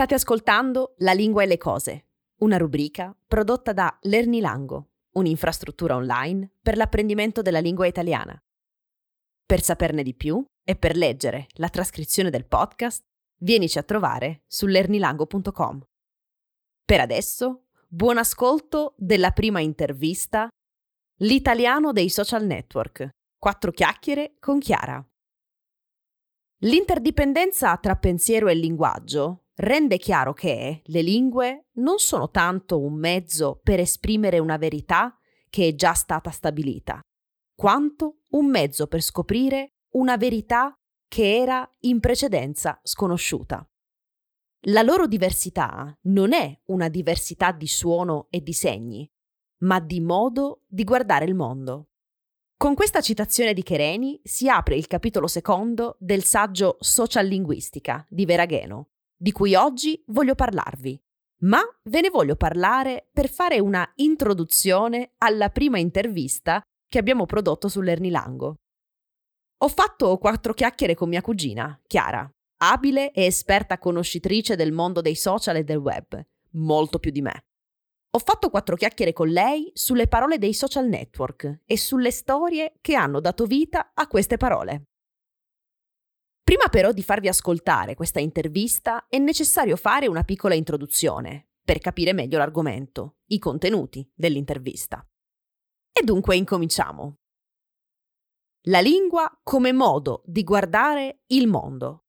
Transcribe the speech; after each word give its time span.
State 0.00 0.14
ascoltando 0.14 0.94
La 1.00 1.12
lingua 1.12 1.42
e 1.42 1.46
le 1.46 1.58
cose, 1.58 2.06
una 2.36 2.56
rubrica 2.56 3.14
prodotta 3.26 3.74
da 3.74 3.98
Lernilango, 4.00 4.92
un'infrastruttura 5.10 5.94
online 5.94 6.52
per 6.62 6.78
l'apprendimento 6.78 7.42
della 7.42 7.58
lingua 7.58 7.86
italiana. 7.86 8.42
Per 9.44 9.60
saperne 9.60 10.02
di 10.02 10.14
più 10.14 10.42
e 10.64 10.74
per 10.74 10.96
leggere 10.96 11.48
la 11.56 11.68
trascrizione 11.68 12.30
del 12.30 12.46
podcast, 12.46 13.02
vienici 13.40 13.76
a 13.76 13.82
trovare 13.82 14.44
su 14.46 14.64
lernilango.com. 14.64 15.82
Per 16.82 17.00
adesso, 17.00 17.66
buon 17.86 18.16
ascolto 18.16 18.94
della 18.96 19.32
prima 19.32 19.60
intervista 19.60 20.48
L'italiano 21.18 21.92
dei 21.92 22.08
social 22.08 22.46
network. 22.46 23.10
Quattro 23.38 23.70
chiacchiere 23.70 24.36
con 24.40 24.60
Chiara. 24.60 25.06
L'interdipendenza 26.60 27.76
tra 27.76 27.96
pensiero 27.96 28.48
e 28.48 28.54
linguaggio 28.54 29.44
rende 29.60 29.98
chiaro 29.98 30.32
che 30.32 30.82
le 30.84 31.02
lingue 31.02 31.66
non 31.74 31.98
sono 31.98 32.30
tanto 32.30 32.80
un 32.80 32.94
mezzo 32.94 33.60
per 33.62 33.78
esprimere 33.78 34.38
una 34.38 34.56
verità 34.56 35.16
che 35.48 35.68
è 35.68 35.74
già 35.74 35.92
stata 35.92 36.30
stabilita, 36.30 37.00
quanto 37.54 38.20
un 38.30 38.46
mezzo 38.46 38.86
per 38.86 39.02
scoprire 39.02 39.74
una 39.94 40.16
verità 40.16 40.74
che 41.08 41.36
era 41.36 41.68
in 41.80 42.00
precedenza 42.00 42.80
sconosciuta. 42.82 43.64
La 44.64 44.82
loro 44.82 45.06
diversità 45.06 45.98
non 46.02 46.32
è 46.32 46.58
una 46.66 46.88
diversità 46.88 47.50
di 47.50 47.66
suono 47.66 48.28
e 48.30 48.42
di 48.42 48.52
segni, 48.52 49.10
ma 49.60 49.80
di 49.80 50.00
modo 50.00 50.62
di 50.68 50.84
guardare 50.84 51.24
il 51.24 51.34
mondo. 51.34 51.88
Con 52.56 52.74
questa 52.74 53.00
citazione 53.00 53.54
di 53.54 53.62
Chereni 53.62 54.20
si 54.22 54.48
apre 54.48 54.76
il 54.76 54.86
capitolo 54.86 55.26
secondo 55.26 55.96
del 55.98 56.24
saggio 56.24 56.76
Social 56.78 57.26
Linguistica 57.26 58.06
di 58.08 58.26
Veragheno, 58.26 58.90
di 59.20 59.32
cui 59.32 59.54
oggi 59.54 60.02
voglio 60.06 60.34
parlarvi. 60.34 60.98
Ma 61.42 61.60
ve 61.84 62.00
ne 62.00 62.08
voglio 62.08 62.36
parlare 62.36 63.08
per 63.12 63.28
fare 63.28 63.60
una 63.60 63.86
introduzione 63.96 65.12
alla 65.18 65.50
prima 65.50 65.78
intervista 65.78 66.62
che 66.88 66.98
abbiamo 66.98 67.26
prodotto 67.26 67.68
sull'Ernilango. 67.68 68.54
Ho 69.62 69.68
fatto 69.68 70.16
quattro 70.16 70.54
chiacchiere 70.54 70.94
con 70.94 71.10
mia 71.10 71.20
cugina, 71.20 71.78
Chiara, 71.86 72.28
abile 72.62 73.12
e 73.12 73.26
esperta 73.26 73.78
conoscitrice 73.78 74.56
del 74.56 74.72
mondo 74.72 75.02
dei 75.02 75.14
social 75.14 75.56
e 75.56 75.64
del 75.64 75.76
web, 75.76 76.18
molto 76.52 76.98
più 76.98 77.10
di 77.10 77.20
me. 77.20 77.44
Ho 78.12 78.18
fatto 78.18 78.48
quattro 78.48 78.74
chiacchiere 78.74 79.12
con 79.12 79.28
lei 79.28 79.70
sulle 79.74 80.08
parole 80.08 80.38
dei 80.38 80.54
social 80.54 80.88
network 80.88 81.60
e 81.66 81.76
sulle 81.76 82.10
storie 82.10 82.72
che 82.80 82.94
hanno 82.94 83.20
dato 83.20 83.44
vita 83.44 83.92
a 83.94 84.06
queste 84.08 84.38
parole. 84.38 84.89
Prima 86.50 86.66
però 86.68 86.90
di 86.90 87.04
farvi 87.04 87.28
ascoltare 87.28 87.94
questa 87.94 88.18
intervista 88.18 89.06
è 89.06 89.18
necessario 89.18 89.76
fare 89.76 90.08
una 90.08 90.24
piccola 90.24 90.54
introduzione 90.54 91.50
per 91.64 91.78
capire 91.78 92.12
meglio 92.12 92.38
l'argomento, 92.38 93.18
i 93.26 93.38
contenuti 93.38 94.10
dell'intervista. 94.12 95.08
E 95.92 96.02
dunque 96.02 96.34
incominciamo. 96.34 97.18
La 98.62 98.80
lingua 98.80 99.30
come 99.44 99.72
modo 99.72 100.24
di 100.26 100.42
guardare 100.42 101.20
il 101.26 101.46
mondo. 101.46 102.06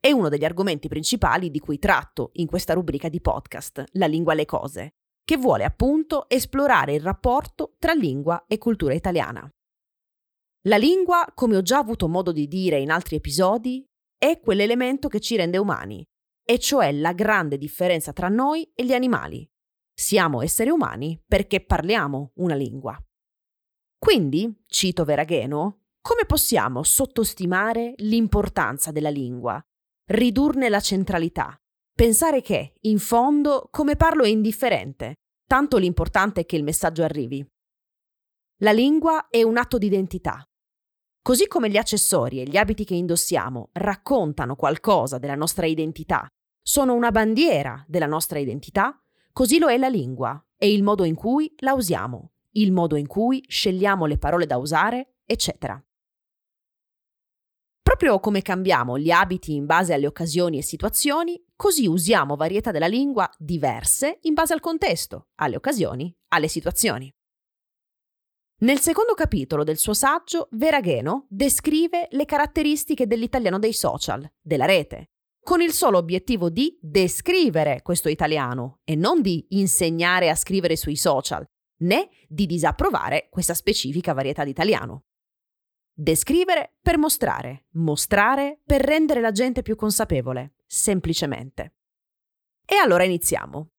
È 0.00 0.10
uno 0.10 0.28
degli 0.28 0.44
argomenti 0.44 0.88
principali 0.88 1.48
di 1.48 1.60
cui 1.60 1.78
tratto 1.78 2.30
in 2.32 2.48
questa 2.48 2.72
rubrica 2.72 3.08
di 3.08 3.20
podcast, 3.20 3.84
La 3.92 4.06
lingua 4.06 4.32
alle 4.32 4.46
cose, 4.46 4.94
che 5.24 5.36
vuole 5.36 5.62
appunto 5.62 6.28
esplorare 6.28 6.94
il 6.94 7.02
rapporto 7.02 7.76
tra 7.78 7.92
lingua 7.92 8.46
e 8.48 8.58
cultura 8.58 8.94
italiana. 8.94 9.48
La 10.64 10.76
lingua, 10.76 11.24
come 11.34 11.56
ho 11.56 11.62
già 11.62 11.78
avuto 11.78 12.06
modo 12.06 12.32
di 12.32 12.46
dire 12.46 12.78
in 12.78 12.90
altri 12.90 13.16
episodi, 13.16 13.82
è 14.18 14.40
quell'elemento 14.40 15.08
che 15.08 15.18
ci 15.18 15.36
rende 15.36 15.56
umani, 15.56 16.04
e 16.44 16.58
cioè 16.58 16.92
la 16.92 17.14
grande 17.14 17.56
differenza 17.56 18.12
tra 18.12 18.28
noi 18.28 18.70
e 18.74 18.84
gli 18.84 18.92
animali. 18.92 19.48
Siamo 19.94 20.42
esseri 20.42 20.68
umani 20.68 21.18
perché 21.26 21.64
parliamo 21.64 22.32
una 22.34 22.54
lingua. 22.54 22.98
Quindi, 23.98 24.64
cito 24.66 25.04
Veragheno, 25.04 25.84
come 26.02 26.26
possiamo 26.26 26.82
sottostimare 26.82 27.94
l'importanza 27.98 28.90
della 28.90 29.10
lingua, 29.10 29.58
ridurne 30.10 30.68
la 30.68 30.80
centralità, 30.80 31.58
pensare 31.94 32.42
che, 32.42 32.74
in 32.80 32.98
fondo, 32.98 33.68
come 33.70 33.96
parlo 33.96 34.24
è 34.24 34.28
indifferente, 34.28 35.14
tanto 35.46 35.78
l'importante 35.78 36.42
è 36.42 36.46
che 36.46 36.56
il 36.56 36.64
messaggio 36.64 37.02
arrivi. 37.02 37.46
La 38.62 38.72
lingua 38.72 39.28
è 39.28 39.42
un 39.42 39.56
atto 39.56 39.78
di 39.78 39.86
identità, 39.86 40.44
Così 41.22 41.46
come 41.48 41.68
gli 41.68 41.76
accessori 41.76 42.40
e 42.40 42.44
gli 42.44 42.56
abiti 42.56 42.84
che 42.84 42.94
indossiamo 42.94 43.68
raccontano 43.72 44.56
qualcosa 44.56 45.18
della 45.18 45.34
nostra 45.34 45.66
identità, 45.66 46.26
sono 46.62 46.94
una 46.94 47.10
bandiera 47.10 47.84
della 47.86 48.06
nostra 48.06 48.38
identità, 48.38 48.98
così 49.32 49.58
lo 49.58 49.68
è 49.68 49.76
la 49.76 49.88
lingua 49.88 50.42
e 50.56 50.72
il 50.72 50.82
modo 50.82 51.04
in 51.04 51.14
cui 51.14 51.52
la 51.58 51.74
usiamo, 51.74 52.32
il 52.52 52.72
modo 52.72 52.96
in 52.96 53.06
cui 53.06 53.44
scegliamo 53.46 54.06
le 54.06 54.16
parole 54.16 54.46
da 54.46 54.56
usare, 54.56 55.16
eccetera. 55.26 55.82
Proprio 57.82 58.18
come 58.18 58.40
cambiamo 58.40 58.98
gli 58.98 59.10
abiti 59.10 59.54
in 59.54 59.66
base 59.66 59.92
alle 59.92 60.06
occasioni 60.06 60.56
e 60.56 60.62
situazioni, 60.62 61.42
così 61.54 61.86
usiamo 61.86 62.34
varietà 62.34 62.70
della 62.70 62.86
lingua 62.86 63.28
diverse 63.36 64.20
in 64.22 64.32
base 64.32 64.54
al 64.54 64.60
contesto, 64.60 65.28
alle 65.36 65.56
occasioni, 65.56 66.14
alle 66.28 66.48
situazioni. 66.48 67.12
Nel 68.60 68.80
secondo 68.80 69.14
capitolo 69.14 69.64
del 69.64 69.78
suo 69.78 69.94
saggio, 69.94 70.48
Veragheno 70.50 71.24
descrive 71.30 72.08
le 72.10 72.26
caratteristiche 72.26 73.06
dell'italiano 73.06 73.58
dei 73.58 73.72
social, 73.72 74.30
della 74.38 74.66
rete, 74.66 75.12
con 75.42 75.62
il 75.62 75.72
solo 75.72 75.96
obiettivo 75.96 76.50
di 76.50 76.78
descrivere 76.78 77.80
questo 77.80 78.10
italiano 78.10 78.80
e 78.84 78.96
non 78.96 79.22
di 79.22 79.46
insegnare 79.50 80.28
a 80.28 80.34
scrivere 80.34 80.76
sui 80.76 80.96
social, 80.96 81.42
né 81.78 82.10
di 82.28 82.44
disapprovare 82.44 83.28
questa 83.30 83.54
specifica 83.54 84.12
varietà 84.12 84.44
di 84.44 84.50
italiano. 84.50 85.04
Descrivere 85.94 86.74
per 86.82 86.98
mostrare, 86.98 87.64
mostrare 87.72 88.60
per 88.62 88.82
rendere 88.82 89.22
la 89.22 89.32
gente 89.32 89.62
più 89.62 89.74
consapevole, 89.74 90.56
semplicemente. 90.66 91.76
E 92.66 92.76
allora 92.76 93.04
iniziamo. 93.04 93.70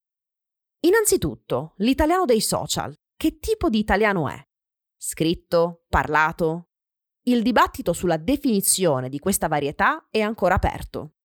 Innanzitutto, 0.79 1.73
l'italiano 1.77 2.25
dei 2.25 2.41
social. 2.41 2.95
Che 3.15 3.37
tipo 3.37 3.69
di 3.69 3.77
italiano 3.77 4.27
è? 4.27 4.43
Scritto, 5.03 5.83
parlato. 5.89 6.67
Il 7.23 7.41
dibattito 7.41 7.91
sulla 7.91 8.17
definizione 8.17 9.09
di 9.09 9.17
questa 9.17 9.47
varietà 9.47 10.07
è 10.11 10.21
ancora 10.21 10.55
aperto. 10.55 11.15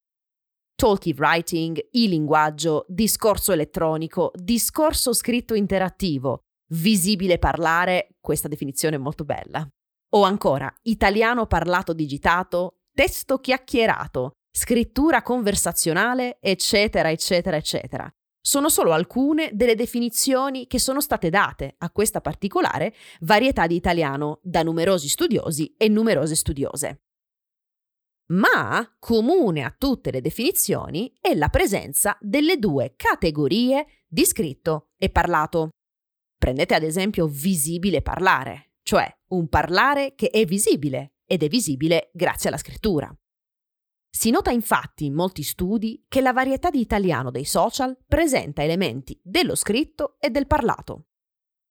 Talkie 0.75 1.15
writing, 1.15 1.89
e-linguaggio, 1.91 2.87
discorso 2.89 3.53
elettronico, 3.53 4.33
discorso 4.35 5.13
scritto 5.13 5.53
interattivo, 5.55 6.41
visibile 6.71 7.39
parlare, 7.39 8.17
questa 8.19 8.49
definizione 8.49 8.97
è 8.97 8.99
molto 8.99 9.25
bella. 9.25 9.67
O 10.15 10.23
ancora, 10.23 10.75
italiano 10.83 11.47
parlato 11.47 11.93
digitato, 11.93 12.79
testo 12.95 13.39
chiacchierato, 13.39 14.33
scrittura 14.51 15.21
conversazionale, 15.23 16.39
eccetera, 16.41 17.11
eccetera, 17.11 17.57
eccetera 17.57 18.11
sono 18.47 18.69
solo 18.69 18.93
alcune 18.93 19.51
delle 19.55 19.75
definizioni 19.75 20.69
che 20.69 20.79
sono 20.79 21.01
state 21.01 21.31
date 21.31 21.75
a 21.79 21.91
questa 21.91 22.21
particolare 22.21 22.95
varietà 23.23 23.67
di 23.67 23.75
italiano 23.75 24.39
da 24.41 24.62
numerosi 24.62 25.09
studiosi 25.09 25.75
e 25.77 25.89
numerose 25.89 26.37
studiose. 26.37 27.01
Ma 28.29 28.89
comune 29.01 29.65
a 29.65 29.75
tutte 29.77 30.12
le 30.12 30.21
definizioni 30.21 31.12
è 31.21 31.34
la 31.34 31.49
presenza 31.49 32.17
delle 32.21 32.59
due 32.59 32.95
categorie 32.95 34.05
di 34.07 34.25
scritto 34.25 34.91
e 34.97 35.11
parlato. 35.11 35.71
Prendete 36.39 36.77
ad 36.77 36.84
esempio 36.84 37.27
visibile 37.27 38.01
parlare, 38.01 38.75
cioè 38.84 39.13
un 39.31 39.48
parlare 39.48 40.15
che 40.15 40.31
è 40.31 40.45
visibile 40.45 41.15
ed 41.27 41.43
è 41.43 41.48
visibile 41.48 42.10
grazie 42.13 42.48
alla 42.48 42.59
scrittura. 42.59 43.13
Si 44.16 44.30
nota 44.30 44.51
infatti 44.51 45.04
in 45.04 45.13
molti 45.13 45.42
studi 45.42 46.07
che 46.09 46.22
la 46.22 46.33
varietà 46.33 46.71
di 46.71 46.80
italiano 46.80 47.30
dei 47.30 47.45
social 47.45 47.98
presenta 48.07 48.63
elementi 48.63 49.21
dello 49.22 49.54
scritto 49.54 50.16
e 50.18 50.30
del 50.30 50.47
parlato. 50.47 51.09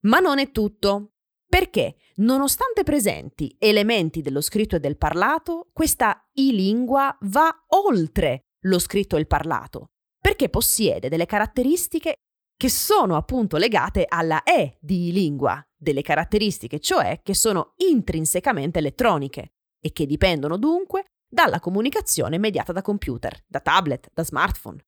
Ma 0.01 0.19
non 0.19 0.37
è 0.37 0.51
tutto, 0.51 1.13
perché 1.49 1.95
nonostante 2.17 2.83
presenti 2.83 3.55
elementi 3.57 4.21
dello 4.21 4.41
scritto 4.41 4.75
e 4.75 4.79
del 4.79 4.95
parlato, 4.95 5.71
questa 5.73 6.23
i-lingua 6.33 7.17
va 7.21 7.51
oltre 7.69 8.41
lo 8.65 8.77
scritto 8.77 9.15
e 9.15 9.21
il 9.21 9.27
parlato, 9.27 9.93
perché 10.21 10.47
possiede 10.47 11.09
delle 11.09 11.25
caratteristiche 11.25 12.17
che 12.55 12.69
sono 12.69 13.15
appunto 13.15 13.57
legate 13.57 14.05
alla 14.07 14.43
E 14.43 14.77
di 14.79 15.11
lingua, 15.11 15.59
delle 15.75 16.03
caratteristiche 16.03 16.79
cioè 16.79 17.21
che 17.23 17.33
sono 17.33 17.73
intrinsecamente 17.77 18.77
elettroniche 18.77 19.53
e 19.79 19.91
che 19.91 20.05
dipendono 20.05 20.57
dunque 20.57 21.05
dalla 21.35 21.59
comunicazione 21.59 22.37
mediata 22.37 22.71
da 22.71 22.81
computer, 22.81 23.43
da 23.45 23.59
tablet, 23.59 24.09
da 24.13 24.23
smartphone. 24.23 24.81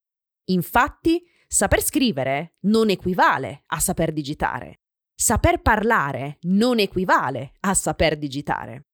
Infatti, 0.46 1.22
saper 1.46 1.82
scrivere 1.82 2.54
non 2.60 2.88
equivale 2.88 3.64
a 3.66 3.78
saper 3.78 4.14
digitare. 4.14 4.80
Saper 5.14 5.60
parlare 5.60 6.38
non 6.42 6.78
equivale 6.78 7.52
a 7.60 7.74
saper 7.74 8.16
digitare. 8.16 8.86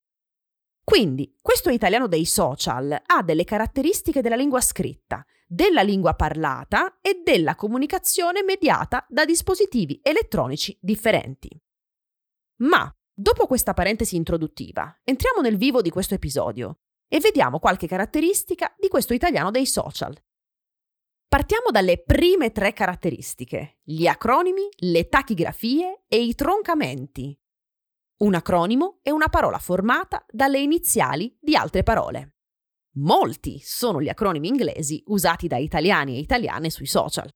Quindi, 0.82 1.38
questo 1.40 1.70
italiano 1.70 2.08
dei 2.08 2.24
social 2.24 3.00
ha 3.06 3.22
delle 3.22 3.44
caratteristiche 3.44 4.20
della 4.20 4.34
lingua 4.34 4.60
scritta, 4.60 5.24
della 5.46 5.82
lingua 5.82 6.14
parlata 6.14 6.98
e 7.00 7.22
della 7.24 7.54
comunicazione 7.54 8.42
mediata 8.42 9.06
da 9.08 9.24
dispositivi 9.24 10.00
elettronici 10.02 10.76
differenti. 10.80 11.56
Ma, 12.62 12.92
dopo 13.12 13.46
questa 13.46 13.74
parentesi 13.74 14.16
introduttiva, 14.16 14.92
entriamo 15.04 15.40
nel 15.40 15.56
vivo 15.56 15.82
di 15.82 15.90
questo 15.90 16.14
episodio 16.14 16.80
e 17.14 17.20
vediamo 17.20 17.60
qualche 17.60 17.86
caratteristica 17.86 18.74
di 18.76 18.88
questo 18.88 19.14
italiano 19.14 19.52
dei 19.52 19.66
social. 19.66 20.20
Partiamo 21.28 21.70
dalle 21.70 22.02
prime 22.02 22.50
tre 22.50 22.72
caratteristiche, 22.72 23.78
gli 23.84 24.08
acronimi, 24.08 24.66
le 24.78 25.08
tachigrafie 25.08 26.06
e 26.08 26.20
i 26.24 26.34
troncamenti. 26.34 27.38
Un 28.22 28.34
acronimo 28.34 28.98
è 29.00 29.10
una 29.10 29.28
parola 29.28 29.58
formata 29.58 30.26
dalle 30.28 30.58
iniziali 30.58 31.38
di 31.40 31.54
altre 31.54 31.84
parole. 31.84 32.38
Molti 32.96 33.60
sono 33.60 34.02
gli 34.02 34.08
acronimi 34.08 34.48
inglesi 34.48 35.00
usati 35.06 35.46
da 35.46 35.56
italiani 35.56 36.16
e 36.16 36.18
italiane 36.18 36.68
sui 36.68 36.86
social. 36.86 37.28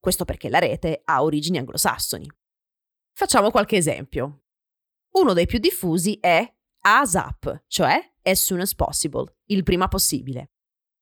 Questo 0.00 0.24
perché 0.24 0.48
la 0.48 0.60
rete 0.60 1.02
ha 1.04 1.22
origini 1.22 1.58
anglosassoni. 1.58 2.26
Facciamo 3.14 3.50
qualche 3.50 3.76
esempio. 3.76 4.44
Uno 5.16 5.34
dei 5.34 5.44
più 5.44 5.58
diffusi 5.58 6.16
è 6.20 6.50
ASAP, 6.80 7.64
cioè 7.66 8.14
as 8.26 8.42
soon 8.42 8.60
as 8.60 8.74
possible, 8.74 9.36
il 9.46 9.62
prima 9.62 9.88
possibile. 9.88 10.50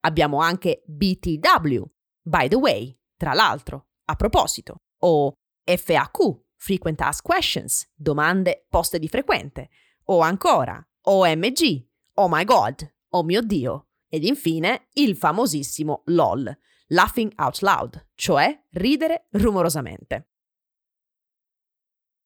Abbiamo 0.01 0.41
anche 0.41 0.83
BTW, 0.87 1.83
by 2.23 2.49
the 2.49 2.57
way, 2.57 2.97
tra 3.17 3.33
l'altro, 3.33 3.87
a 4.05 4.15
proposito, 4.17 4.83
o 4.99 5.33
FAQ, 5.65 6.43
frequent 6.57 7.01
asked 7.01 7.23
questions, 7.23 7.91
domande 7.95 8.67
poste 8.69 8.99
di 8.99 9.09
frequente, 9.09 9.71
o 10.05 10.21
ancora 10.21 10.87
OMG, 11.03 11.89
oh 12.15 12.29
my 12.29 12.45
god, 12.45 12.95
oh 13.11 13.23
mio 13.23 13.41
dio, 13.41 13.89
ed 14.09 14.25
infine 14.25 14.89
il 14.95 15.17
famosissimo 15.17 16.03
LOL, 16.07 16.55
laughing 16.89 17.33
out 17.37 17.61
loud, 17.61 18.09
cioè 18.15 18.67
ridere 18.73 19.29
rumorosamente. 19.31 20.34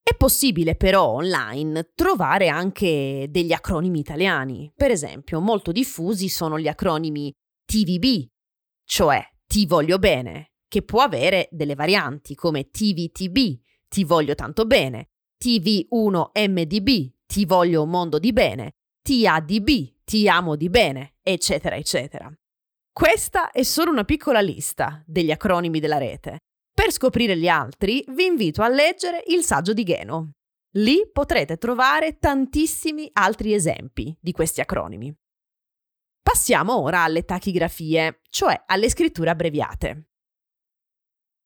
È 0.08 0.16
possibile 0.16 0.74
però 0.74 1.06
online 1.06 1.90
trovare 1.94 2.48
anche 2.48 3.26
degli 3.28 3.52
acronimi 3.52 3.98
italiani. 3.98 4.72
Per 4.74 4.90
esempio, 4.90 5.38
molto 5.38 5.70
diffusi 5.70 6.30
sono 6.30 6.58
gli 6.58 6.66
acronimi 6.66 7.30
TVB, 7.66 8.26
cioè 8.86 9.22
Ti 9.46 9.66
voglio 9.66 9.98
bene, 9.98 10.52
che 10.66 10.82
può 10.82 11.02
avere 11.02 11.48
delle 11.50 11.74
varianti 11.74 12.34
come 12.34 12.70
TVTB, 12.70 13.60
Ti 13.86 14.04
voglio 14.04 14.34
tanto 14.34 14.64
bene, 14.64 15.10
TV1MDB, 15.44 17.10
Ti 17.26 17.44
voglio 17.44 17.82
un 17.82 17.90
mondo 17.90 18.18
di 18.18 18.32
bene, 18.32 18.76
TADB, 19.02 19.68
Ti 20.04 20.26
amo 20.26 20.56
di 20.56 20.70
bene, 20.70 21.16
eccetera, 21.22 21.76
eccetera. 21.76 22.32
Questa 22.90 23.50
è 23.50 23.62
solo 23.62 23.90
una 23.90 24.04
piccola 24.04 24.40
lista 24.40 25.02
degli 25.06 25.30
acronimi 25.30 25.80
della 25.80 25.98
rete. 25.98 26.38
Per 26.78 26.92
scoprire 26.92 27.36
gli 27.36 27.48
altri, 27.48 28.04
vi 28.10 28.26
invito 28.26 28.62
a 28.62 28.68
leggere 28.68 29.24
il 29.26 29.42
saggio 29.42 29.72
di 29.72 29.82
Geno. 29.82 30.34
Lì 30.76 31.10
potrete 31.10 31.56
trovare 31.56 32.18
tantissimi 32.20 33.10
altri 33.14 33.52
esempi 33.52 34.16
di 34.20 34.30
questi 34.30 34.60
acronimi. 34.60 35.12
Passiamo 36.22 36.80
ora 36.80 37.02
alle 37.02 37.24
tachigrafie, 37.24 38.20
cioè 38.30 38.62
alle 38.64 38.88
scritture 38.88 39.28
abbreviate. 39.28 40.10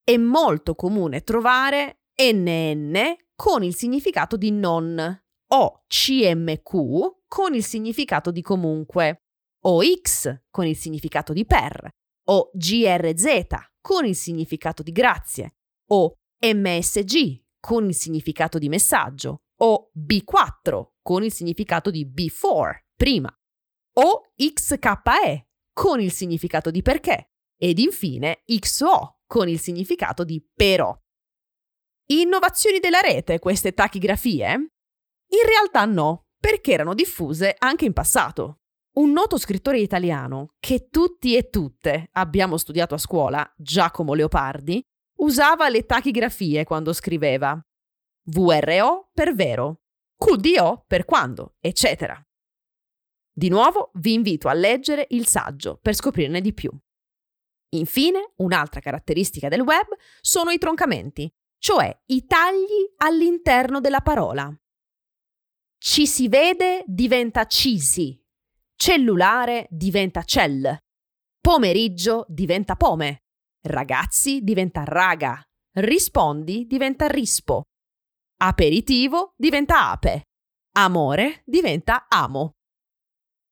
È 0.04 0.18
molto 0.18 0.74
comune 0.74 1.22
trovare 1.22 2.02
NN 2.22 3.16
con 3.34 3.62
il 3.62 3.74
significato 3.74 4.36
di 4.36 4.50
non 4.50 5.22
o 5.46 5.84
CMQ 5.86 7.22
con 7.26 7.54
il 7.54 7.64
significato 7.64 8.30
di 8.30 8.42
comunque, 8.42 9.22
o 9.62 9.80
X 9.82 10.42
con 10.50 10.66
il 10.66 10.76
significato 10.76 11.32
di 11.32 11.46
per, 11.46 11.88
o 12.28 12.50
GRZ 12.52 13.70
con 13.82 14.06
il 14.06 14.16
significato 14.16 14.82
di 14.82 14.92
grazie, 14.92 15.56
o 15.90 16.14
MSG 16.40 17.42
con 17.60 17.86
il 17.86 17.94
significato 17.94 18.58
di 18.58 18.68
messaggio, 18.68 19.42
o 19.60 19.90
B4 19.94 20.92
con 21.02 21.22
il 21.22 21.32
significato 21.32 21.90
di 21.90 22.06
before, 22.06 22.86
prima, 22.96 23.30
o 23.94 24.32
XKE 24.34 25.48
con 25.72 26.00
il 26.00 26.10
significato 26.10 26.70
di 26.70 26.80
perché, 26.80 27.32
ed 27.56 27.78
infine 27.78 28.42
XO 28.46 29.18
con 29.26 29.48
il 29.48 29.60
significato 29.60 30.24
di 30.24 30.44
però. 30.54 30.96
Innovazioni 32.10 32.78
della 32.78 33.00
rete 33.00 33.38
queste 33.38 33.72
tachigrafie? 33.72 34.48
In 34.48 35.46
realtà 35.46 35.84
no, 35.84 36.26
perché 36.38 36.72
erano 36.72 36.94
diffuse 36.94 37.54
anche 37.58 37.84
in 37.84 37.92
passato. 37.92 38.61
Un 38.94 39.10
noto 39.12 39.38
scrittore 39.38 39.78
italiano 39.78 40.54
che 40.60 40.88
tutti 40.90 41.34
e 41.34 41.48
tutte 41.48 42.10
abbiamo 42.12 42.58
studiato 42.58 42.94
a 42.94 42.98
scuola, 42.98 43.50
Giacomo 43.56 44.12
Leopardi, 44.12 44.82
usava 45.20 45.70
le 45.70 45.86
tachigrafie 45.86 46.64
quando 46.64 46.92
scriveva 46.92 47.58
VRO 48.24 49.08
per 49.14 49.34
vero, 49.34 49.80
QDO 50.18 50.84
per 50.86 51.06
quando, 51.06 51.54
eccetera. 51.58 52.22
Di 53.34 53.48
nuovo 53.48 53.92
vi 53.94 54.12
invito 54.12 54.48
a 54.48 54.52
leggere 54.52 55.06
il 55.10 55.26
saggio 55.26 55.78
per 55.80 55.94
scoprirne 55.94 56.42
di 56.42 56.52
più. 56.52 56.70
Infine, 57.70 58.34
un'altra 58.36 58.80
caratteristica 58.80 59.48
del 59.48 59.62
web 59.62 59.86
sono 60.20 60.50
i 60.50 60.58
troncamenti, 60.58 61.32
cioè 61.56 61.98
i 62.08 62.26
tagli 62.26 62.92
all'interno 62.98 63.80
della 63.80 64.02
parola. 64.02 64.54
Ci 65.78 66.06
si 66.06 66.28
vede 66.28 66.84
diventa 66.86 67.46
cisi 67.46 68.21
Cellulare 68.84 69.68
diventa 69.70 70.24
cell. 70.24 70.76
Pomeriggio 71.40 72.26
diventa 72.26 72.74
pome. 72.74 73.18
Ragazzi 73.64 74.40
diventa 74.40 74.82
raga. 74.82 75.40
Rispondi 75.74 76.66
diventa 76.66 77.06
rispo. 77.06 77.62
Aperitivo 78.38 79.34
diventa 79.36 79.90
ape. 79.90 80.24
Amore 80.78 81.42
diventa 81.44 82.06
amo. 82.08 82.54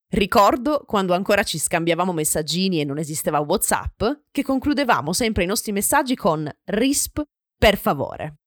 Ricordo 0.09 0.83
quando 0.85 1.13
ancora 1.13 1.43
ci 1.43 1.59
scambiavamo 1.59 2.11
messaggini 2.11 2.81
e 2.81 2.83
non 2.83 2.97
esisteva 2.97 3.39
WhatsApp, 3.39 4.03
che 4.31 4.43
concludevamo 4.43 5.13
sempre 5.13 5.43
i 5.43 5.47
nostri 5.47 5.71
messaggi 5.71 6.17
con 6.17 6.45
RISP 6.65 7.23
per 7.57 7.77
favore. 7.77 8.39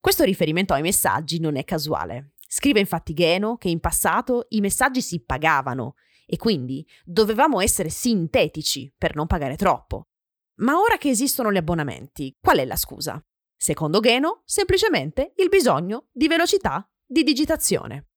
Questo 0.00 0.24
riferimento 0.24 0.74
ai 0.74 0.82
messaggi 0.82 1.38
non 1.38 1.54
è 1.54 1.62
casuale. 1.62 2.33
Scrive 2.46 2.80
infatti 2.80 3.14
Geno 3.14 3.56
che 3.56 3.68
in 3.68 3.80
passato 3.80 4.46
i 4.50 4.60
messaggi 4.60 5.02
si 5.02 5.22
pagavano 5.22 5.94
e 6.26 6.36
quindi 6.36 6.86
dovevamo 7.04 7.60
essere 7.60 7.88
sintetici 7.88 8.92
per 8.96 9.14
non 9.14 9.26
pagare 9.26 9.56
troppo. 9.56 10.08
Ma 10.56 10.78
ora 10.78 10.96
che 10.96 11.08
esistono 11.08 11.52
gli 11.52 11.56
abbonamenti, 11.56 12.36
qual 12.40 12.58
è 12.58 12.64
la 12.64 12.76
scusa? 12.76 13.22
Secondo 13.56 14.00
Geno, 14.00 14.42
semplicemente 14.44 15.32
il 15.36 15.48
bisogno 15.48 16.08
di 16.12 16.28
velocità 16.28 16.88
di 17.06 17.22
digitazione. 17.22 18.08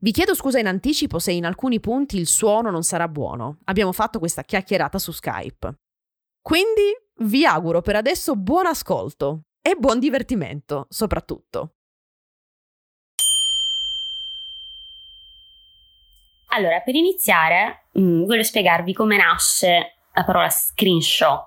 Vi 0.00 0.10
chiedo 0.10 0.34
scusa 0.34 0.58
in 0.58 0.66
anticipo 0.66 1.18
se 1.18 1.32
in 1.32 1.46
alcuni 1.46 1.80
punti 1.80 2.18
il 2.18 2.26
suono 2.26 2.70
non 2.70 2.82
sarà 2.82 3.08
buono. 3.08 3.58
Abbiamo 3.64 3.92
fatto 3.92 4.18
questa 4.18 4.42
chiacchierata 4.42 4.98
su 4.98 5.12
Skype. 5.12 5.74
Quindi 6.42 6.92
vi 7.20 7.46
auguro 7.46 7.80
per 7.80 7.96
adesso 7.96 8.36
buon 8.36 8.66
ascolto 8.66 9.44
e 9.62 9.76
buon 9.76 9.98
divertimento, 9.98 10.86
soprattutto. 10.90 11.76
Allora, 16.56 16.80
per 16.80 16.94
iniziare, 16.94 17.86
mh, 17.92 18.00
mm, 18.00 18.24
voglio 18.26 18.42
spiegarvi 18.44 18.92
come 18.92 19.16
nasce 19.16 19.96
la 20.12 20.24
parola 20.24 20.48
screenshot. 20.48 21.46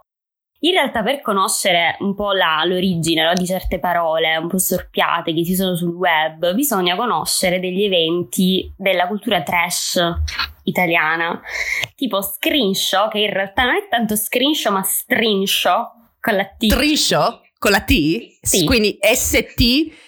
In 0.61 0.71
realtà 0.71 1.03
per 1.03 1.21
conoscere 1.21 1.95
un 1.99 2.15
po' 2.15 2.33
la, 2.33 2.63
l'origine 2.65 3.23
no, 3.23 3.33
di 3.33 3.45
certe 3.45 3.79
parole 3.79 4.35
un 4.37 4.47
po' 4.47 4.57
storpiate 4.57 5.31
che 5.33 5.45
ci 5.45 5.55
sono 5.55 5.75
sul 5.75 5.93
web, 5.93 6.53
bisogna 6.55 6.95
conoscere 6.95 7.59
degli 7.59 7.83
eventi 7.83 8.73
della 8.75 9.07
cultura 9.07 9.43
trash 9.43 10.01
italiana, 10.63 11.39
tipo 11.95 12.21
screenshot, 12.21 13.11
che 13.11 13.19
in 13.19 13.31
realtà 13.31 13.65
non 13.65 13.75
è 13.75 13.87
tanto 13.87 14.15
screenshot 14.15 14.73
ma 14.73 14.81
strinshot 14.81 15.91
con 16.19 16.35
la 16.35 16.45
T. 16.45 16.65
Striscio? 16.65 17.41
Con 17.59 17.71
la 17.71 17.81
T? 17.81 18.39
Sì. 18.41 18.65
Quindi 18.65 18.97
S-T... 18.99 20.05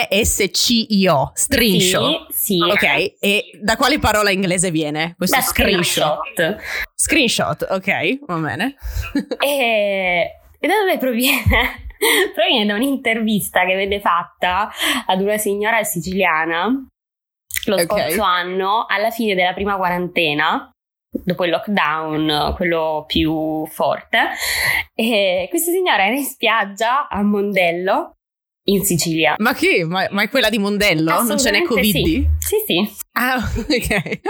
R-I-N-S-C-I-O, 0.00 1.32
strinshot. 1.34 2.30
Sì, 2.30 2.54
sì. 2.54 2.58
Ok, 2.62 3.14
e 3.20 3.50
da 3.60 3.76
quale 3.76 3.98
parola 3.98 4.30
inglese 4.30 4.70
viene 4.70 5.14
questo 5.16 5.36
Da 5.36 5.42
screenshot? 5.42 6.18
screenshot. 6.34 6.62
Screenshot, 6.94 7.66
ok, 7.70 8.18
va 8.26 8.36
bene. 8.36 8.76
E, 9.44 10.30
e 10.58 10.66
da 10.66 10.74
dove 10.80 10.98
proviene? 10.98 11.88
proviene 12.34 12.64
da 12.66 12.74
un'intervista 12.74 13.64
che 13.66 13.74
vede 13.74 14.00
fatta 14.00 14.70
ad 15.06 15.20
una 15.20 15.36
signora 15.36 15.82
siciliana 15.84 16.86
lo 17.66 17.78
scorso 17.78 18.22
anno, 18.22 18.86
alla 18.88 19.10
fine 19.10 19.34
della 19.34 19.52
prima 19.52 19.76
quarantena, 19.76 20.70
dopo 21.10 21.44
il 21.44 21.50
lockdown, 21.50 22.54
quello 22.56 23.04
più 23.06 23.66
forte. 23.66 24.30
E 24.94 25.46
questa 25.50 25.70
signora 25.70 26.06
era 26.06 26.14
in 26.14 26.24
spiaggia 26.24 27.06
a 27.08 27.22
Mondello, 27.22 28.14
in 28.64 28.84
Sicilia. 28.84 29.34
Ma 29.38 29.54
che? 29.54 29.84
Ma, 29.84 30.06
ma 30.10 30.22
è 30.22 30.28
quella 30.28 30.50
di 30.50 30.58
Mondello? 30.58 31.22
Non 31.22 31.38
ce 31.38 31.50
n'è 31.50 31.62
Covid? 31.62 31.92
Sì, 31.92 32.28
sì. 32.38 32.56
sì. 32.66 32.96
Ah, 33.12 33.36
ok. 33.40 34.20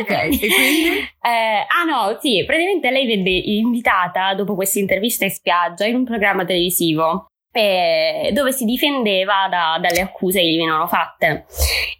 ok, 0.00 0.10
e 0.10 0.38
quindi? 0.38 0.88
Eh, 1.20 1.66
ah 1.68 1.84
no, 1.86 2.18
sì, 2.20 2.44
praticamente 2.46 2.90
lei 2.90 3.06
venne 3.06 3.30
invitata 3.30 4.34
dopo 4.34 4.54
questa 4.54 4.78
intervista 4.78 5.24
in 5.24 5.30
spiaggia 5.30 5.86
in 5.86 5.96
un 5.96 6.04
programma 6.04 6.44
televisivo. 6.44 7.26
eh, 7.56 8.30
dove 8.32 8.50
si 8.50 8.64
difendeva 8.64 9.46
da- 9.48 9.78
dalle 9.80 10.00
accuse 10.00 10.40
che 10.40 10.46
gli 10.46 10.56
venivano 10.56 10.88
fatte 10.88 11.46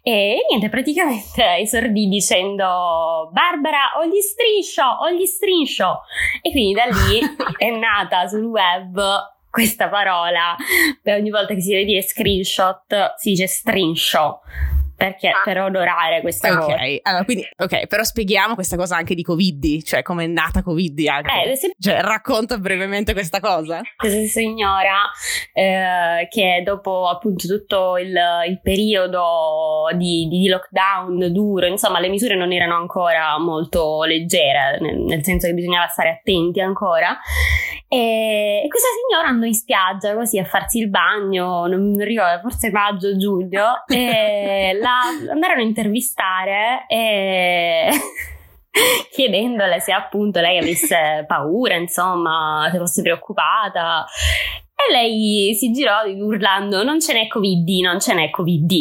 e 0.03 0.35
niente 0.49 0.67
praticamente 0.67 1.55
esordì 1.59 2.07
dicendo 2.09 3.29
Barbara 3.31 3.93
ho 3.97 4.05
gli 4.05 4.19
striscio 4.19 4.83
ho 4.83 5.09
gli 5.11 5.25
striscio 5.25 6.01
e 6.41 6.51
quindi 6.51 6.73
da 6.73 6.83
lì 6.83 7.21
è 7.57 7.69
nata 7.69 8.27
sul 8.27 8.43
web 8.43 9.01
questa 9.55 9.87
parola 9.87 10.53
ogni 11.05 11.29
volta 11.29 11.53
che 11.53 11.61
si 11.61 11.69
deve 11.69 11.85
dire 11.85 12.01
screenshot 12.01 13.15
si 13.15 13.29
dice 13.29 13.47
strincio 13.47 14.41
perché 14.95 15.31
per 15.43 15.59
onorare 15.59 16.21
questa 16.21 16.55
cosa 16.57 16.73
Ok, 16.73 16.99
allora 17.03 17.23
quindi, 17.25 17.47
ok, 17.57 17.87
però 17.87 18.03
spieghiamo 18.03 18.53
questa 18.55 18.77
cosa 18.77 18.95
anche 18.95 19.15
di 19.15 19.23
Covid, 19.23 19.83
cioè 19.83 20.01
come 20.01 20.23
è 20.23 20.27
nata 20.27 20.63
Covid 20.63 21.07
anche. 21.07 21.51
eh, 21.51 21.55
se 21.55 21.73
Cioè, 21.79 22.01
racconta 22.01 22.57
brevemente 22.57 23.13
questa 23.13 23.39
cosa. 23.39 23.81
questa 23.97 24.39
signora 24.39 25.09
eh, 25.53 26.27
che 26.29 26.61
dopo 26.63 27.07
appunto 27.07 27.47
tutto 27.47 27.97
il, 27.97 28.15
il 28.47 28.61
periodo 28.61 29.87
di, 29.93 30.27
di 30.29 30.47
lockdown 30.47 31.31
duro, 31.31 31.65
insomma 31.65 31.99
le 31.99 32.09
misure 32.09 32.35
non 32.35 32.51
erano 32.51 32.75
ancora 32.75 33.37
molto 33.37 34.03
leggere, 34.03 34.79
nel, 34.79 34.97
nel 34.99 35.23
senso 35.23 35.47
che 35.47 35.53
bisognava 35.53 35.87
stare 35.87 36.09
attenti 36.09 36.61
ancora. 36.61 37.17
E, 37.87 38.61
e 38.63 38.67
questa 38.67 38.87
signora 39.07 39.27
andò 39.27 39.45
in 39.45 39.53
spiaggia 39.53 40.15
così 40.15 40.39
a 40.39 40.45
farsi 40.45 40.79
il 40.79 40.89
bagno, 40.89 41.67
non 41.67 41.95
mi 41.95 42.03
ricordo, 42.03 42.41
forse 42.41 42.71
maggio 42.71 43.09
o 43.09 43.17
giugno, 43.17 43.83
e 43.87 44.77
la 44.85 45.31
andarono 45.31 45.61
a 45.61 45.65
intervistare 45.65 46.85
e 46.87 47.89
chiedendole 49.11 49.79
se 49.79 49.91
appunto 49.91 50.39
lei 50.39 50.57
avesse 50.57 51.25
paura, 51.27 51.75
insomma, 51.75 52.69
se 52.71 52.77
fosse 52.77 53.01
preoccupata. 53.01 54.05
E 54.75 54.91
lei 54.91 55.55
si 55.55 55.71
girò 55.71 56.03
urlando: 56.03 56.83
Non 56.83 56.99
ce 56.99 57.13
n'è 57.13 57.27
Covid, 57.27 57.67
non 57.83 57.99
ce 57.99 58.13
n'è 58.13 58.29
Covid. 58.29 58.71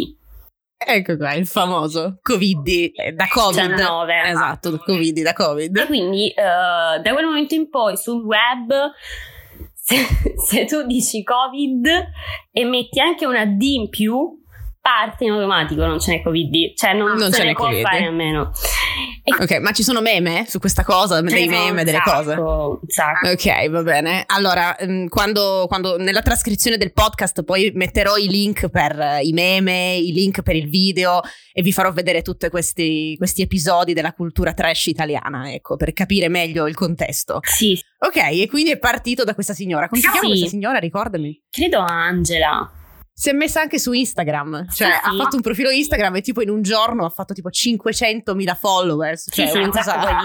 Ecco 0.87 1.17
qua, 1.17 1.33
il 1.35 1.47
famoso 1.47 2.19
Covid, 2.21 2.67
eh, 2.67 3.13
da 3.13 3.27
Covid. 3.33 3.75
19. 3.75 4.23
Esatto, 4.27 4.71
da 4.71 4.79
Covid, 4.79 5.23
da 5.23 5.31
E 5.31 5.33
Covid. 5.33 5.87
quindi 5.87 6.29
eh, 6.29 6.43
da 6.43 7.13
quel 7.13 7.25
momento 7.25 7.55
in 7.55 7.71
poi 7.71 7.97
sul 7.97 8.23
web, 8.23 8.71
se, 9.73 9.97
se 10.47 10.65
tu 10.67 10.85
dici 10.85 11.23
Covid 11.23 11.87
e 12.51 12.65
metti 12.65 13.01
anche 13.01 13.25
una 13.25 13.47
D 13.47 13.63
in 13.63 13.89
più, 13.89 14.44
parte 14.85 15.25
in 15.25 15.31
automatico, 15.31 15.87
non 15.87 15.99
ce 15.99 16.11
n'è 16.11 16.23
Covid, 16.23 16.77
cioè 16.77 16.93
non, 16.93 17.17
Non 17.17 17.33
se 17.33 17.39
ce 17.41 17.45
ne 17.47 17.55
può 17.55 17.65
Covid. 17.65 17.81
fare 17.81 18.05
a 18.05 18.11
meno. 18.11 18.53
E 19.23 19.33
Ok, 19.43 19.59
ma 19.61 19.73
ci 19.73 19.83
sono 19.83 20.03
meme 20.03 20.45
su 20.47 20.59
questa 20.59 20.85
cosa, 20.85 21.23
dei 21.23 21.45
ce 21.45 21.49
meme, 21.49 21.79
un 21.81 21.85
delle 21.87 22.03
cose? 22.03 22.31
sacco, 22.33 22.81
sacco. 22.87 23.29
Ok, 23.29 23.69
va 23.71 23.83
bene. 23.83 24.25
Allora, 24.27 24.77
ehm, 24.77 25.09
quando, 25.09 25.65
quando 25.69 25.97
nella 25.97 26.21
trascrizione 26.21 26.77
del 26.77 26.93
podcast 26.93 27.43
poi 27.45 27.73
metterò 27.75 28.17
i 28.19 28.29
link 28.29 28.69
per 28.69 29.01
eh, 29.01 29.21
i 29.23 29.33
meme, 29.33 29.95
i 29.97 30.13
link 30.13 30.43
per 30.43 30.55
il 30.55 30.69
video 30.69 31.23
e 31.55 31.63
vi 31.63 31.73
farò 31.73 31.91
vedere 31.91 32.21
tutti 32.21 32.47
questi, 32.51 33.15
questi 33.17 33.41
episodi 33.41 33.95
della 33.95 34.13
cultura 34.13 34.53
trash 34.53 34.87
italiana, 34.87 35.51
ecco, 35.51 35.77
per 35.77 35.95
capire 35.95 36.29
meglio 36.29 36.67
il 36.69 36.75
contesto. 36.75 37.41
Sì, 37.43 37.81
Ok, 38.01 38.17
e 38.19 38.47
quindi 38.51 38.71
è 38.73 38.79
partito 38.79 39.25
da 39.25 39.33
questa 39.33 39.55
signora. 39.55 39.89
Come 39.89 40.03
si 40.03 40.07
chiama 40.11 40.27
Sì. 40.27 40.33
questa 40.33 40.49
signora? 40.51 40.79
Ricordami. 40.79 41.43
credo 41.51 41.79
Angela. 41.79 42.71
Si 43.17 43.29
è 43.29 43.33
messa 43.33 43.61
anche 43.61 43.79
su 43.79 43.93
Instagram, 43.93 44.67
cioè 44.73 44.89
Sì, 44.89 44.93
ha 45.07 45.11
sì. 45.13 45.17
fatto 45.17 45.37
un 45.37 45.43
profilo 45.43 45.71
Instagram 45.71 46.17
e 46.17 46.21
tipo 46.21 46.43
in 46.43 46.51
un 46.51 46.63
giorno 46.63 47.05
ha 47.07 47.11
fatto 47.11 47.33
tipo 47.33 47.49
500.000 47.49 48.57
followers, 48.59 49.29
cioè 49.33 49.47
sì, 49.47 49.57
una 49.57 49.69
cosa 49.69 50.21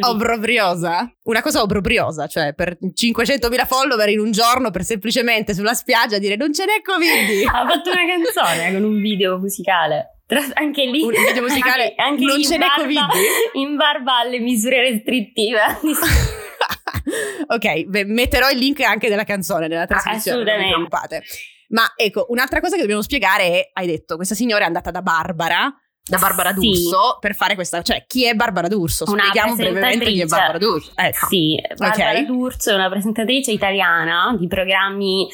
obbrobriosa, 0.00 1.12
una 1.24 1.42
cosa 1.42 1.60
obbrobriosa, 1.60 2.26
cioè 2.26 2.54
per 2.54 2.78
500.000 2.80 3.66
follower 3.66 4.08
in 4.08 4.20
un 4.20 4.30
giorno 4.30 4.70
per 4.70 4.84
semplicemente 4.84 5.52
sulla 5.54 5.74
spiaggia 5.74 6.16
dire 6.18 6.36
non 6.36 6.54
ce 6.54 6.64
n'è 6.64 6.80
Covid. 6.82 7.44
Ha 7.52 7.66
fatto 7.68 7.90
una 7.90 8.06
canzone 8.06 8.72
con 8.72 8.82
un 8.84 9.00
video 9.00 9.38
musicale. 9.38 10.20
Tra- 10.26 10.40
Anche 10.54 10.84
lì, 10.86 11.02
Un 11.02 11.10
video 11.10 11.42
musicale, 11.42 11.94
anche, 11.96 12.00
anche 12.24 12.24
non 12.24 12.42
ce 12.42 12.56
n'è 12.56 12.66
barba- 12.66 12.82
Covid. 12.82 13.24
In 13.54 13.76
barba 13.76 14.18
alle 14.20 14.38
misure 14.40 14.80
restrittive. 14.80 15.60
ok, 17.46 17.84
beh, 17.84 18.04
metterò 18.06 18.50
il 18.50 18.58
link 18.58 18.80
anche 18.80 19.08
della 19.08 19.24
canzone 19.24 19.68
nella 19.68 19.86
trascrizione, 19.86 20.38
non 20.38 20.44
vi 20.46 20.50
Assolutamente. 20.50 20.74
preoccupate. 20.88 21.22
Ma 21.68 21.92
ecco, 21.96 22.26
un'altra 22.30 22.60
cosa 22.60 22.74
che 22.74 22.80
dobbiamo 22.80 23.02
spiegare 23.02 23.44
è, 23.44 23.70
hai 23.74 23.86
detto, 23.86 24.16
questa 24.16 24.34
signora 24.34 24.64
è 24.64 24.66
andata 24.66 24.90
da 24.90 25.02
Barbara, 25.02 25.72
da 26.08 26.18
Barbara 26.18 26.52
Sì. 26.54 26.60
D'Urso, 26.60 27.16
per 27.20 27.34
fare 27.34 27.54
questa, 27.56 27.82
cioè 27.82 28.04
chi 28.06 28.24
è 28.26 28.34
Barbara 28.34 28.68
D'Urso? 28.68 29.06
Spieghiamo 29.06 29.54
brevemente 29.56 30.04
chi 30.04 30.20
è. 30.20 30.26
Barbara 30.26 30.58
D'Urso. 30.58 30.92
Ecco. 30.94 31.26
Sì, 31.26 31.60
Barbara 31.76 32.10
Ok. 32.20 32.26
D'Urso 32.26 32.70
è 32.70 32.74
una 32.74 32.88
presentatrice 32.88 33.50
italiana 33.50 34.36
di 34.38 34.46
programmi 34.46 35.26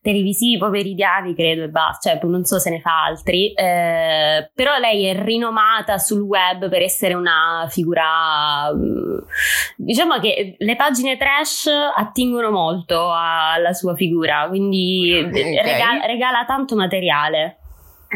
televisivi 0.00 0.56
pomeridiani, 0.58 1.34
credo, 1.34 1.64
e 1.64 1.68
basta, 1.68 2.10
cioè 2.18 2.20
non 2.24 2.44
so 2.44 2.58
se 2.58 2.70
ne 2.70 2.80
fa 2.80 3.04
altri, 3.04 3.52
eh, 3.52 4.50
però 4.54 4.78
lei 4.78 5.04
è 5.06 5.22
rinomata 5.22 5.98
sul 5.98 6.20
web 6.20 6.68
per 6.70 6.82
essere 6.82 7.12
una 7.14 7.66
figura, 7.68 8.72
mm, 8.74 9.18
diciamo 9.76 10.18
che 10.20 10.56
le 10.58 10.76
pagine 10.76 11.16
trash 11.18 11.68
attingono 11.94 12.50
molto 12.50 13.10
alla 13.12 13.72
sua 13.74 13.94
figura, 13.94 14.46
quindi 14.48 15.22
Ok. 15.24 15.32
regala, 15.34 16.06
regala 16.06 16.44
tanto 16.46 16.76
materiale. 16.76 17.58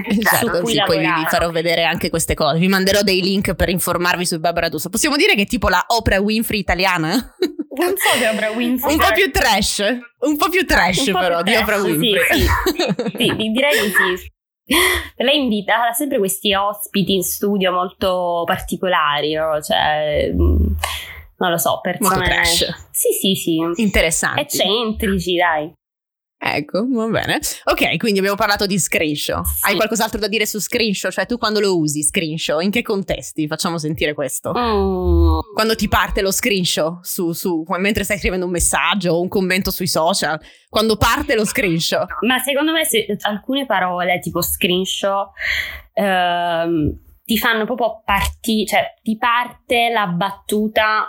Esatto, 0.07 0.57
su 0.57 0.62
cui 0.62 0.73
sì, 0.73 0.83
poi 0.85 0.99
vi, 0.99 1.26
farò 1.28 1.50
vedere 1.50 1.85
anche 1.85 2.11
queste 2.11 2.35
cose. 2.35 2.59
Vi 2.59 2.69
manderò 2.69 3.02
dei 3.02 3.21
link 3.21 3.55
per 3.55 3.69
informarvi 3.69 4.26
su 4.26 4.38
Barbara 4.38 4.69
D'Urso. 4.69 4.90
Possiamo 4.90 5.17
dire 5.17 5.35
che 5.35 5.43
è 5.43 5.47
tipo 5.47 5.69
la 5.69 5.85
Oprah 5.87 6.21
Winfrey 6.21 6.61
italiana? 6.61 7.35
Non 7.78 7.95
so 7.97 8.19
se 8.19 8.28
Oprah 8.28 8.50
Winfrey 8.50 8.93
un 8.93 8.99
po' 8.99 9.12
più 9.14 9.31
trash, 9.31 9.85
un 10.23 10.37
po' 10.37 10.49
più 10.49 10.67
trash 10.67 11.12
po' 11.12 11.19
però 11.21 11.43
più 11.43 11.52
di 11.52 11.59
Oprah 11.59 11.76
trash, 11.76 11.85
sì, 11.85 11.90
Winfrey. 11.93 12.40
Sì, 13.17 13.37
di- 13.37 13.50
direi 13.52 13.81
di 13.83 14.17
sì. 14.17 14.33
Lei 15.17 15.38
invita 15.38 15.87
ha 15.87 15.93
sempre 15.93 16.19
questi 16.19 16.55
ospiti 16.55 17.14
in 17.14 17.23
studio 17.23 17.71
molto 17.71 18.43
particolari, 18.45 19.35
no? 19.35 19.62
Cioè, 19.62 20.33
mh, 20.33 20.76
non 21.37 21.50
lo 21.50 21.57
so, 21.57 21.78
persone... 21.81 22.17
Molto 22.17 22.31
trash. 22.31 22.88
Sì, 22.90 23.12
sì, 23.12 23.35
sì. 23.35 23.83
Interessanti. 23.83 24.40
Eccentrici, 24.40 25.37
dai. 25.37 25.73
Ecco, 26.40 26.87
va 26.88 27.07
bene. 27.09 27.40
Ok, 27.64 27.97
quindi 27.97 28.21
abbiamo 28.21 28.37
parlato 28.37 28.64
di 28.64 28.78
screenshot. 28.78 29.45
Sì. 29.45 29.66
Hai 29.66 29.75
qualcos'altro 29.76 30.21
da 30.21 30.28
dire 30.28 30.47
su 30.47 30.61
screenshot? 30.61 31.11
Cioè 31.11 31.26
tu 31.26 31.37
quando 31.37 31.59
lo 31.59 31.76
usi 31.76 32.02
screenshot? 32.04 32.62
In 32.62 32.71
che 32.71 32.83
contesti? 32.83 33.49
Facciamo 33.49 33.76
sentire 33.76 34.14
questo. 34.14 34.52
Mm, 34.57 35.38
Quando 35.52 35.75
ti 35.75 35.88
parte 35.88 36.21
lo 36.23 36.30
screenshot 36.30 37.02
su, 37.04 37.33
su- 37.33 37.64
mentre 37.78 38.04
stai 38.04 38.18
scrivendo 38.18 38.45
un 38.47 38.52
messaggio 38.52 39.14
o 39.14 39.21
un 39.21 39.28
commento 39.28 39.73
sui 39.73 39.88
social, 39.88 40.40
quando 40.68 40.97
parte 40.97 41.35
lo 41.35 41.45
screenshot. 41.45 42.07
Ma 42.26 42.38
secondo 42.38 42.71
me 42.73 42.85
se 42.85 43.04
alcune 43.23 43.66
parole 43.66 44.21
tipo 44.21 44.40
screenshot 44.40 45.30
ehm, 45.92 47.00
ti 47.25 47.37
fanno 47.37 47.64
proprio 47.64 48.00
partire, 48.04 48.64
cioè 48.66 48.95
ti 49.02 49.16
parte 49.18 49.90
la 49.92 50.07
battuta 50.07 51.09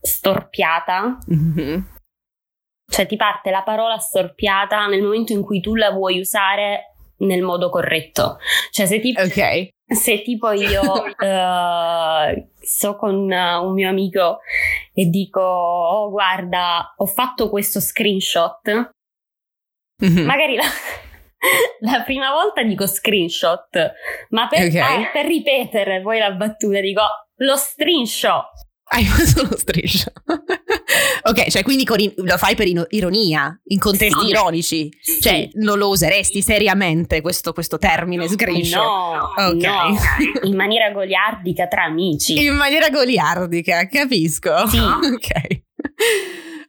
storpiata 0.00 1.18
Mhm. 1.26 1.92
Cioè 2.94 3.08
ti 3.08 3.16
parte 3.16 3.50
la 3.50 3.64
parola 3.64 3.98
storpiata 3.98 4.86
nel 4.86 5.02
momento 5.02 5.32
in 5.32 5.42
cui 5.42 5.60
tu 5.60 5.74
la 5.74 5.90
vuoi 5.90 6.20
usare 6.20 6.94
nel 7.18 7.42
modo 7.42 7.68
corretto. 7.68 8.38
Cioè 8.70 8.86
se, 8.86 9.00
tipo 9.00 9.20
Ok. 9.20 9.68
se 9.84 10.22
tipo 10.22 10.52
io 10.52 10.80
eh, 11.18 12.48
sto 12.60 12.94
con 12.94 13.16
uh, 13.28 13.66
un 13.66 13.72
mio 13.72 13.88
amico 13.88 14.38
e 14.92 15.06
dico, 15.06 15.40
oh 15.40 16.08
guarda, 16.10 16.94
ho 16.96 17.06
fatto 17.06 17.50
questo 17.50 17.80
screenshot, 17.80 18.92
mm-hmm. 20.04 20.24
magari 20.24 20.54
la, 20.54 20.62
la, 21.90 22.02
prima 22.02 22.30
volta 22.30 22.62
dico 22.62 22.86
screenshot, 22.86 23.92
ma 24.28 24.46
per, 24.46 24.68
okay. 24.68 25.02
ah, 25.02 25.10
per 25.10 25.26
ripetere 25.26 26.00
poi 26.00 26.20
la 26.20 26.30
battuta 26.30 26.78
dico 26.78 27.02
lo 27.38 27.56
screenshot. 27.56 28.63
Hai 28.94 29.04
fatto 29.04 29.48
lo 29.50 29.58
striscio. 29.58 30.12
ok, 31.24 31.48
cioè 31.48 31.64
quindi 31.64 31.84
lo 32.16 32.36
fai 32.38 32.54
per 32.54 32.68
ironia, 32.90 33.60
in 33.64 33.78
contesti 33.80 34.20
sì. 34.20 34.26
ironici. 34.28 34.88
Sì. 35.00 35.20
Cioè, 35.20 35.48
non 35.54 35.78
lo 35.78 35.88
useresti 35.88 36.40
seriamente 36.40 37.20
questo, 37.20 37.52
questo 37.52 37.76
termine 37.76 38.28
screenshot? 38.28 38.84
No, 38.84 39.32
okay. 39.36 39.56
no, 39.58 39.98
in 40.46 40.54
maniera 40.54 40.92
goliardica 40.92 41.66
tra 41.66 41.82
amici. 41.82 42.40
In 42.40 42.54
maniera 42.54 42.88
goliardica, 42.88 43.88
capisco. 43.88 44.68
Sì. 44.68 44.78
ok. 44.78 45.62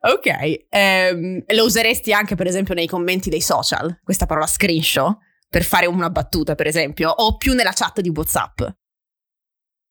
Ok, 0.08 0.66
um, 0.72 1.44
lo 1.48 1.64
useresti 1.64 2.12
anche 2.12 2.36
per 2.36 2.48
esempio 2.48 2.74
nei 2.74 2.88
commenti 2.88 3.30
dei 3.30 3.42
social, 3.42 4.00
questa 4.04 4.26
parola 4.26 4.48
screenshot, 4.48 5.16
per 5.48 5.64
fare 5.64 5.86
una 5.86 6.10
battuta 6.10 6.56
per 6.56 6.66
esempio, 6.66 7.10
o 7.10 7.38
più 7.38 7.54
nella 7.54 7.72
chat 7.74 8.02
di 8.02 8.10
WhatsApp? 8.10 8.62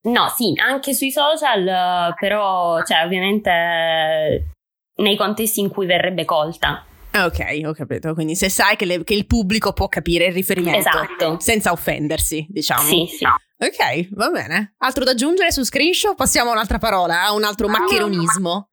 No, 0.05 0.29
sì, 0.29 0.53
anche 0.57 0.93
sui 0.93 1.11
social, 1.11 2.15
però, 2.19 2.83
cioè, 2.85 3.05
ovviamente 3.05 4.51
nei 4.97 5.17
contesti 5.17 5.61
in 5.61 5.71
cui 5.71 5.87
verrebbe 5.87 6.25
colta. 6.25 6.85
Ok, 7.15 7.61
ho 7.65 7.73
capito. 7.73 8.13
Quindi 8.13 8.35
se 8.35 8.49
sai 8.49 8.77
che, 8.77 8.85
le, 8.85 9.05
che, 9.05 9.15
il 9.15 9.27
pubblico 9.27 9.73
può 9.73 9.89
capire 9.89 10.27
il 10.27 10.33
riferimento 10.33 10.79
esatto. 10.79 11.39
senza 11.39 11.71
offendersi, 11.71 12.45
diciamo. 12.49 12.83
Sì, 12.83 13.07
sì. 13.07 13.25
Ok, 13.25 14.09
va 14.15 14.31
bene. 14.31 14.75
Altro 14.79 15.05
da 15.05 15.13
aggiungere 15.13 15.53
su 15.53 15.63
screenshot? 15.63 16.17
Passiamo 16.17 16.51
a 16.51 16.55
un'altra 16.55 16.79
parola, 16.79 17.25
a 17.25 17.33
un 17.33 17.45
altro 17.45 17.69
maccheronismo. 17.69 18.71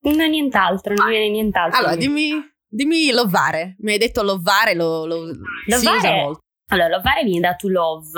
No, 0.00 0.26
nient'altro, 0.26 0.94
non 0.94 1.08
viene 1.08 1.30
nient'altro. 1.30 1.78
Allora, 1.78 1.96
dimmi, 1.96 2.32
dimmi 2.68 3.10
lovare. 3.12 3.76
Mi 3.78 3.92
hai 3.92 3.98
detto 3.98 4.22
lovare, 4.22 4.74
lo, 4.74 5.06
lo 5.06 5.24
lovare, 5.24 5.78
si 5.78 5.86
usa 5.86 6.12
molto. 6.12 6.40
Allora, 6.70 6.88
lovare 6.88 7.22
viene 7.22 7.40
da 7.40 7.54
to 7.54 7.68
love 7.68 8.10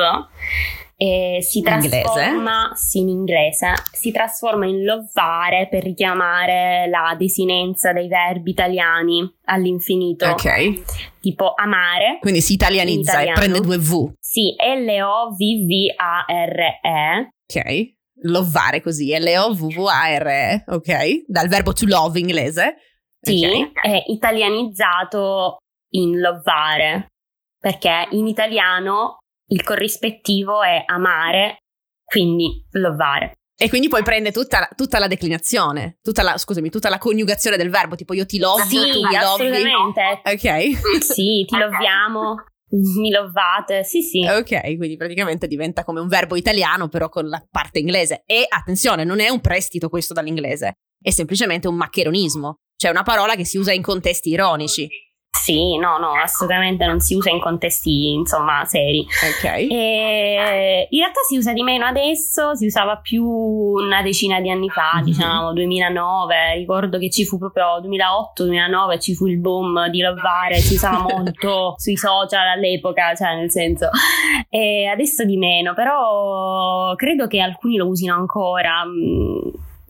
e 1.01 1.39
si 1.43 1.63
trasforma 1.63 2.73
sì, 2.75 2.99
in 2.99 3.09
inglese 3.09 3.73
si 3.93 4.11
trasforma 4.11 4.67
in 4.67 4.83
lovare 4.83 5.69
per 5.71 5.85
richiamare 5.85 6.89
la 6.89 7.15
desinenza 7.17 7.93
dei 7.93 8.09
verbi 8.09 8.51
italiani 8.51 9.21
all'infinito. 9.45 10.27
Ok. 10.27 11.21
Tipo 11.21 11.53
amare 11.55 12.19
quindi 12.21 12.41
si 12.41 12.55
italianizza 12.55 13.21
e 13.21 13.31
prende 13.33 13.61
due 13.61 13.79
V. 13.79 14.11
Sì 14.19 14.57
L-O-V-V-A-R-E. 14.59 16.09
Ok. 17.47 17.97
Lovare 18.23 18.83
così 18.83 19.17
L-O-V-V-A-R-E 19.17 20.65
ok. 20.67 21.23
Dal 21.29 21.47
verbo 21.47 21.73
to 21.75 21.87
love 21.87 22.19
inglese. 22.19 22.75
Sì 23.21 23.45
okay. 23.45 23.71
è 23.81 24.03
italianizzato 24.09 25.59
in 25.91 26.19
lovare 26.19 27.07
perché 27.57 28.09
in 28.11 28.27
italiano 28.27 29.18
il 29.49 29.63
corrispettivo 29.63 30.63
è 30.63 30.83
amare, 30.87 31.59
quindi 32.05 32.67
lovare. 32.73 33.33
E 33.61 33.69
quindi 33.69 33.89
poi 33.89 34.05
prende 34.05 34.31
tutta, 34.31 34.69
tutta 34.77 35.01
la 35.01 35.09
declinazione, 35.09 35.99
tutta 36.01 36.23
la, 36.23 36.39
scusami, 36.39 36.71
tutta 36.71 36.89
la 36.89 36.99
coniugazione 36.99 37.57
del 37.57 37.71
verbo, 37.71 37.97
tipo 37.97 38.15
io 38.15 38.25
ti 38.25 38.39
lovo, 38.39 38.63
sì, 38.63 38.77
tu 38.77 39.05
mi 39.05 39.17
assolutamente. 39.17 40.21
Ok. 40.25 41.03
Sì, 41.03 41.45
ti 41.45 41.57
loviamo, 41.59 42.37
mi 42.71 43.11
lovate, 43.11 43.83
sì 43.83 44.01
sì. 44.03 44.25
Ok, 44.25 44.77
quindi 44.77 44.97
praticamente 44.97 45.49
diventa 45.49 45.83
come 45.83 45.99
un 45.99 46.07
verbo 46.07 46.37
italiano 46.37 46.89
però 46.89 47.09
con 47.09 47.29
la 47.29 47.45
parte 47.51 47.81
inglese. 47.81 48.23
E 48.27 48.47
attenzione, 48.49 49.03
non 49.03 49.19
è 49.19 49.29
un 49.29 49.41
prestito 49.41 49.89
questo 49.89 50.15
dall'inglese, 50.15 50.75
è 51.03 51.11
semplicemente 51.11 51.67
un 51.67 51.75
maccheronismo, 51.75 52.59
cioè 52.77 52.93
una 52.93 53.03
parola 53.03 53.35
che 53.35 53.45
si 53.45 53.59
usa 53.59 53.73
in 53.73 53.83
contesti 53.83 54.29
ironici. 54.29 54.89
Sì, 55.49 55.79
no, 55.79 55.97
no, 55.97 56.13
assolutamente 56.13 56.85
non 56.85 57.01
si 57.01 57.15
usa 57.15 57.31
in 57.31 57.41
contesti, 57.41 58.13
insomma, 58.13 58.67
seri. 58.67 59.01
Ok. 59.01 59.45
E 59.71 60.87
in 60.91 60.99
realtà 60.99 61.21
si 61.27 61.39
usa 61.39 61.55
di 61.55 61.63
meno 61.63 61.87
adesso, 61.87 62.55
si 62.55 62.67
usava 62.67 62.99
più 62.99 63.25
una 63.25 64.03
decina 64.03 64.43
di 64.43 64.51
anni 64.51 64.69
fa, 64.69 64.97
mm-hmm. 64.97 65.05
diciamo 65.05 65.55
2009, 65.55 66.55
ricordo 66.57 66.99
che 66.99 67.09
ci 67.09 67.25
fu 67.25 67.39
proprio 67.39 67.81
2008-2009, 67.81 69.01
ci 69.01 69.15
fu 69.15 69.27
il 69.27 69.39
boom 69.39 69.89
di 69.89 70.03
Lovare, 70.03 70.57
si 70.57 70.75
usava 70.75 71.01
molto 71.17 71.77
sui 71.79 71.97
social 71.97 72.47
all'epoca, 72.47 73.15
cioè 73.15 73.35
nel 73.35 73.51
senso, 73.51 73.89
e 74.51 74.85
adesso 74.85 75.25
di 75.25 75.39
meno, 75.39 75.73
però 75.73 76.95
credo 76.95 77.27
che 77.27 77.41
alcuni 77.41 77.77
lo 77.77 77.87
usino 77.87 78.15
ancora. 78.15 78.85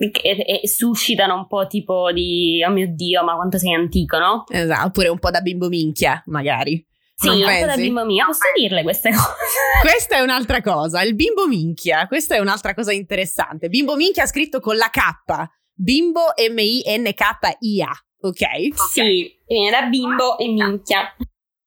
E, 0.00 0.60
e, 0.62 0.68
suscitano 0.68 1.34
un 1.34 1.48
po' 1.48 1.66
tipo 1.66 2.12
di 2.12 2.62
oh 2.64 2.70
mio 2.70 2.86
dio, 2.88 3.24
ma 3.24 3.34
quanto 3.34 3.58
sei 3.58 3.74
antico, 3.74 4.16
no? 4.18 4.44
Esatto, 4.48 4.86
oppure 4.86 5.08
un 5.08 5.18
po' 5.18 5.30
da 5.30 5.40
bimbo 5.40 5.68
minchia, 5.68 6.22
magari. 6.26 6.86
Sì, 7.16 7.28
un 7.28 7.40
po' 7.40 7.66
da 7.66 7.74
bimbo 7.74 8.04
minchia, 8.04 8.26
posso 8.26 8.44
dirle 8.56 8.84
queste 8.84 9.10
cose? 9.10 9.24
Questa 9.82 10.16
è 10.16 10.20
un'altra 10.20 10.62
cosa, 10.62 11.02
il 11.02 11.16
bimbo 11.16 11.48
minchia, 11.48 12.06
questa 12.06 12.36
è 12.36 12.38
un'altra 12.38 12.74
cosa 12.74 12.92
interessante. 12.92 13.68
Bimbo 13.68 13.96
minchia 13.96 14.24
scritto 14.26 14.60
con 14.60 14.76
la 14.76 14.88
K, 14.88 15.48
bimbo 15.72 16.20
M-I-N-K-I-A, 16.48 17.90
ok? 18.20 18.44
Sì, 18.92 19.36
viene 19.48 19.70
da 19.70 19.82
bimbo 19.86 20.38
e 20.38 20.46
minchia. 20.46 21.12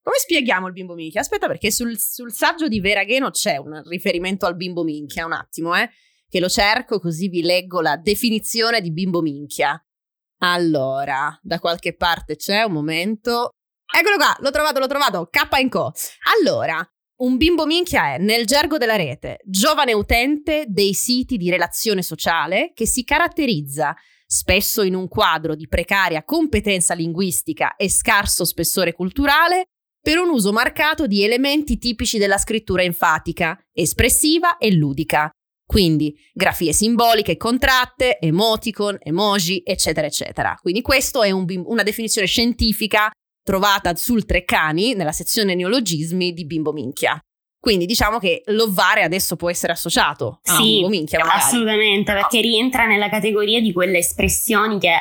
Come 0.01 0.15
spieghiamo 0.17 0.67
il 0.67 0.73
bimbo 0.73 0.93
minchia? 0.93 1.19
Aspetta, 1.19 1.47
perché 1.47 1.69
sul, 1.69 1.99
sul 1.99 2.31
saggio 2.31 2.69
di 2.69 2.79
Veragheno 2.79 3.29
c'è 3.29 3.57
un 3.57 3.83
riferimento 3.85 4.45
al 4.45 4.55
bimbo 4.55 4.83
minchia, 4.83 5.25
un 5.25 5.33
attimo, 5.33 5.75
eh 5.75 5.89
che 6.31 6.39
lo 6.39 6.47
cerco 6.47 7.01
così 7.01 7.27
vi 7.27 7.41
leggo 7.41 7.81
la 7.81 7.97
definizione 7.97 8.79
di 8.79 8.93
bimbo 8.93 9.21
minchia. 9.21 9.77
Allora, 10.43 11.37
da 11.41 11.59
qualche 11.59 11.93
parte 11.93 12.37
c'è 12.37 12.63
un 12.63 12.71
momento. 12.71 13.49
Eccolo 13.93 14.15
qua, 14.15 14.33
l'ho 14.39 14.49
trovato, 14.49 14.79
l'ho 14.79 14.87
trovato, 14.87 15.27
K 15.29 15.67
co. 15.67 15.91
Allora, 16.39 16.81
un 17.17 17.35
bimbo 17.35 17.65
minchia 17.65 18.13
è, 18.13 18.17
nel 18.17 18.45
gergo 18.45 18.77
della 18.77 18.95
rete, 18.95 19.41
giovane 19.43 19.91
utente 19.91 20.63
dei 20.69 20.93
siti 20.93 21.35
di 21.35 21.49
relazione 21.49 22.01
sociale 22.01 22.71
che 22.73 22.87
si 22.87 23.03
caratterizza 23.03 23.93
spesso 24.25 24.83
in 24.83 24.95
un 24.95 25.09
quadro 25.09 25.53
di 25.53 25.67
precaria 25.67 26.23
competenza 26.23 26.93
linguistica 26.93 27.75
e 27.75 27.89
scarso 27.89 28.45
spessore 28.45 28.93
culturale, 28.93 29.65
per 30.01 30.17
un 30.17 30.29
uso 30.29 30.53
marcato 30.53 31.07
di 31.07 31.23
elementi 31.25 31.77
tipici 31.77 32.17
della 32.17 32.37
scrittura 32.37 32.83
enfatica, 32.83 33.59
espressiva 33.73 34.57
e 34.57 34.71
ludica, 34.71 35.29
quindi 35.71 36.13
grafie 36.33 36.73
simboliche 36.73 37.37
contratte, 37.37 38.19
emoticon, 38.19 38.97
emoji, 38.99 39.61
eccetera, 39.63 40.05
eccetera. 40.05 40.57
Quindi 40.61 40.81
questa 40.81 41.23
è 41.23 41.31
un, 41.31 41.45
una 41.65 41.81
definizione 41.81 42.27
scientifica 42.27 43.09
trovata 43.41 43.95
sul 43.95 44.25
Treccani, 44.25 44.95
nella 44.95 45.13
sezione 45.13 45.55
neologismi 45.55 46.33
di 46.33 46.45
Bimbo 46.45 46.73
Minchia. 46.73 47.17
Quindi 47.57 47.85
diciamo 47.85 48.19
che 48.19 48.41
l'ovare 48.47 49.03
adesso 49.03 49.37
può 49.37 49.49
essere 49.49 49.71
associato 49.71 50.41
a 50.43 50.55
sì, 50.57 50.61
Bimbo 50.61 50.89
Minchia. 50.89 51.19
Magari. 51.19 51.39
Assolutamente, 51.39 52.11
perché 52.11 52.41
rientra 52.41 52.85
nella 52.85 53.07
categoria 53.07 53.61
di 53.61 53.71
quelle 53.71 53.99
espressioni 53.99 54.77
che 54.77 54.97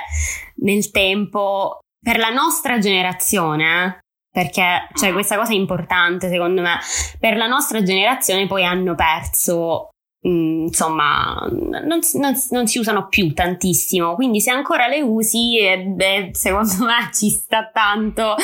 nel 0.59 0.93
tempo, 0.93 1.81
per 2.01 2.17
la 2.19 2.31
nostra 2.31 2.79
generazione, 2.79 3.99
perché 4.31 4.87
cioè, 4.95 5.11
questa 5.11 5.37
cosa 5.37 5.51
è 5.51 5.57
importante 5.57 6.29
secondo 6.29 6.61
me, 6.61 6.79
per 7.19 7.37
la 7.37 7.49
nostra 7.49 7.83
generazione 7.83 8.47
poi 8.47 8.65
hanno 8.65 8.95
perso 8.95 9.89
Mm, 10.29 10.65
insomma 10.67 11.49
non, 11.51 11.99
non, 12.13 12.35
non, 12.51 12.67
si 12.67 12.79
usano 12.79 13.09
più 13.09 13.33
tantissimo 13.33 14.15
quindi 14.17 14.43
se 14.43 14.51
ancora 14.51 14.87
le 14.87 15.01
usi 15.01 15.59
eh, 15.59 15.79
beh, 15.79 16.33
secondo 16.33 16.75
me 16.85 17.09
ci 17.11 17.31
sta 17.31 17.71
tanto 17.73 18.35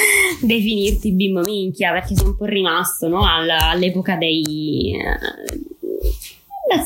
definirti 0.41 1.13
bimbo 1.13 1.43
minchia 1.43 1.93
perché 1.93 2.17
sei 2.17 2.29
un 2.29 2.35
po' 2.35 2.47
rimasto 2.47 3.09
no? 3.09 3.27
All, 3.27 3.51
all'epoca 3.51 4.17
dei 4.17 4.95
eh, 4.95 5.61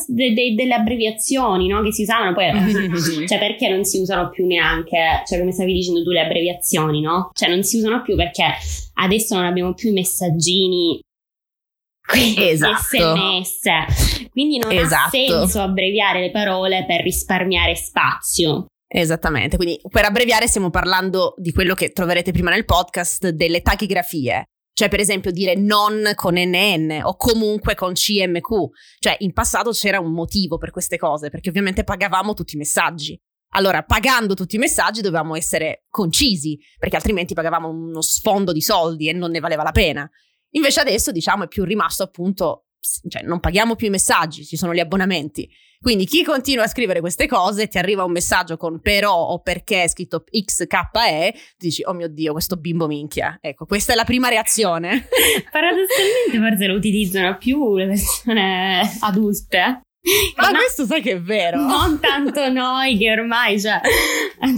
de, 0.09 0.35
de, 0.35 0.55
delle 0.57 0.75
abbreviazioni 0.75 1.69
no? 1.69 1.83
che 1.83 1.93
si 1.93 2.03
usavano 2.03 2.35
poi 2.35 2.47
cioè 3.29 3.39
perché 3.39 3.69
non 3.69 3.85
si 3.85 4.01
usano 4.01 4.29
più 4.29 4.45
neanche 4.45 5.23
cioè 5.25 5.39
come 5.39 5.53
stavi 5.53 5.73
dicendo 5.73 6.03
tu 6.03 6.11
le 6.11 6.23
abbreviazioni 6.23 7.01
no? 7.01 7.31
cioè 7.33 7.49
non 7.49 7.63
si 7.63 7.77
usano 7.77 8.03
più 8.03 8.17
perché 8.17 8.43
adesso 8.95 9.37
non 9.37 9.45
abbiamo 9.45 9.73
più 9.73 9.91
i 9.91 9.93
messaggini 9.93 11.01
esatto. 12.15 12.83
sms. 12.83 14.29
Quindi 14.31 14.59
non 14.59 14.73
esatto. 14.73 15.07
ha 15.07 15.11
senso 15.11 15.61
abbreviare 15.61 16.21
le 16.21 16.31
parole 16.31 16.85
per 16.87 17.03
risparmiare 17.03 17.75
spazio. 17.75 18.67
Esattamente, 18.93 19.57
quindi 19.57 19.81
per 19.89 20.05
abbreviare 20.05 20.49
stiamo 20.49 20.71
parlando 20.71 21.35
di 21.37 21.53
quello 21.53 21.75
che 21.75 21.91
troverete 21.91 22.33
prima 22.33 22.51
nel 22.51 22.65
podcast 22.65 23.29
delle 23.29 23.63
tachigrafie. 23.63 24.45
Cioè, 24.73 24.89
per 24.89 24.99
esempio, 25.01 25.31
dire 25.31 25.55
non 25.55 26.11
con 26.15 26.35
NN 26.37 27.01
o 27.03 27.15
comunque 27.15 27.75
con 27.75 27.93
CMQ. 27.93 28.49
Cioè, 28.99 29.17
in 29.19 29.33
passato 29.33 29.71
c'era 29.71 30.01
un 30.01 30.13
motivo 30.13 30.57
per 30.57 30.71
queste 30.71 30.97
cose, 30.97 31.29
perché 31.29 31.51
ovviamente 31.51 31.85
pagavamo 31.85 32.35
tutti 32.35 32.55
i 32.55 32.59
messaggi. 32.59 33.17
Allora, 33.53 33.83
pagando 33.83 34.35
tutti 34.35 34.57
i 34.57 34.59
messaggi 34.59 35.03
dovevamo 35.03 35.37
essere 35.37 35.85
concisi, 35.89 36.59
perché 36.79 36.97
altrimenti 36.97 37.35
pagavamo 37.35 37.69
uno 37.69 38.01
sfondo 38.01 38.53
di 38.53 38.63
soldi 38.63 39.09
e 39.09 39.13
non 39.13 39.31
ne 39.31 39.41
valeva 39.41 39.63
la 39.63 39.73
pena. 39.73 40.09
Invece 40.51 40.81
adesso, 40.81 41.13
diciamo, 41.13 41.45
è 41.45 41.49
più 41.49 41.65
rimasto 41.65 42.03
appunto 42.03 42.65
cioè, 43.09 43.23
non 43.23 43.41
paghiamo 43.41 43.77
più 43.77 43.89
i 43.89 43.91
messaggi, 43.91 44.45
ci 44.45 44.57
sono 44.57 44.75
gli 44.75 44.81
abbonamenti. 44.81 45.49
Quindi 45.81 46.05
chi 46.05 46.23
continua 46.23 46.65
a 46.65 46.69
scrivere 46.69 47.01
queste 47.01 47.27
cose, 47.27 47.67
ti 47.67 47.79
arriva 47.79 48.05
un 48.05 48.13
messaggio 48.13 48.57
con 48.59 48.81
però 48.81 49.15
o 49.15 49.41
perché 49.41 49.89
scritto 49.89 50.25
XKE, 50.25 51.33
ti 51.33 51.67
dici, 51.67 51.83
oh 51.85 51.95
mio 51.95 52.09
Dio, 52.09 52.33
questo 52.33 52.57
bimbo 52.57 52.87
minchia. 52.87 53.39
Ecco, 53.41 53.65
questa 53.65 53.95
è 53.95 53.97
la 53.97 54.05
prima 54.05 54.29
reazione. 54.29 55.09
Paradossalmente 55.51 56.39
forse 56.39 56.67
lo 56.67 56.75
utilizzano 56.75 57.39
più 57.39 57.77
le 57.77 57.87
persone 57.87 58.99
adulte. 59.01 59.81
Ma 60.37 60.49
no, 60.51 60.59
questo 60.59 60.87
sai 60.87 61.03
che 61.03 61.13
è 61.13 61.21
vero. 61.21 61.61
Non 61.61 62.01
tanto 62.01 62.49
noi 62.49 62.97
che 62.97 63.11
ormai 63.13 63.61
cioè, 63.61 63.81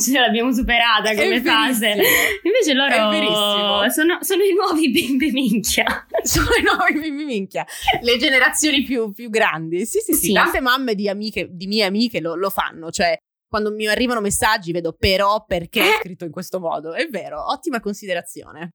ce 0.00 0.18
l'abbiamo 0.18 0.52
superata 0.52 1.14
come 1.14 1.42
fase. 1.42 1.96
Invece 2.42 2.72
loro 2.74 3.90
sono, 3.90 4.18
sono, 4.20 4.42
i 4.42 4.54
nuovi 4.54 4.90
bimbi 4.90 5.30
minchia. 5.32 6.06
Sono 6.22 6.50
i 6.56 6.62
nuovi 6.62 7.00
bimbi 7.00 7.24
minchia. 7.24 7.66
Le 8.00 8.16
generazioni 8.16 8.82
più, 8.84 9.10
più 9.12 9.28
grandi. 9.28 9.84
Sì, 9.84 9.98
sì, 9.98 10.12
sì, 10.12 10.26
sì. 10.26 10.32
Tante 10.32 10.60
mamme 10.60 10.94
di, 10.94 11.08
amiche, 11.08 11.48
di 11.50 11.66
mie 11.66 11.84
amiche 11.84 12.20
lo, 12.20 12.36
lo 12.36 12.48
fanno. 12.48 12.92
Cioè, 12.92 13.16
quando 13.48 13.72
mi 13.72 13.88
arrivano 13.88 14.20
messaggi 14.20 14.70
vedo 14.70 14.92
però 14.92 15.44
perché 15.44 15.82
è 15.82 15.98
scritto 15.98 16.24
in 16.24 16.30
questo 16.30 16.60
modo. 16.60 16.92
È 16.92 17.08
vero, 17.08 17.44
ottima 17.50 17.80
considerazione. 17.80 18.70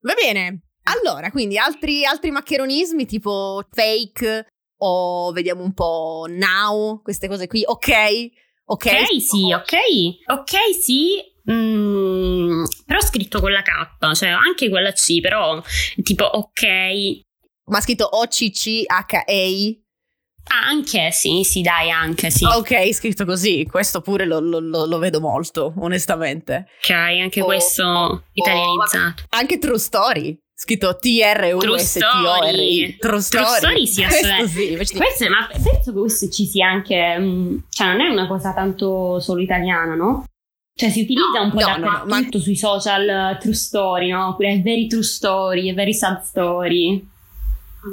Va 0.00 0.14
bene. 0.14 0.62
Allora, 0.88 1.30
quindi 1.30 1.56
altri, 1.56 2.04
altri 2.04 2.30
maccheronismi 2.30 3.06
tipo 3.06 3.62
fake, 3.70 4.46
o 4.78 5.32
vediamo 5.32 5.62
un 5.62 5.72
po' 5.72 6.26
now, 6.28 7.00
queste 7.02 7.28
cose 7.28 7.46
qui, 7.46 7.62
ok? 7.64 7.88
Ok, 8.70 8.86
okay 8.86 9.20
sì, 9.20 9.52
ok, 9.52 9.74
ok, 10.26 10.54
sì, 10.80 11.16
mm, 11.50 12.64
però 12.84 13.00
scritto 13.00 13.40
con 13.40 13.50
la 13.50 13.62
K, 13.62 14.14
cioè 14.14 14.28
anche 14.28 14.68
con 14.68 14.82
la 14.82 14.92
C, 14.92 15.20
però 15.20 15.62
tipo 16.02 16.24
ok. 16.24 17.26
Ma 17.66 17.80
scritto 17.80 18.04
O-C-C-H-E? 18.04 19.82
Anche 20.50 21.10
sì, 21.12 21.42
sì, 21.44 21.60
dai, 21.60 21.90
anche 21.90 22.30
sì. 22.30 22.44
Ok, 22.44 22.94
scritto 22.94 23.26
così, 23.26 23.66
questo 23.70 24.00
pure 24.00 24.24
lo, 24.24 24.40
lo, 24.40 24.60
lo 24.60 24.98
vedo 24.98 25.20
molto, 25.20 25.74
onestamente. 25.78 26.68
Ok, 26.82 26.90
anche 26.90 27.42
o, 27.42 27.44
questo 27.44 28.24
italianizzato. 28.32 29.24
Anche 29.30 29.58
True 29.58 29.78
Story 29.78 30.38
scritto 30.60 30.96
T-R-U-S-T-O-R-I 30.96 32.96
True 32.98 33.20
Story 33.20 33.44
True 33.44 33.56
Story 33.58 33.86
sì, 33.86 34.02
assolutamente 34.02 34.84
sì, 34.84 34.96
questo, 34.96 35.28
ma 35.28 35.48
penso 35.52 35.92
che 35.92 35.98
questo 36.00 36.28
ci 36.30 36.46
sia 36.46 36.68
anche 36.68 37.16
mm, 37.16 37.58
cioè 37.68 37.86
non 37.86 38.00
è 38.00 38.08
una 38.08 38.26
cosa 38.26 38.52
tanto 38.52 39.20
solo 39.20 39.40
italiana 39.40 39.94
no? 39.94 40.24
cioè 40.74 40.90
si 40.90 41.02
utilizza 41.02 41.38
no, 41.38 41.44
un 41.44 41.52
po' 41.52 41.60
no, 41.60 41.66
dappertutto 41.66 42.06
no, 42.06 42.06
ma... 42.06 42.26
sui 42.40 42.56
social 42.56 43.36
uh, 43.36 43.38
True 43.38 43.54
Story 43.54 44.10
no? 44.10 44.30
oppure 44.30 44.54
è 44.54 44.60
very 44.60 44.88
true 44.88 45.04
story 45.04 45.70
è 45.70 45.74
very 45.74 45.94
sad 45.94 46.22
story 46.22 47.08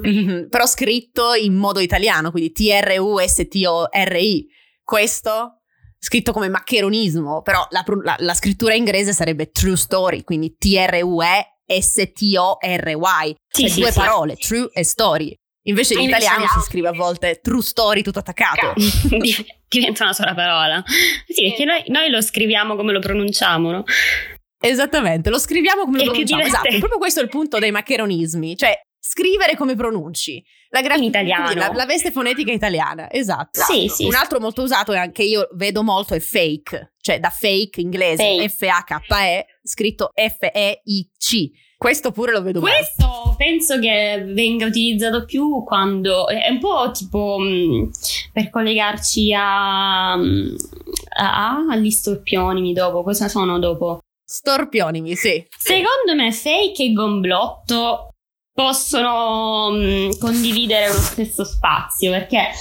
mm-hmm. 0.04 0.47
però 0.47 0.65
scritto 0.65 1.36
in 1.36 1.54
modo 1.54 1.80
italiano 1.80 2.32
quindi 2.32 2.51
T-R-U-S-T-O-R-I 2.51 4.47
questo 4.84 5.60
scritto 5.99 6.32
come 6.32 6.49
maccheronismo 6.49 7.43
però 7.43 7.67
la, 7.69 7.86
la, 8.01 8.15
la 8.17 8.34
scrittura 8.34 8.73
inglese 8.73 9.13
sarebbe 9.13 9.51
True 9.51 9.78
Story 9.78 10.23
quindi 10.23 10.56
T-R-U-E 10.58 11.49
S-T-O-R-Y, 11.65 13.36
sì, 13.47 13.62
cioè 13.62 13.69
sì, 13.69 13.80
due 13.80 13.91
sì. 13.91 13.99
parole, 13.99 14.36
true 14.36 14.69
e 14.73 14.84
story. 14.84 15.36
Invece 15.67 15.95
in 15.95 16.01
italiano 16.01 16.45
si 16.47 16.60
scrive 16.62 16.89
a 16.89 16.93
volte 16.93 17.39
true 17.41 17.62
story 17.62 18.04
tutto 18.04 18.19
attaccato. 18.19 18.73
Diventa 19.67 20.04
una 20.04 20.13
sola 20.13 20.36
parola. 20.36 20.84
Sì, 21.28 21.49
perché 21.49 21.65
noi, 21.65 21.84
noi 21.88 22.10
lo 22.10 22.21
scriviamo 22.21 22.75
come 22.75 22.91
lo 22.91 22.99
pronunciamo, 22.99 23.71
no? 23.71 23.84
Esattamente, 24.60 25.30
lo 25.30 25.39
scriviamo 25.39 25.84
come 25.84 26.04
lo 26.04 26.12
pronunciamo. 26.12 26.43
Esatto, 26.43 26.78
proprio 26.78 26.97
questo 26.99 27.19
è 27.19 27.23
il 27.23 27.30
punto 27.30 27.58
dei 27.58 27.71
maccheronismi, 27.71 28.56
cioè 28.56 28.80
scrivere 28.99 29.56
come 29.56 29.75
pronunci. 29.75 30.43
La 30.69 30.82
gra- 30.82 30.95
in 30.95 31.04
italiano. 31.04 31.54
La, 31.54 31.71
la, 31.73 31.86
veste 31.86 32.12
fonetica 32.12 32.51
italiana, 32.51 33.12
esatto. 33.12 33.62
Sì, 33.62 33.88
sì, 33.88 34.06
Un 34.06 34.15
altro 34.15 34.39
molto 34.39 34.62
usato 34.62 34.93
e 34.93 34.97
anche 34.97 35.23
io 35.23 35.47
vedo 35.54 35.84
molto 35.84 36.13
è 36.15 36.19
fake, 36.19 36.93
cioè 36.99 37.19
da 37.19 37.30
fake 37.30 37.82
inglese, 37.82 38.49
F-A-K-E, 38.49 39.45
scritto 39.65 40.12
F-E-I-C 40.13 41.63
questo 41.78 42.12
pure 42.12 42.32
lo 42.32 42.41
vedo 42.41 42.62
Questo 42.62 43.06
mai. 43.06 43.36
penso 43.38 43.78
che 43.80 44.23
venga 44.25 44.65
utilizzato 44.65 45.25
più 45.25 45.63
quando 45.63 46.28
è 46.28 46.49
un 46.49 46.60
po' 46.60 46.89
tipo 46.91 47.38
mh, 47.38 47.45
mm, 47.45 47.89
per 48.32 48.49
collegarci 48.49 49.34
a, 49.38 50.15
mm, 50.15 50.56
a, 51.17 51.49
a, 51.49 51.65
agli 51.69 51.91
storpionimi 51.91 52.73
dopo. 52.73 53.04
Cosa 53.04 53.28
sono 53.28 53.60
dopo? 53.60 53.99
Storpionimi, 54.23 55.15
sì. 55.15 55.45
Secondo 55.56 56.15
me 56.15 56.32
fake 56.32 56.84
e 56.84 56.93
gomblotto 56.93 58.14
possono 58.55 59.69
mh, 59.69 59.75
mm, 59.75 60.09
condividere 60.17 60.87
lo 60.87 60.93
stesso 60.93 61.43
spazio 61.43 62.09
perché 62.09 62.51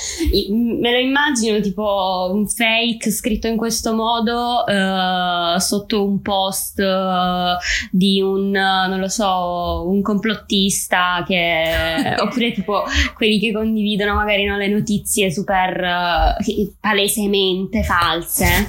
me 0.50 0.90
lo 0.90 0.98
immagino 0.98 1.60
tipo 1.60 2.30
un 2.32 2.48
fake 2.48 3.12
scritto 3.12 3.46
in 3.46 3.56
questo 3.56 3.94
modo 3.94 4.64
uh, 4.66 5.56
sotto 5.60 6.04
un 6.04 6.20
post 6.20 6.80
uh, 6.80 7.56
di 7.92 8.20
un 8.20 8.50
non 8.50 8.98
lo 8.98 9.06
so 9.06 9.84
un 9.86 10.02
complottista 10.02 11.22
che 11.24 12.16
oppure 12.18 12.50
tipo 12.50 12.82
quelli 13.14 13.38
che 13.38 13.52
condividono 13.52 14.14
magari 14.14 14.46
no, 14.46 14.56
le 14.56 14.66
notizie 14.66 15.30
super 15.30 16.36
palesemente 16.80 17.84
false 17.84 18.68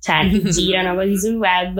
cioè 0.00 0.30
che 0.30 0.40
girano 0.48 0.94
così 0.94 1.18
sul 1.18 1.36
web 1.36 1.78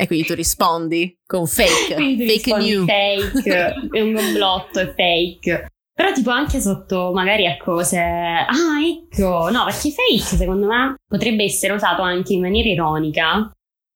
e 0.00 0.06
quindi 0.06 0.26
tu 0.26 0.34
rispondi 0.34 1.18
con 1.26 1.48
fake, 1.48 1.96
fake 1.96 2.56
news. 2.56 2.86
Fake, 2.86 3.74
è 3.90 4.00
un 4.00 4.14
complotto, 4.14 4.78
è 4.78 4.94
fake. 4.94 5.72
Però 5.92 6.12
tipo 6.12 6.30
anche 6.30 6.60
sotto 6.60 7.10
magari 7.12 7.48
a 7.48 7.56
cose... 7.56 7.98
Ah, 7.98 8.78
ecco! 8.80 9.50
No, 9.50 9.64
perché 9.64 9.90
fake 9.90 10.36
secondo 10.36 10.68
me 10.68 10.94
potrebbe 11.04 11.42
essere 11.42 11.72
usato 11.72 12.02
anche 12.02 12.34
in 12.34 12.42
maniera 12.42 12.68
ironica 12.68 13.50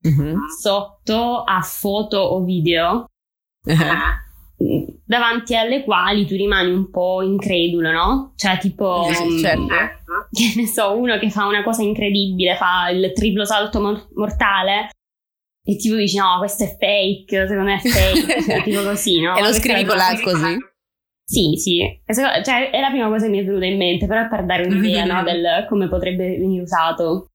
mm-hmm. 0.05 0.35
sotto 0.61 1.45
a 1.45 1.61
foto 1.61 2.19
o 2.19 2.43
video 2.43 3.07
uh-huh. 3.65 4.97
davanti 5.05 5.55
alle 5.55 5.85
quali 5.85 6.27
tu 6.27 6.35
rimani 6.35 6.73
un 6.73 6.91
po' 6.91 7.23
incredulo, 7.23 7.93
no? 7.93 8.33
Cioè 8.35 8.59
tipo... 8.59 9.07
Sì, 9.12 9.38
certo. 9.38 9.67
Che 10.33 10.53
ne 10.57 10.67
so, 10.67 10.97
uno 10.97 11.19
che 11.19 11.31
fa 11.31 11.47
una 11.47 11.62
cosa 11.62 11.83
incredibile, 11.83 12.57
fa 12.57 12.88
il 12.88 13.12
triplo 13.15 13.45
salto 13.45 13.81
mor- 13.81 14.09
mortale 14.15 14.88
e 15.64 15.77
tipo 15.77 15.94
dici 15.94 16.16
no, 16.16 16.38
questo 16.38 16.64
è 16.64 16.77
fake, 16.77 17.46
secondo 17.46 17.62
me 17.62 17.77
è 17.77 17.88
fake, 17.88 18.42
cioè, 18.42 18.62
tipo 18.64 18.83
così, 18.83 19.20
no? 19.20 19.37
E 19.37 19.42
lo 19.42 19.53
scrivi 19.53 19.85
con 19.85 19.96
la 19.96 20.18
così? 20.20 20.57
Sì, 21.25 21.55
sì, 21.57 22.03
cioè, 22.12 22.70
è 22.70 22.81
la 22.81 22.90
prima 22.90 23.09
cosa 23.09 23.25
che 23.25 23.31
mi 23.31 23.38
è 23.38 23.44
venuta 23.44 23.64
in 23.64 23.77
mente, 23.77 24.07
però 24.07 24.25
è 24.25 24.29
per 24.29 24.44
dare 24.44 24.66
un'idea 24.66 25.05
no, 25.05 25.22
del 25.22 25.66
come 25.68 25.88
potrebbe 25.88 26.37
venire 26.37 26.62
usato. 26.62 27.29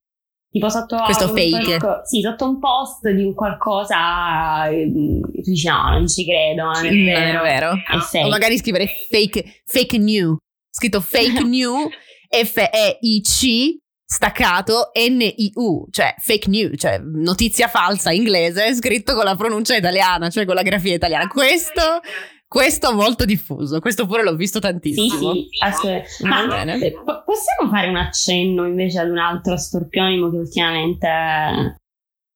Tipo 0.50 0.68
sotto 0.70 0.96
questo 1.04 1.28
fake. 1.28 1.78
Qualco- 1.78 2.06
sì, 2.06 2.20
sotto 2.22 2.46
un 2.46 2.58
post 2.58 3.10
di 3.10 3.22
un 3.22 3.34
qualcosa 3.34 4.66
ehm, 4.68 5.20
tu 5.20 5.50
dici 5.50 5.66
no, 5.66 5.90
non 5.90 6.08
ci 6.08 6.24
credo, 6.24 6.64
non 6.64 6.86
è 6.86 6.90
vero. 6.90 7.38
Non 7.38 7.46
è 7.46 7.52
vero. 7.52 7.72
È 7.72 7.98
fake. 7.98 8.24
O 8.24 8.28
magari 8.28 8.56
scrivere 8.56 8.86
fake, 9.10 9.62
fake 9.66 9.98
new, 9.98 10.36
scritto 10.70 11.00
fake 11.00 11.42
new, 11.44 11.88
F-E-I-C 12.30 13.78
staccato 14.10 14.90
NIU, 14.94 15.86
cioè 15.90 16.14
fake 16.16 16.48
news, 16.48 16.80
cioè 16.80 16.98
notizia 16.98 17.68
falsa 17.68 18.10
inglese 18.10 18.74
scritto 18.74 19.14
con 19.14 19.24
la 19.24 19.36
pronuncia 19.36 19.76
italiana, 19.76 20.30
cioè 20.30 20.46
con 20.46 20.54
la 20.54 20.62
grafia 20.62 20.94
italiana. 20.94 21.28
Questo, 21.28 22.00
questo 22.46 22.94
molto 22.94 23.26
diffuso, 23.26 23.80
questo 23.80 24.06
pure 24.06 24.22
l'ho 24.22 24.34
visto 24.34 24.60
tantissimo. 24.60 25.32
Sì, 25.34 25.48
sì, 25.50 25.62
assolutamente. 25.62 26.24
Ma 26.24 26.46
bene. 26.46 26.90
possiamo 27.02 27.70
fare 27.70 27.88
un 27.88 27.96
accenno 27.96 28.66
invece 28.66 28.98
ad 28.98 29.10
un 29.10 29.18
altro 29.18 29.58
storpionimo 29.58 30.30
che 30.30 30.36
ultimamente... 30.38 31.06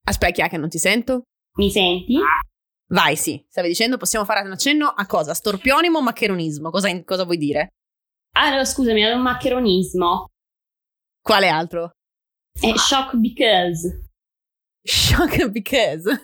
Aspetta, 0.04 0.48
che 0.48 0.58
non 0.58 0.68
ti 0.68 0.78
sento? 0.78 1.22
Mi 1.56 1.70
senti? 1.70 2.18
Vai, 2.88 3.16
sì, 3.16 3.42
stavi 3.48 3.68
dicendo 3.68 3.96
possiamo 3.96 4.26
fare 4.26 4.44
un 4.44 4.52
accenno 4.52 4.88
a 4.88 5.06
cosa? 5.06 5.32
Storpionimo 5.32 5.98
o 5.98 6.02
maccheronismo? 6.02 6.68
Cosa, 6.68 7.02
cosa 7.04 7.24
vuoi 7.24 7.38
dire? 7.38 7.68
Allora, 8.36 8.66
scusami, 8.66 9.06
ad 9.06 9.16
un 9.16 9.22
maccheronismo. 9.22 10.26
Quale 11.22 11.48
altro? 11.48 11.92
È 12.52 12.76
Shock 12.76 13.14
Because. 13.14 14.08
Shock 14.82 15.48
Because? 15.50 16.02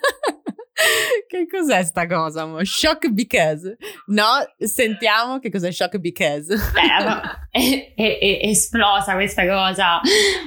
che 1.28 1.46
cos'è 1.46 1.84
sta 1.84 2.08
cosa? 2.08 2.46
Mo? 2.46 2.64
Shock 2.64 3.08
Because? 3.10 3.76
No, 4.06 4.26
sentiamo 4.58 5.38
che 5.38 5.50
cos'è 5.50 5.70
Shock 5.70 5.98
Because. 5.98 6.52
Beh, 6.72 7.48
è, 7.50 7.92
è, 7.94 8.18
è, 8.18 8.38
esplosa 8.48 9.14
questa 9.14 9.46
cosa. 9.46 10.00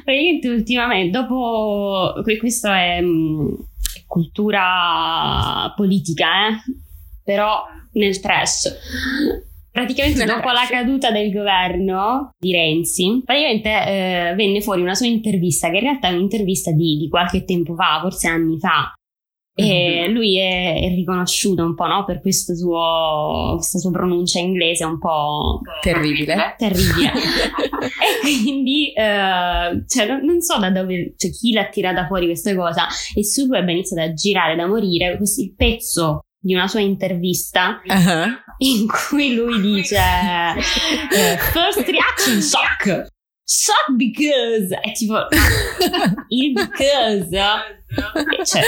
Praticamente 0.03 0.49
ultimamente, 0.49 1.17
dopo... 1.17 2.21
Questo 2.37 2.69
è 2.69 3.01
mm, 3.01 3.53
cultura 4.05 5.71
politica, 5.77 6.49
eh? 6.49 6.57
Però 7.23 7.63
nel 7.93 8.19
trash 8.19 8.69
praticamente 9.71 10.25
dopo 10.25 10.51
la 10.51 10.67
caduta 10.69 11.12
del 11.12 11.31
governo 11.31 12.31
di 12.38 12.51
Renzi, 12.51 13.21
praticamente 13.23 13.69
eh, 13.69 14.34
venne 14.36 14.62
fuori 14.62 14.81
una 14.81 14.93
sua 14.93 15.07
intervista, 15.07 15.69
che 15.69 15.77
in 15.77 15.84
realtà 15.84 16.10
è 16.10 16.13
un'intervista 16.13 16.71
di, 16.71 16.97
di 16.97 17.07
qualche 17.10 17.45
tempo 17.45 17.73
fa, 17.73 17.99
forse 18.01 18.27
anni 18.27 18.60
fa, 18.60 18.93
E 19.55 20.03
mm-hmm. 20.03 20.13
lui 20.13 20.38
è, 20.38 20.75
è, 20.75 20.88
riconosciuto 20.93 21.63
un 21.63 21.73
po' 21.73 21.88
no? 21.88 22.03
per 22.03 22.19
questo 22.19 22.55
suo, 22.55 23.53
questa 23.55 23.79
sua 23.79 23.91
pronuncia 23.91 24.39
inglese 24.39 24.84
un 24.84 24.99
po' 24.99 25.62
terribile. 25.81 26.55
terribile. 26.57 27.12
e 28.23 28.41
quindi 28.43 28.93
uh, 28.95 29.84
cioè, 29.88 30.05
non, 30.07 30.23
non, 30.23 30.41
so 30.41 30.60
da 30.60 30.69
dove, 30.69 31.13
cioè, 31.15 31.31
chi 31.31 31.53
l'ha 31.53 31.69
tirata 31.69 32.07
fuori 32.07 32.25
questa 32.25 32.53
cosa. 32.55 32.88
E 33.15 33.23
su 33.23 33.45
web 33.47 33.67
ha 33.67 33.71
iniziato 33.71 34.03
a 34.03 34.13
girare 34.13 34.55
da 34.55 34.67
morire 34.67 35.15
questo, 35.17 35.41
il 35.41 35.53
pezzo 35.55 36.21
di 36.41 36.56
una 36.56 36.67
sua 36.67 36.80
intervista 36.80 37.82
uh-huh. 37.86 38.30
in 38.58 38.88
cui 38.88 39.36
lui 39.36 39.62
dice 39.62 39.95
uh, 39.95 41.38
First 41.51 41.88
reaction 41.88 42.41
shock 42.41 43.10
shock 43.43 43.91
because 43.95 44.73
è 44.82 44.91
tipo 44.93 45.27
il 46.30 46.54
because 46.54 47.30
cioè 48.43 48.63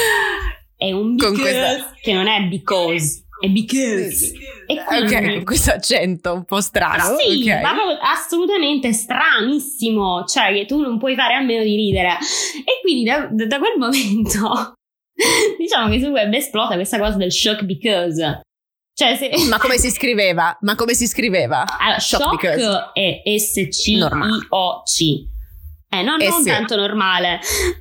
è 0.83 0.91
un 0.91 1.15
because 1.15 1.41
questa... 1.41 1.93
che 2.01 2.13
non 2.13 2.27
è 2.27 2.41
because, 2.47 3.23
è 3.39 3.47
because. 3.47 4.33
E 4.67 4.83
quindi... 4.83 5.15
Ok, 5.15 5.43
questo 5.43 5.71
accento 5.71 6.33
un 6.33 6.43
po' 6.43 6.59
strano. 6.59 7.17
Sì, 7.17 7.43
okay. 7.43 7.61
ma 7.61 7.73
assolutamente 8.01 8.91
stranissimo, 8.91 10.25
cioè 10.25 10.53
che 10.53 10.65
tu 10.65 10.81
non 10.81 10.97
puoi 10.97 11.15
fare 11.15 11.35
a 11.35 11.41
meno 11.41 11.63
di 11.63 11.75
ridere. 11.75 12.17
E 12.65 12.81
quindi 12.81 13.03
da, 13.05 13.27
da 13.31 13.59
quel 13.59 13.77
momento 13.77 14.73
diciamo 15.57 15.89
che 15.89 15.99
su 15.99 16.07
web 16.07 16.31
esplota 16.33 16.75
questa 16.75 16.99
cosa 16.99 17.17
del 17.17 17.31
shock 17.31 17.63
because. 17.63 18.41
Cioè, 18.95 19.15
se... 19.15 19.31
Ma 19.49 19.57
come 19.57 19.77
si 19.77 19.89
scriveva? 19.89 20.55
Ma 20.61 20.75
come 20.75 20.93
si 20.93 21.07
scriveva? 21.07 21.65
Allora, 21.79 21.99
shock, 21.99 22.59
shock 22.59 22.93
è 22.93 23.21
S-C-I-O-C. 23.37 24.99
Eh, 25.89 26.01
no, 26.01 26.17
non 26.17 26.41
S- 26.41 26.45
tanto 26.45 26.75
normale. 26.75 27.39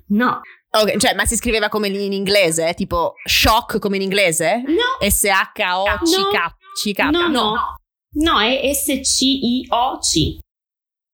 No. 0.08 0.40
Ok, 0.74 0.96
cioè, 0.96 1.14
ma 1.14 1.26
si 1.26 1.36
scriveva 1.36 1.68
come 1.68 1.88
in 1.88 2.12
inglese? 2.12 2.72
Tipo 2.74 3.14
shock 3.24 3.78
come 3.78 3.96
in 3.96 4.02
inglese? 4.02 4.62
No. 4.66 5.06
S-H-O-C-K. 5.06 7.10
No, 7.10 7.28
no. 7.28 7.76
No, 8.14 8.40
è 8.40 8.72
S-C-I-O-C. 8.72 10.38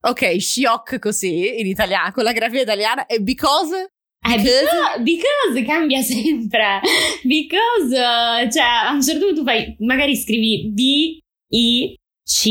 Ok, 0.01 0.41
shock 0.41 1.01
così 1.01 1.59
in 1.61 1.67
italiano, 1.67 2.13
con 2.13 2.23
la 2.23 2.33
grafia 2.33 2.63
italiana. 2.63 3.07
E 3.07 3.21
because? 3.21 3.91
Eh, 4.21 4.37
because, 4.37 5.03
because 5.03 5.65
cambia 5.65 6.03
sempre. 6.03 6.81
Because, 7.25 8.51
cioè, 8.51 8.87
a 8.87 8.93
un 8.93 9.03
certo 9.03 9.27
punto 9.27 9.41
tu 9.41 9.45
fai, 9.45 9.77
magari 9.79 10.17
scrivi 10.17 10.71
B, 10.71 11.19
I, 11.51 11.95
C 12.29 12.47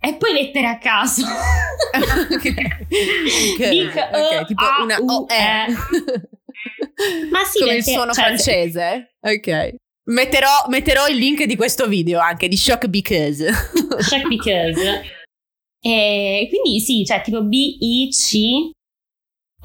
e 0.00 0.14
poi 0.14 0.32
lettere 0.32 0.66
a 0.66 0.78
caso. 0.78 1.22
ok, 1.26 2.34
okay. 3.54 3.86
okay. 3.86 4.44
tipo 4.46 4.62
una 4.82 4.98
O, 4.98 5.26
E. 5.28 5.66
Ma 7.30 7.42
sì, 7.44 7.58
come 7.58 7.74
perché, 7.74 7.90
il 7.90 7.96
suono 7.96 8.12
cioè, 8.12 8.24
francese. 8.24 9.16
Ok. 9.20 9.74
Metterò, 10.04 10.66
metterò, 10.68 11.08
il 11.08 11.16
link 11.16 11.42
di 11.42 11.56
questo 11.56 11.88
video 11.88 12.20
anche 12.20 12.46
di 12.46 12.56
Shock 12.56 12.86
Because. 12.86 13.52
Shock 13.98 14.28
Because. 14.28 15.14
E 15.86 16.48
quindi 16.48 16.80
sì, 16.80 17.04
cioè 17.04 17.20
tipo 17.20 17.44
B-I-C 17.44 18.72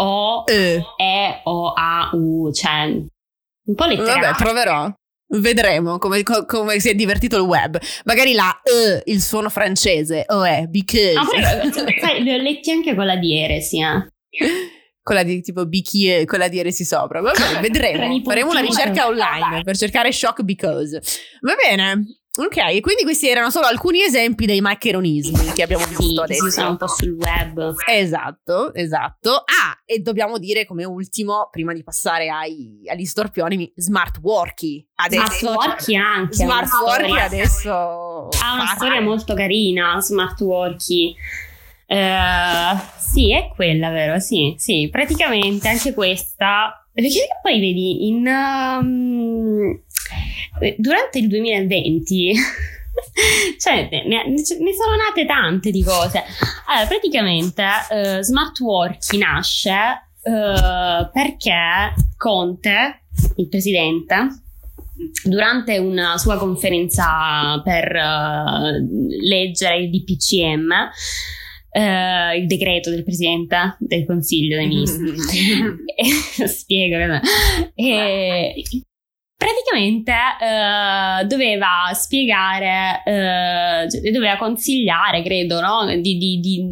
O 0.02 0.44
E 0.48 0.84
E 0.98 1.42
O 1.44 1.74
A 1.76 2.10
U, 2.14 2.52
cioè 2.52 2.86
un 2.86 3.76
po' 3.76 3.86
letterario. 3.86 4.22
Vabbè, 4.22 4.36
proverò. 4.36 4.92
Vedremo 5.34 5.98
come, 5.98 6.24
come, 6.24 6.80
si 6.82 6.90
è 6.90 6.94
divertito 6.94 7.38
il 7.38 7.44
web. 7.44 7.80
Magari 8.04 8.34
la 8.34 8.60
E, 8.62 9.02
il 9.06 9.22
suono 9.22 9.50
francese, 9.50 10.26
o 10.28 10.44
è 10.44 10.66
because. 10.68 11.18
Ah, 11.18 11.26
poi, 11.26 12.00
sai, 12.00 12.24
li 12.24 12.34
ho 12.34 12.38
letti 12.38 12.72
anche 12.72 12.96
con 12.96 13.06
la 13.06 13.16
dieresi, 13.16 13.80
eh 13.80 14.10
quella 15.04 15.24
di 15.24 15.42
tipo 15.42 15.66
bicchiere, 15.66 16.26
quella 16.26 16.48
di 16.48 16.60
Eresi 16.60 16.86
sopra. 16.86 17.22
Va 17.22 17.32
bene, 17.32 17.60
vedremo. 17.60 18.22
Faremo 18.24 18.52
una 18.52 18.62
ricerca 18.62 19.08
online 19.08 19.64
per 19.64 19.76
cercare 19.76 20.12
shock 20.12 20.42
because. 20.44 21.02
Va 21.42 21.56
bene. 21.56 22.20
Ok, 22.34 22.80
quindi 22.80 23.04
questi 23.04 23.28
erano 23.28 23.50
solo 23.50 23.65
alcuni 23.65 24.04
esempi 24.04 24.46
dei 24.46 24.62
maccheronismi 24.62 25.52
che 25.52 25.63
abbiamo 25.63 25.86
visto 25.86 26.02
sì, 26.04 26.17
adesso. 26.17 26.50
Si 26.50 26.62
un 26.62 26.78
po' 26.78 26.88
sul 26.88 27.17
web. 27.20 27.74
Esatto, 27.86 28.74
esatto. 28.74 29.32
Ah, 29.32 29.78
e 29.84 30.00
dobbiamo 30.00 30.38
dire 30.38 30.65
come 30.65 30.86
ultimo, 30.86 31.50
prima 31.52 31.74
di 31.74 31.84
passare 31.84 32.30
ai, 32.30 32.84
agli 32.89 33.04
storpioni, 33.04 33.70
smart 33.76 34.20
worky. 34.22 34.88
Adesso, 34.96 35.50
smart 35.50 35.67
worky 35.67 35.96
anche. 35.98 36.34
Smart 36.36 36.72
worky 36.72 37.20
adesso. 37.20 37.70
Ha 37.70 38.54
una 38.54 38.74
storia 38.76 39.02
molto 39.02 39.34
carina, 39.34 40.00
smart 40.00 40.39
worky. 40.39 41.13
Uh, 41.86 42.80
sì, 42.98 43.34
è 43.34 43.52
quella, 43.54 43.89
vero? 43.89 44.20
Sì, 44.20 44.56
sì, 44.58 44.88
praticamente 44.89 45.67
anche 45.67 45.94
questa. 45.94 46.82
Perché 46.94 47.28
poi 47.41 47.60
vedi, 47.60 48.08
in, 48.08 48.26
um, 48.26 49.82
durante 50.78 51.20
il 51.20 51.28
2020 51.28 52.34
cioè, 53.58 53.88
ne, 53.92 54.04
ne, 54.06 54.38
sono 54.38 54.96
nate 54.96 55.26
tante 55.26 55.72
di 55.72 55.84
cose. 55.84 56.24
Allora, 56.68 56.88
praticamente 56.88 57.64
uh, 57.64 58.22
Smart 58.22 58.60
Working 58.60 59.22
nasce 59.22 59.72
uh, 60.24 61.10
perché 61.12 61.94
Conte, 62.18 63.04
il 63.38 63.48
presidente, 63.48 64.16
durante 65.24 65.78
una 65.78 66.18
sua 66.18 66.38
conferenza 66.38 67.62
per 67.64 67.96
uh, 67.96 68.88
leggere 69.28 69.78
il 69.78 69.90
DPCM, 69.90 70.90
Uh, 71.74 72.36
il 72.36 72.48
decreto 72.48 72.90
del 72.90 73.06
presidente 73.06 73.78
del 73.80 74.06
consiglio 74.06 74.58
dei 74.58 74.68
ministri. 74.68 75.14
Spiego. 76.46 76.98
E, 77.76 78.62
praticamente 79.41 80.12
uh, 80.12 81.25
doveva 81.25 81.91
spiegare, 81.93 83.01
uh, 83.04 84.12
doveva 84.12 84.38
consigliare, 84.38 85.23
credo, 85.23 85.60
no? 85.60 85.86
di, 85.88 86.17
di, 86.17 86.39
di, 86.39 86.63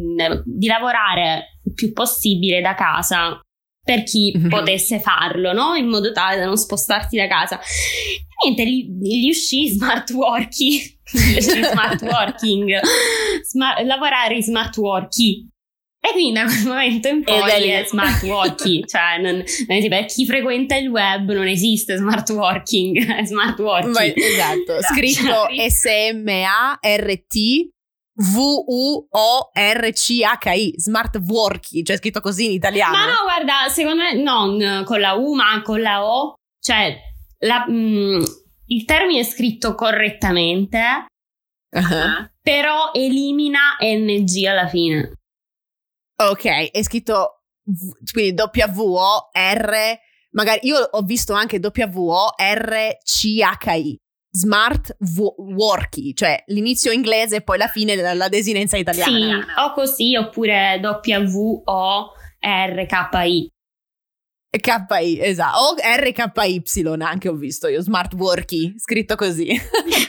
di, 0.44 0.66
lavorare 0.68 1.58
il 1.64 1.74
più 1.74 1.92
possibile 1.92 2.60
da 2.60 2.74
casa 2.76 3.40
per 3.82 4.04
chi 4.04 4.32
mm-hmm. 4.36 4.48
potesse 4.48 5.00
farlo, 5.00 5.52
no? 5.52 5.74
In 5.74 5.88
modo 5.88 6.12
tale 6.12 6.38
da 6.38 6.44
non 6.44 6.56
spostarsi 6.56 7.16
da 7.16 7.26
casa. 7.26 7.58
E 7.58 8.44
niente, 8.44 8.64
gli, 8.64 8.86
gli 9.00 9.28
uscì 9.30 9.68
smart 9.68 10.10
working, 10.10 10.80
smart 11.10 12.02
working, 12.02 12.78
smart, 13.42 13.82
lavorare 13.82 14.36
in 14.36 14.42
smart 14.42 14.76
working. 14.76 15.48
E 16.02 16.12
quindi 16.12 16.32
da 16.32 16.44
quel 16.46 16.64
momento 16.64 17.08
in 17.08 17.22
poi 17.22 17.68
è 17.68 17.84
smart 17.86 18.22
working, 18.22 18.86
cioè 18.88 19.18
non, 19.20 19.44
non 19.66 19.88
per 19.88 20.06
chi 20.06 20.24
frequenta 20.24 20.74
il 20.76 20.88
web 20.88 21.30
non 21.30 21.46
esiste 21.46 21.96
smart 21.96 22.30
working, 22.30 22.96
è 23.20 23.24
smart 23.26 23.58
working. 23.58 23.94
Ma, 23.94 24.04
esatto, 24.06 24.80
scritto 24.80 25.46
S-M-A-R-T 25.68 27.38
V-U-O-R-C-H-I, 28.20 29.14
smart 30.76 31.16
working, 31.26 31.84
cioè 31.84 31.96
scritto 31.96 32.20
così 32.20 32.46
in 32.46 32.52
italiano. 32.52 32.96
Ma 32.96 33.06
no, 33.06 33.22
guarda, 33.22 33.68
secondo 33.68 34.02
me 34.02 34.14
non 34.14 34.82
con 34.84 35.00
la 35.00 35.12
U, 35.14 35.34
ma 35.34 35.60
con 35.62 35.80
la 35.80 36.04
O, 36.04 36.34
cioè 36.60 36.98
la, 37.40 37.66
mm, 37.68 38.22
il 38.66 38.84
termine 38.84 39.20
è 39.20 39.24
scritto 39.24 39.74
correttamente, 39.74 41.06
uh-huh. 41.70 42.30
però 42.42 42.90
elimina 42.92 43.76
NG 43.80 44.44
alla 44.44 44.68
fine. 44.68 45.12
Ok, 46.20 46.70
è 46.70 46.82
scritto 46.82 47.44
quindi 48.12 48.34
W-O-R, 48.42 49.98
magari 50.32 50.60
io 50.62 50.76
ho 50.78 51.02
visto 51.02 51.32
anche 51.32 51.58
W-O-R-C-H-I 51.58 52.98
smart 54.32 54.96
w- 55.00 55.34
worky, 55.56 56.12
cioè 56.14 56.42
l'inizio 56.46 56.92
inglese 56.92 57.36
e 57.36 57.42
poi 57.42 57.58
la 57.58 57.68
fine 57.68 57.96
della 57.96 58.28
desinenza 58.28 58.76
italiana. 58.76 59.10
Sì, 59.10 59.30
o 59.58 59.72
così 59.72 60.14
oppure 60.16 60.78
W-O-R-K-I. 60.80 62.18
KI, 64.58 65.20
esatto, 65.20 65.58
o 65.58 65.74
RKY 65.76 66.62
anche 67.02 67.28
ho 67.28 67.34
visto 67.34 67.68
io, 67.68 67.80
smart 67.80 68.14
worky, 68.14 68.74
scritto 68.78 69.14
così. 69.14 69.48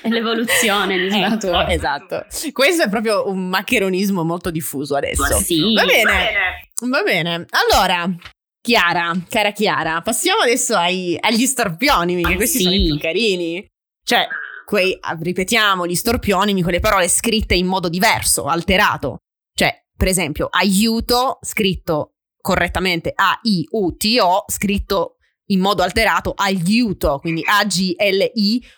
L'evoluzione 0.04 0.98
di 0.98 1.12
smart 1.12 1.44
worky. 1.44 1.74
Esatto, 1.74 2.26
questo 2.52 2.84
è 2.84 2.90
proprio 2.90 3.28
un 3.28 3.50
maccheronismo 3.50 4.24
molto 4.24 4.50
diffuso 4.50 4.96
adesso. 4.96 5.22
Ma 5.22 5.30
sì. 5.30 5.74
Va 5.76 5.86
bene, 5.86 6.70
va 6.90 7.04
bene. 7.04 7.46
Allora, 7.50 8.12
Chiara, 8.60 9.16
cara 9.30 9.52
Chiara, 9.52 10.02
passiamo 10.02 10.42
adesso 10.42 10.76
ai, 10.76 11.16
agli 11.20 11.46
storpionimi, 11.46 12.24
che 12.24 12.36
questi 12.36 12.58
sì. 12.58 12.64
sono 12.64 12.76
i 12.76 12.86
più 12.86 12.98
carini. 12.98 13.66
Cioè, 14.04 14.28
quei, 14.66 14.98
ah, 15.02 15.18
ripetiamo, 15.20 15.86
gli 15.86 15.96
storpionimi 15.96 16.64
con 16.64 16.72
le 16.72 16.80
parole 16.80 17.08
scritte 17.08 17.54
in 17.54 17.68
modo 17.68 17.90
diverso, 17.90 18.46
alterato. 18.46 19.18
Cioè, 19.54 19.84
per 19.96 20.08
esempio, 20.08 20.48
aiuto 20.50 21.38
scritto 21.42 22.14
correttamente 22.42 23.14
A-I-U-T-O, 23.16 24.46
scritto 24.48 25.18
in 25.52 25.60
modo 25.60 25.84
alterato 25.84 26.34
aiuto, 26.36 27.20
quindi 27.20 27.44
A-G-L-I-U-T-O. 27.46 28.76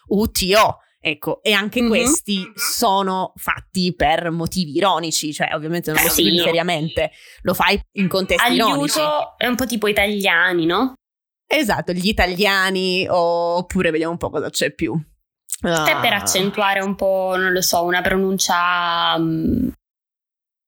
Ecco, 1.06 1.44
e 1.44 1.52
anche 1.52 1.82
mm-hmm. 1.82 1.90
questi 1.90 2.50
sono 2.56 3.34
fatti 3.36 3.94
per 3.94 4.32
motivi 4.32 4.78
ironici, 4.78 5.34
cioè 5.34 5.54
ovviamente 5.54 5.92
non 5.92 6.02
lo 6.02 6.10
scrivi 6.10 6.38
sì. 6.38 6.44
seriamente, 6.44 7.12
lo 7.42 7.54
fai 7.54 7.78
in 7.98 8.08
contesti 8.08 8.42
aiuto 8.42 8.70
ironici. 8.70 9.00
Aiuto 9.00 9.34
è 9.38 9.48
un 9.48 9.56
po' 9.56 9.66
tipo 9.66 9.88
italiani, 9.88 10.66
no? 10.66 10.94
Esatto, 11.46 11.92
gli 11.92 12.08
italiani 12.08 13.06
oppure 13.10 13.92
vediamo 13.92 14.14
un 14.14 14.18
po' 14.18 14.30
cosa 14.30 14.50
c'è 14.50 14.72
più. 14.74 14.98
Te 15.60 15.70
per 16.02 16.14
ah. 16.14 16.22
accentuare 16.22 16.80
un 16.82 16.96
po', 16.96 17.36
non 17.36 17.52
lo 17.52 17.62
so, 17.62 17.84
una 17.84 18.02
pronuncia 18.02 19.16
um, 19.18 19.72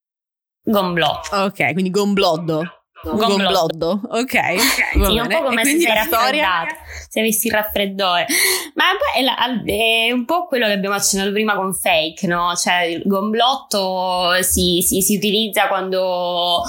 Gomblotto. 0.68 1.36
Ok, 1.36 1.74
quindi 1.74 1.92
gombloddo. 1.92 2.85
Gombloddo, 3.14 4.02
ok. 4.10 4.60
Sì, 4.60 5.20
un 5.20 5.28
po' 5.28 5.44
come 5.44 5.64
se 5.64 5.80
sei 5.80 5.94
raffreddato, 5.94 6.76
se 7.08 7.20
avessi 7.20 7.48
il 7.48 7.54
raffreddore. 7.54 8.26
Ma 8.74 8.86
è, 9.16 9.22
la, 9.22 9.64
è, 9.64 10.12
un 10.12 10.26
po' 10.26 10.48
quello 10.48 10.66
che 10.66 10.74
abbiamo 10.74 10.96
accennato 10.96 11.32
prima 11.32 11.56
con 11.56 11.74
fake, 11.74 12.28
no? 12.28 12.54
Cioè 12.56 12.84
il 12.84 13.04
gomblotto 13.06 14.42
si, 14.42 14.82
si, 14.82 15.02
si, 15.02 15.16
utilizza 15.16 15.68
quando 15.68 16.64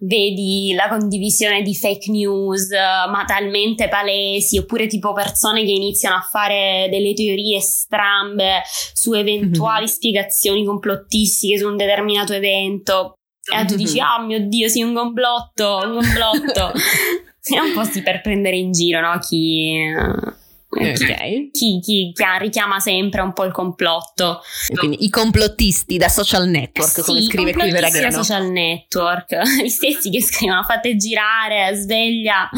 vedi 0.00 0.74
la 0.74 0.88
condivisione 0.88 1.62
di 1.62 1.74
fake 1.74 2.10
news, 2.10 2.70
ma 2.70 3.24
talmente 3.26 3.88
palesi, 3.88 4.58
oppure 4.58 4.86
tipo 4.86 5.12
persone 5.12 5.64
che 5.64 5.70
iniziano 5.70 6.16
a 6.16 6.28
fare 6.28 6.88
delle 6.90 7.14
teorie 7.14 7.60
strambe 7.60 8.62
su 8.92 9.12
eventuali 9.14 9.84
mm-hmm. 9.84 9.94
spiegazioni 9.94 10.64
complottistiche 10.64 11.58
su 11.58 11.66
un 11.66 11.76
determinato 11.76 12.32
evento 12.32 13.17
e 13.54 13.64
tu 13.64 13.76
dici, 13.76 14.00
ah 14.00 14.16
oh, 14.16 14.24
mio 14.24 14.40
Dio, 14.46 14.68
sei 14.68 14.82
un 14.82 14.94
complotto, 14.94 15.80
un 15.84 15.94
complotto. 15.94 16.72
è 17.54 17.58
un 17.58 17.72
po' 17.72 17.84
sì 17.84 18.02
per 18.02 18.20
prendere 18.20 18.56
in 18.56 18.72
giro, 18.72 19.00
no? 19.00 19.18
Chi... 19.18 20.26
Okay. 20.70 21.50
Chi, 21.50 21.80
chi, 21.82 22.12
chi, 22.12 22.24
richiama 22.38 22.78
sempre 22.78 23.22
un 23.22 23.32
po' 23.32 23.44
il 23.44 23.52
complotto. 23.52 24.42
Quindi 24.74 25.04
i 25.04 25.08
complottisti 25.08 25.96
da 25.96 26.08
social 26.08 26.46
network, 26.46 26.90
sì, 26.90 27.02
come 27.02 27.22
scrive 27.22 27.52
qui 27.54 27.70
Veragrano. 27.70 28.10
da 28.10 28.22
social 28.22 28.50
network, 28.50 29.34
gli 29.64 29.68
stessi 29.68 30.10
che 30.10 30.22
scrivono 30.22 30.62
fate 30.64 30.94
girare, 30.96 31.74
sveglia. 31.74 32.50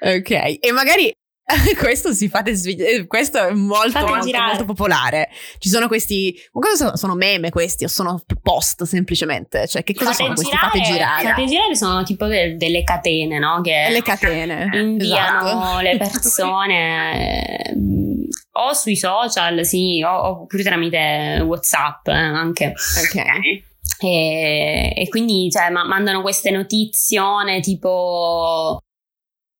Ok, 0.00 0.58
e 0.60 0.72
magari 0.72 1.10
questo 1.78 2.12
si 2.12 2.28
fate 2.28 2.54
svegli- 2.54 3.06
questo 3.06 3.38
è 3.38 3.52
molto, 3.52 4.06
molto, 4.06 4.38
molto, 4.38 4.64
popolare. 4.66 5.30
Ci 5.58 5.70
sono 5.70 5.88
questi, 5.88 6.38
sono, 6.76 6.94
sono, 6.96 7.14
meme 7.14 7.48
questi 7.48 7.84
o 7.84 7.88
sono 7.88 8.20
post 8.42 8.84
semplicemente? 8.84 9.66
Cioè, 9.66 9.82
che 9.82 9.94
cosa 9.94 10.10
fate 10.12 10.22
sono 10.22 10.34
questi 10.34 10.56
fate 10.56 10.80
girare? 10.82 11.28
Fate 11.28 11.44
girare 11.46 11.74
sono 11.74 12.02
tipo 12.02 12.26
del, 12.26 12.58
delle 12.58 12.84
catene, 12.84 13.38
no? 13.38 13.62
Che 13.62 13.86
le 13.90 14.02
catene. 14.02 14.68
Inviano 14.74 15.48
esatto. 15.48 15.80
le 15.80 15.96
persone 15.96 17.56
eh, 17.56 17.74
o 18.52 18.72
sui 18.74 18.96
social, 18.96 19.64
sì, 19.64 20.02
o, 20.06 20.42
oppure 20.42 20.62
tramite 20.62 21.42
WhatsApp 21.46 22.08
eh, 22.08 22.12
anche. 22.12 22.74
Ok. 22.74 24.04
E, 24.04 24.92
e, 24.94 25.08
quindi 25.08 25.50
cioè, 25.50 25.70
ma, 25.70 25.84
mandano 25.84 26.20
queste 26.20 26.50
notizione 26.50 27.60
tipo 27.60 28.82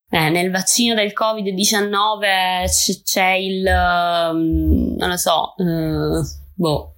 eh, 0.09 0.29
nel 0.29 0.49
vaccino 0.49 0.95
del 0.95 1.13
Covid-19 1.15 2.65
c- 2.65 3.03
c'è 3.03 3.31
il, 3.33 3.63
um, 3.65 4.95
non 4.97 5.09
lo 5.09 5.17
so, 5.17 5.53
uh, 5.57 6.21
boh. 6.55 6.95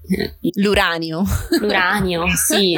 L'uranio. 0.56 1.24
L'uranio, 1.60 2.28
sì. 2.36 2.78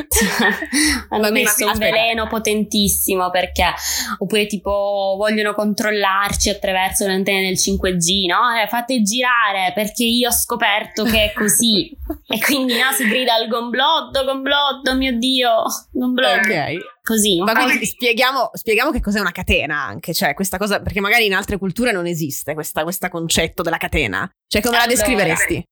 hanno 1.10 1.22
Vabbè, 1.22 1.30
messo 1.30 1.66
un 1.66 1.78
veleno 1.78 2.26
potentissimo 2.26 3.30
perché 3.30 3.72
oppure 4.18 4.46
tipo 4.46 5.14
vogliono 5.16 5.54
controllarci 5.54 6.48
attraverso 6.48 7.06
le 7.06 7.14
antenne 7.14 7.42
del 7.42 7.58
5G 7.58 8.26
no? 8.26 8.62
Eh, 8.62 8.66
fate 8.68 9.02
girare 9.02 9.72
perché 9.74 10.04
io 10.04 10.28
ho 10.28 10.32
scoperto 10.32 11.04
che 11.04 11.24
è 11.24 11.32
così 11.32 11.90
e 12.26 12.40
quindi 12.40 12.74
no, 12.74 12.92
si 12.92 13.06
grida 13.06 13.34
al 13.34 13.48
gomblotto 13.48 14.24
gomblotto 14.24 14.94
mio 14.94 15.16
dio 15.18 15.64
gomblotto 15.90 16.48
ok 16.48 16.76
così 17.10 17.40
ma 17.40 17.52
quindi 17.52 17.86
spieghiamo, 17.86 18.50
spieghiamo, 18.52 18.92
che 18.92 19.00
cos'è 19.00 19.18
una 19.18 19.32
catena 19.32 19.82
anche 19.82 20.14
cioè 20.14 20.34
questa 20.34 20.58
cosa 20.58 20.80
perché 20.80 21.00
magari 21.00 21.26
in 21.26 21.34
altre 21.34 21.58
culture 21.58 21.90
non 21.90 22.06
esiste 22.06 22.54
questo 22.54 22.82
concetto 23.10 23.62
della 23.62 23.78
catena 23.78 24.30
cioè 24.46 24.62
come 24.62 24.76
allora, 24.76 24.90
la 24.90 24.96
descriveresti? 24.96 25.64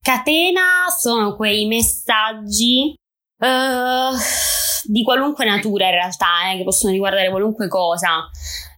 Catena 0.00 0.86
sono 0.96 1.34
quei 1.34 1.66
messaggi 1.66 2.94
Uh, 3.36 4.16
di 4.84 5.02
qualunque 5.02 5.44
natura 5.44 5.86
in 5.86 5.90
realtà, 5.90 6.50
eh, 6.50 6.56
che 6.56 6.62
possono 6.62 6.92
riguardare 6.92 7.30
qualunque 7.30 7.68
cosa. 7.68 8.30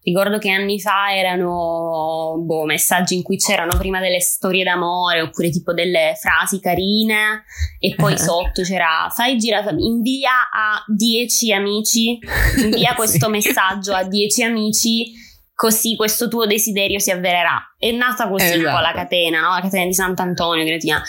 Ricordo 0.06 0.38
che 0.38 0.50
anni 0.50 0.78
fa 0.78 1.12
erano 1.12 2.36
boh, 2.38 2.64
messaggi 2.64 3.16
in 3.16 3.24
cui 3.24 3.38
c'erano 3.38 3.76
prima 3.76 3.98
delle 3.98 4.20
storie 4.20 4.62
d'amore 4.62 5.20
oppure 5.20 5.50
tipo 5.50 5.72
delle 5.72 6.14
frasi 6.16 6.60
carine 6.60 7.42
e 7.80 7.96
poi 7.96 8.14
sotto 8.16 8.62
c'era 8.62 9.10
fai 9.12 9.36
girare, 9.36 9.74
invia 9.76 10.48
a 10.48 10.84
10 10.86 11.52
amici, 11.52 12.20
invia 12.62 12.94
questo 12.96 13.28
messaggio 13.28 13.94
a 13.94 14.04
10 14.04 14.44
amici 14.44 15.12
così 15.56 15.96
questo 15.96 16.28
tuo 16.28 16.44
desiderio 16.44 16.98
si 16.98 17.10
avvererà. 17.10 17.58
È 17.78 17.90
nata 17.90 18.28
così 18.28 18.44
esatto. 18.44 18.58
un 18.58 18.64
po' 18.64 18.78
la 18.78 18.90
esatto. 18.90 18.96
catena, 18.98 19.40
no? 19.40 19.48
La 19.54 19.60
catena 19.62 19.86
di 19.86 19.94
Sant'Antonio, 19.94 20.64
cretina. 20.66 21.02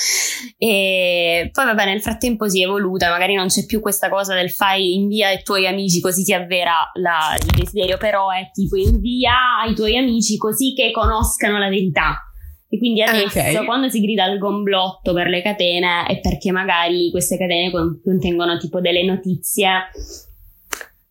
E 0.57 1.49
poi 1.51 1.65
vabbè, 1.65 1.85
nel 1.85 2.01
frattempo 2.01 2.47
si 2.47 2.61
è 2.61 2.65
evoluta, 2.65 3.09
magari 3.09 3.35
non 3.35 3.47
c'è 3.47 3.65
più 3.65 3.81
questa 3.81 4.07
cosa 4.07 4.33
del 4.33 4.49
fai 4.49 4.95
invia 4.95 5.27
ai 5.27 5.43
tuoi 5.43 5.67
amici 5.67 5.99
così 5.99 6.23
si 6.23 6.33
avvera 6.33 6.89
la, 6.93 7.37
il 7.37 7.59
desiderio, 7.59 7.97
però 7.97 8.31
è 8.31 8.49
tipo 8.53 8.77
invia 8.77 9.59
ai 9.61 9.75
tuoi 9.75 9.97
amici 9.97 10.37
così 10.37 10.73
che 10.73 10.91
conoscano 10.91 11.59
la 11.59 11.67
verità. 11.67 12.21
E 12.69 12.77
quindi 12.77 13.03
adesso 13.03 13.39
okay. 13.39 13.65
quando 13.65 13.89
si 13.89 13.99
grida 13.99 14.23
al 14.23 14.37
gomblotto 14.37 15.13
per 15.13 15.27
le 15.27 15.41
catene 15.41 16.05
è 16.05 16.19
perché 16.19 16.51
magari 16.51 17.11
queste 17.11 17.37
catene 17.37 17.69
contengono 17.71 18.57
tipo 18.57 18.79
delle 18.79 19.03
notizie 19.03 19.89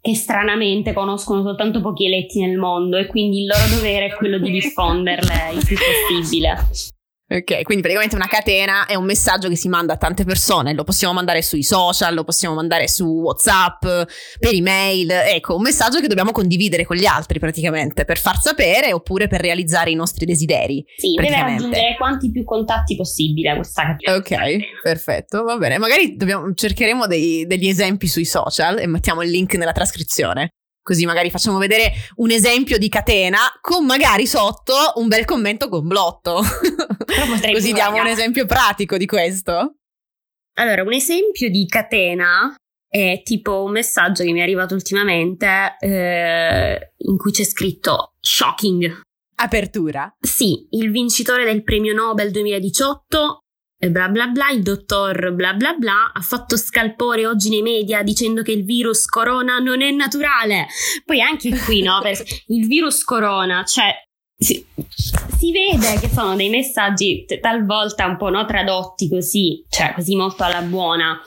che 0.07 0.15
stranamente 0.15 0.93
conoscono 0.93 1.43
soltanto 1.43 1.81
pochi 1.81 2.07
eletti 2.07 2.41
nel 2.41 2.57
mondo 2.57 2.97
e 2.97 3.07
quindi 3.07 3.41
il 3.41 3.47
loro 3.47 3.75
dovere 3.75 4.07
è 4.07 4.15
quello 4.15 4.39
di 4.39 4.53
diffonderle 4.55 5.53
il 5.53 5.65
più 5.65 5.77
possibile. 5.77 6.95
Ok, 7.29 7.63
quindi 7.63 7.83
praticamente 7.83 8.15
una 8.15 8.29
catena 8.29 8.87
è 8.87 8.95
un 8.95 9.05
messaggio 9.05 9.49
che 9.49 9.57
si 9.57 9.69
manda 9.69 9.95
a 9.95 9.97
tante 9.97 10.23
persone, 10.23 10.75
lo 10.75 10.85
possiamo 10.85 11.13
mandare 11.13 11.43
sui 11.43 11.65
social, 11.65 12.15
lo 12.15 12.23
possiamo 12.23 12.55
mandare 12.55 12.87
su 12.87 13.05
WhatsApp, 13.05 13.81
per 13.81 14.53
email, 14.53 15.11
ecco, 15.11 15.57
un 15.57 15.63
messaggio 15.63 16.01
che 16.01 16.07
dobbiamo 16.07 16.31
condividere 16.31 16.85
con 16.85 16.95
gli 16.95 17.05
altri 17.05 17.41
praticamente 17.41 18.05
per 18.05 18.19
far 18.19 18.39
sapere 18.41 18.93
oppure 18.93 19.27
per 19.27 19.41
realizzare 19.41 19.91
i 19.91 19.97
nostri 19.97 20.25
desideri. 20.25 20.85
Sì, 20.97 21.15
deve 21.15 21.31
raggiungere 21.31 21.97
quanti 21.97 22.31
più 22.31 22.45
contatti 22.45 22.95
possibile 22.95 23.57
questa 23.57 23.83
catena. 23.83 24.17
Ok, 24.17 24.81
perfetto, 24.83 25.43
va 25.43 25.57
bene. 25.57 25.79
Magari 25.79 26.15
dobbiamo, 26.15 26.55
cercheremo 26.55 27.09
dei, 27.09 27.45
degli 27.47 27.67
esempi 27.67 28.07
sui 28.07 28.25
social 28.25 28.79
e 28.79 28.87
mettiamo 28.87 29.23
il 29.23 29.31
link 29.31 29.55
nella 29.55 29.73
trascrizione. 29.73 30.53
Così 30.87 31.05
magari 31.05 31.33
facciamo 31.33 31.59
vedere 31.59 31.91
un 32.19 32.31
esempio 32.31 32.79
di 32.79 32.89
catena 32.89 33.39
con 33.61 33.85
magari 33.85 34.25
sotto 34.25 34.93
un 34.95 35.09
bel 35.09 35.25
commento 35.25 35.69
con 35.69 35.85
blotto. 35.85 36.43
Così 37.53 37.73
diamo 37.73 37.99
un 37.99 38.07
esempio 38.07 38.47
pratico 38.47 38.97
di 38.97 39.05
questo. 39.05 39.79
Allora, 40.59 40.85
un 40.85 40.93
esempio 40.93 41.51
di 41.51 41.67
catena 41.67 42.55
è 42.89 43.21
tipo 43.25 43.65
un 43.65 43.73
messaggio 43.73 44.23
che 44.23 44.31
mi 44.31 44.39
è 44.39 44.43
arrivato 44.43 44.75
ultimamente 44.75 45.75
eh, 45.81 46.93
in 46.99 47.17
cui 47.17 47.33
c'è 47.33 47.43
scritto 47.43 48.13
shocking. 48.21 49.01
Apertura. 49.39 50.15
Sì, 50.21 50.69
il 50.71 50.93
vincitore 50.93 51.45
del 51.45 51.65
premio 51.65 51.95
Nobel 51.95 52.31
2018 52.31 53.41
bla 53.79 54.09
bla 54.09 54.27
bla, 54.29 54.51
il 54.51 54.63
dottor 54.63 55.33
bla 55.33 55.53
bla 55.55 55.75
bla 55.75 56.13
ha 56.13 56.21
fatto 56.21 56.57
scalpore 56.57 57.27
oggi 57.27 57.51
nei 57.51 57.63
media 57.63 58.03
dicendo 58.03 58.43
che 58.43 58.53
il 58.53 58.65
virus 58.65 59.07
corona 59.07 59.59
non 59.59 59.83
è 59.83 59.91
naturale. 59.91 60.67
Poi 61.05 61.21
anche 61.21 61.51
qui, 61.65 61.83
no? 61.83 62.01
il 62.49 62.67
virus 62.67 63.05
corona, 63.05 63.65
cioè 63.65 63.93
si, 64.39 64.67
si, 65.39 65.51
vede 65.51 65.99
che 65.99 66.11
sono 66.11 66.37
dei 66.37 66.51
messaggi 66.51 67.25
talvolta 67.41 68.05
un 68.05 68.19
po' 68.19 68.29
no, 68.29 68.45
tradotti 68.45 69.09
così, 69.09 69.65
cioè 69.71 69.95
così 69.95 70.15
molto 70.15 70.45
alla 70.45 70.61
buona. 70.61 71.19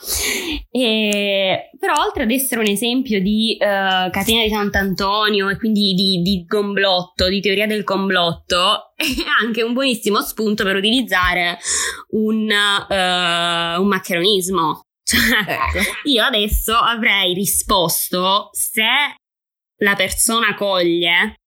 E, 0.69 1.71
però, 1.79 2.03
oltre 2.05 2.23
ad 2.23 2.31
essere 2.31 2.61
un 2.61 2.67
esempio 2.67 3.19
di 3.19 3.57
uh, 3.59 4.11
catena 4.11 4.43
di 4.43 4.49
Sant'Antonio 4.49 5.49
e 5.49 5.57
quindi 5.57 5.93
di, 5.95 6.21
di 6.21 6.45
complotto, 6.47 7.27
di 7.27 7.41
teoria 7.41 7.65
del 7.65 7.83
complotto, 7.83 8.93
è 8.95 9.05
anche 9.41 9.63
un 9.63 9.73
buonissimo 9.73 10.21
spunto 10.21 10.63
per 10.63 10.75
utilizzare 10.75 11.57
un, 12.09 12.47
uh, 12.47 13.81
un 13.81 13.87
maccheronismo. 13.87 14.81
Cioè, 15.09 15.39
ecco. 15.47 15.79
io 16.03 16.23
adesso 16.23 16.75
avrei 16.75 17.33
risposto 17.33 18.49
se 18.51 18.83
la 19.77 19.95
persona 19.95 20.53
coglie 20.53 21.38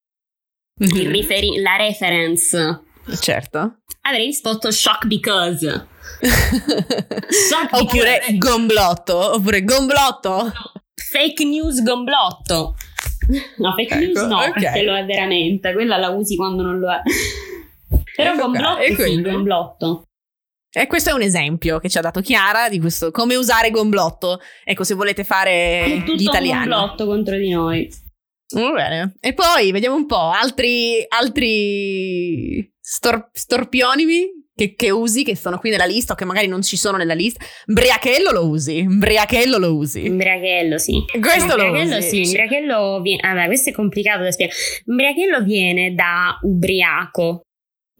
mhm. 0.86 1.10
riferi- 1.10 1.60
la 1.60 1.76
reference. 1.76 2.80
Certo. 3.20 3.78
Avrei 4.02 4.26
risposto 4.26 4.70
shock 4.70 5.06
because. 5.06 5.86
shock 6.22 7.72
oppure 7.72 8.22
because. 8.26 8.38
gomblotto. 8.38 9.34
Oppure 9.34 9.64
gomblotto. 9.64 10.52
Fake 10.94 11.44
news 11.44 11.82
gomblotto. 11.82 12.74
No, 13.58 13.72
fake 13.76 13.94
ecco, 13.94 14.04
news 14.04 14.22
no, 14.22 14.38
okay. 14.38 14.52
perché 14.52 14.82
lo 14.82 14.96
è 14.96 15.04
veramente. 15.04 15.72
Quella 15.72 15.96
la 15.96 16.10
usi 16.10 16.36
quando 16.36 16.62
non 16.62 16.78
lo 16.78 16.90
è. 16.90 17.00
Però 18.16 18.32
ecco 18.32 18.42
gomblotto 18.42 18.94
qua, 18.94 19.04
sì, 19.04 19.20
gomblotto. 19.20 20.02
E 20.74 20.86
questo 20.86 21.10
è 21.10 21.12
un 21.12 21.20
esempio 21.20 21.78
che 21.78 21.90
ci 21.90 21.98
ha 21.98 22.00
dato 22.00 22.22
Chiara 22.22 22.70
di 22.70 22.80
questo 22.80 23.10
come 23.10 23.36
usare 23.36 23.70
gomblotto. 23.70 24.40
Ecco, 24.64 24.84
se 24.84 24.94
volete 24.94 25.22
fare 25.22 26.02
Tutto 26.04 26.14
gli 26.14 26.22
italiani. 26.22 26.66
gomblotto 26.66 27.04
contro 27.04 27.36
di 27.36 27.50
noi. 27.50 27.90
Va 28.52 28.70
bene. 28.72 29.14
E 29.20 29.34
poi 29.34 29.72
vediamo 29.72 29.96
un 29.96 30.06
po' 30.06 30.30
altri, 30.30 31.04
altri 31.08 32.70
stor- 32.80 33.30
storpionimi 33.32 34.40
che, 34.54 34.74
che, 34.74 34.90
usi, 34.90 35.24
che 35.24 35.36
sono 35.36 35.58
qui 35.58 35.70
nella 35.70 35.86
lista 35.86 36.12
o 36.12 36.16
che 36.16 36.24
magari 36.24 36.46
non 36.46 36.62
ci 36.62 36.76
sono 36.76 36.96
nella 36.96 37.14
lista. 37.14 37.44
Briachello 37.66 38.30
lo 38.30 38.48
usi. 38.48 38.84
Briachello 38.86 39.58
lo 39.58 39.74
usi. 39.76 40.10
Briachello, 40.10 40.78
sì. 40.78 41.02
Questo 41.20 41.56
lo 41.56 41.72
usi. 41.72 42.02
sì. 42.02 42.32
Briachello 42.32 43.00
viene. 43.00 43.20
Vabbè, 43.22 43.46
questo 43.46 43.70
è 43.70 43.72
complicato 43.72 44.22
da 44.22 44.30
spiegare. 44.30 44.58
Briachello 44.84 45.42
viene 45.42 45.94
da 45.94 46.38
ubriaco 46.42 47.46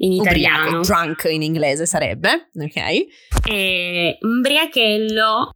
in 0.03 0.13
italiano. 0.13 0.81
Ubriaco, 0.81 0.83
drunk 0.83 1.29
in 1.31 1.43
inglese 1.43 1.87
sarebbe, 1.87 2.51
ok? 2.55 3.47
E 3.49 4.19
Briachello 4.21 5.51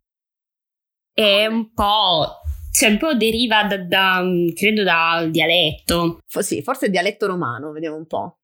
è 1.12 1.46
un 1.46 1.72
po' 1.72 2.40
Cioè, 2.76 2.90
un 2.90 2.98
po' 2.98 3.14
deriva 3.14 3.64
da, 3.64 3.78
da 3.78 4.22
credo 4.54 4.82
dal 4.82 5.30
dialetto. 5.30 6.18
F- 6.26 6.40
sì, 6.40 6.60
forse 6.62 6.86
il 6.86 6.90
dialetto 6.90 7.26
romano, 7.26 7.72
vediamo 7.72 7.96
un 7.96 8.06
po'. 8.06 8.40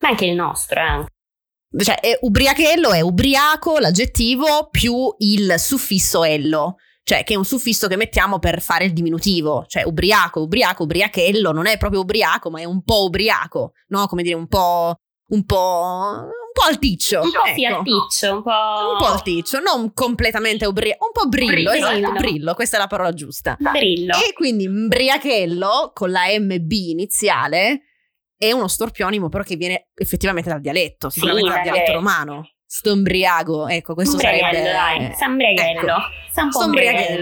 Ma 0.00 0.08
anche 0.08 0.24
il 0.24 0.34
nostro, 0.34 0.80
eh. 0.80 1.82
Cioè, 1.84 2.00
è 2.00 2.18
ubriachello 2.22 2.92
è 2.92 3.00
ubriaco, 3.00 3.78
l'aggettivo, 3.78 4.68
più 4.70 5.14
il 5.18 5.56
suffisso 5.58 6.24
ello. 6.24 6.76
Cioè, 7.02 7.24
che 7.24 7.34
è 7.34 7.36
un 7.36 7.44
suffisso 7.44 7.86
che 7.86 7.96
mettiamo 7.96 8.38
per 8.38 8.62
fare 8.62 8.86
il 8.86 8.94
diminutivo. 8.94 9.66
Cioè, 9.66 9.82
ubriaco, 9.84 10.40
ubriaco, 10.40 10.84
ubriachello, 10.84 11.52
non 11.52 11.66
è 11.66 11.76
proprio 11.76 12.00
ubriaco, 12.00 12.48
ma 12.48 12.60
è 12.60 12.64
un 12.64 12.82
po' 12.82 13.04
ubriaco, 13.04 13.72
no? 13.88 14.06
Come 14.06 14.22
dire, 14.22 14.36
un 14.36 14.46
po'... 14.46 14.94
un 15.28 15.44
po' 15.44 16.28
po' 16.54 16.62
alticcio. 16.68 17.20
Un 17.20 17.30
po' 17.32 17.44
ecco. 17.44 17.54
sì, 17.56 17.64
alticcio, 17.66 18.32
un 18.36 18.42
po'... 18.42 18.50
Un 18.92 18.98
po' 18.98 19.06
alticcio, 19.06 19.58
non 19.58 19.92
completamente 19.92 20.64
ubriaco, 20.64 21.06
un 21.06 21.12
po' 21.12 21.28
brillo, 21.28 21.52
brillo, 21.52 21.72
esatto, 21.72 22.12
brillo, 22.12 22.54
questa 22.54 22.76
è 22.76 22.80
la 22.80 22.86
parola 22.86 23.12
giusta. 23.12 23.56
Brillo. 23.58 24.14
E 24.14 24.32
quindi 24.32 24.64
imbriachello, 24.64 25.90
con 25.92 26.10
la 26.12 26.22
MB 26.38 26.70
iniziale, 26.70 27.82
è 28.38 28.52
uno 28.52 28.68
storpionimo 28.68 29.28
però 29.28 29.42
che 29.42 29.56
viene 29.56 29.88
effettivamente 29.94 30.48
dal 30.48 30.60
dialetto, 30.60 31.10
sicuramente 31.10 31.50
sì, 31.50 31.54
dal 31.54 31.62
dialetto 31.64 31.92
romano. 31.92 32.48
Stombriago, 32.66 33.68
ecco, 33.68 33.94
questo 33.94 34.18
sarebbe... 34.18 34.62
Dai, 34.62 35.12
Sambriaghello. 35.14 35.96
Ecco. 35.96 36.22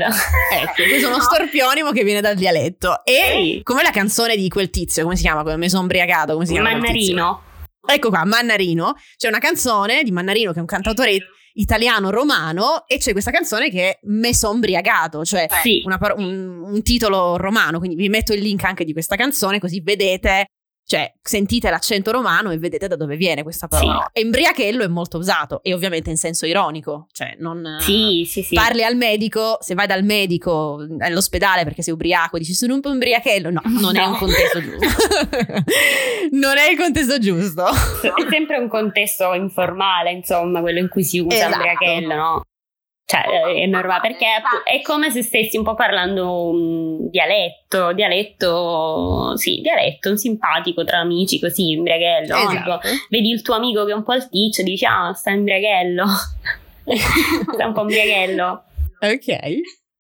Ecco, 0.53 0.83
questo 0.89 1.07
è 1.07 1.11
uno 1.11 1.21
storpionimo 1.21 1.91
che 1.91 2.05
viene 2.05 2.23
dal 2.23 2.35
dialetto. 2.35 3.05
E 3.05 3.21
sì. 3.35 3.61
come 3.63 3.83
la 3.83 3.91
canzone 3.91 4.37
di 4.37 4.49
quel 4.49 4.71
tizio, 4.71 5.03
come 5.03 5.17
si 5.17 5.23
chiama? 5.23 5.43
Come 5.43 5.59
mi 5.59 5.69
sono 5.69 5.83
ombriagato, 5.83 6.33
come 6.33 6.47
si 6.47 6.53
chiama? 6.53 6.71
Mannarino. 6.71 7.43
Ecco 7.87 8.09
qua, 8.09 8.25
Mannarino. 8.25 8.95
C'è 9.17 9.29
una 9.29 9.39
canzone 9.39 10.03
di 10.03 10.11
Mannarino 10.11 10.53
che 10.53 10.59
è 10.59 10.61
un 10.61 10.67
cantautore 10.67 11.19
italiano-romano 11.55 12.87
e 12.87 12.99
c'è 12.99 13.13
questa 13.13 13.31
canzone 13.31 13.71
che 13.71 13.91
è 13.91 13.99
Me 14.05 14.35
son 14.35 14.61
briagato, 14.61 15.25
cioè 15.25 15.47
sì. 15.63 15.83
una, 15.85 15.99
un, 16.17 16.63
un, 16.65 16.83
titolo 16.83 17.37
romano, 17.37 17.79
quindi 17.79 17.97
vi 17.97 18.09
metto 18.09 18.33
il 18.33 18.41
link 18.41 18.65
anche 18.65 18.85
di 18.85 18.93
questa 18.93 19.17
canzone 19.17 19.59
così 19.59 19.81
vedete 19.81 20.47
cioè, 20.85 21.13
sentite 21.23 21.71
l'accento 21.71 22.11
romano 22.11 22.51
e 22.51 22.59
vedete 22.59 22.89
da 22.89 22.97
dove 22.97 23.17
viene 23.17 23.43
questa 23.43 23.69
parola. 23.69 24.11
Sì. 24.13 24.21
Embriachello 24.21 24.83
è 24.85 24.89
molto 24.89 25.19
usato 25.19 25.63
e 25.63 25.73
ovviamente 25.73 26.11
in 26.11 26.17
senso 26.17 26.45
ironico. 26.45 27.07
Cioè, 27.13 27.37
non 27.39 27.79
sì, 27.81 28.27
sì, 28.29 28.43
sì. 28.43 28.55
parli 28.55 28.85
al 28.85 28.97
medico, 28.97 29.59
se 29.61 29.75
vai 29.75 29.87
dal 29.87 30.05
medico 30.05 30.87
all'ospedale 30.99 31.65
perché 31.65 31.83
sei 31.83 31.95
ubriaco, 31.95 32.37
dici 32.37 32.53
sono 32.53 32.75
un 32.75 32.81
po' 32.81 32.91
embriachello. 32.91 33.51
No, 33.51 33.63
non 33.81 33.95
no. 33.95 34.01
è 34.01 34.05
un 34.05 34.17
contesto 34.17 34.61
giusto. 34.61 34.87
non 36.33 36.59
è 36.59 36.71
il 36.71 36.77
contesto 36.77 37.19
giusto. 37.19 37.67
È 37.69 38.29
sempre 38.29 38.59
un 38.59 38.69
contesto 38.69 39.33
informale, 39.35 40.11
insomma, 40.11 40.61
quello 40.61 40.79
in 40.79 40.89
cui 40.89 41.05
si 41.05 41.21
usa 41.21 41.35
esatto. 41.35 41.55
embriachello, 41.55 42.15
no? 42.15 42.43
Cioè, 43.05 43.21
è 43.63 43.67
normale 43.67 44.01
perché 44.01 44.27
è 44.65 44.81
come 44.81 45.11
se 45.11 45.23
stessi 45.23 45.59
un 45.59 45.65
po' 45.65 45.75
parlando 45.75 46.49
un 46.49 47.11
dialetto, 47.11 47.93
dialetto, 47.93 49.37
sì, 49.37 49.61
dialetto, 49.61 50.09
un 50.09 50.17
simpatico 50.17 50.83
tra 50.85 51.01
amici 51.01 51.39
così, 51.39 51.73
imbriaghello. 51.73 52.37
Esatto. 52.37 52.81
Vedi 53.11 53.31
il 53.31 53.43
tuo 53.43 53.55
amico 53.55 53.85
che 53.85 53.93
è 53.93 53.95
un 53.95 54.03
po' 54.03 54.13
alticcio, 54.13 54.63
dici, 54.63 54.87
ah, 54.87 55.13
sta 55.13 55.31
imbriaghello. 55.31 56.07
sta 57.53 57.67
un 57.67 57.73
po' 57.73 57.83
imbriaghello. 57.83 58.65
Ok. 59.01 59.37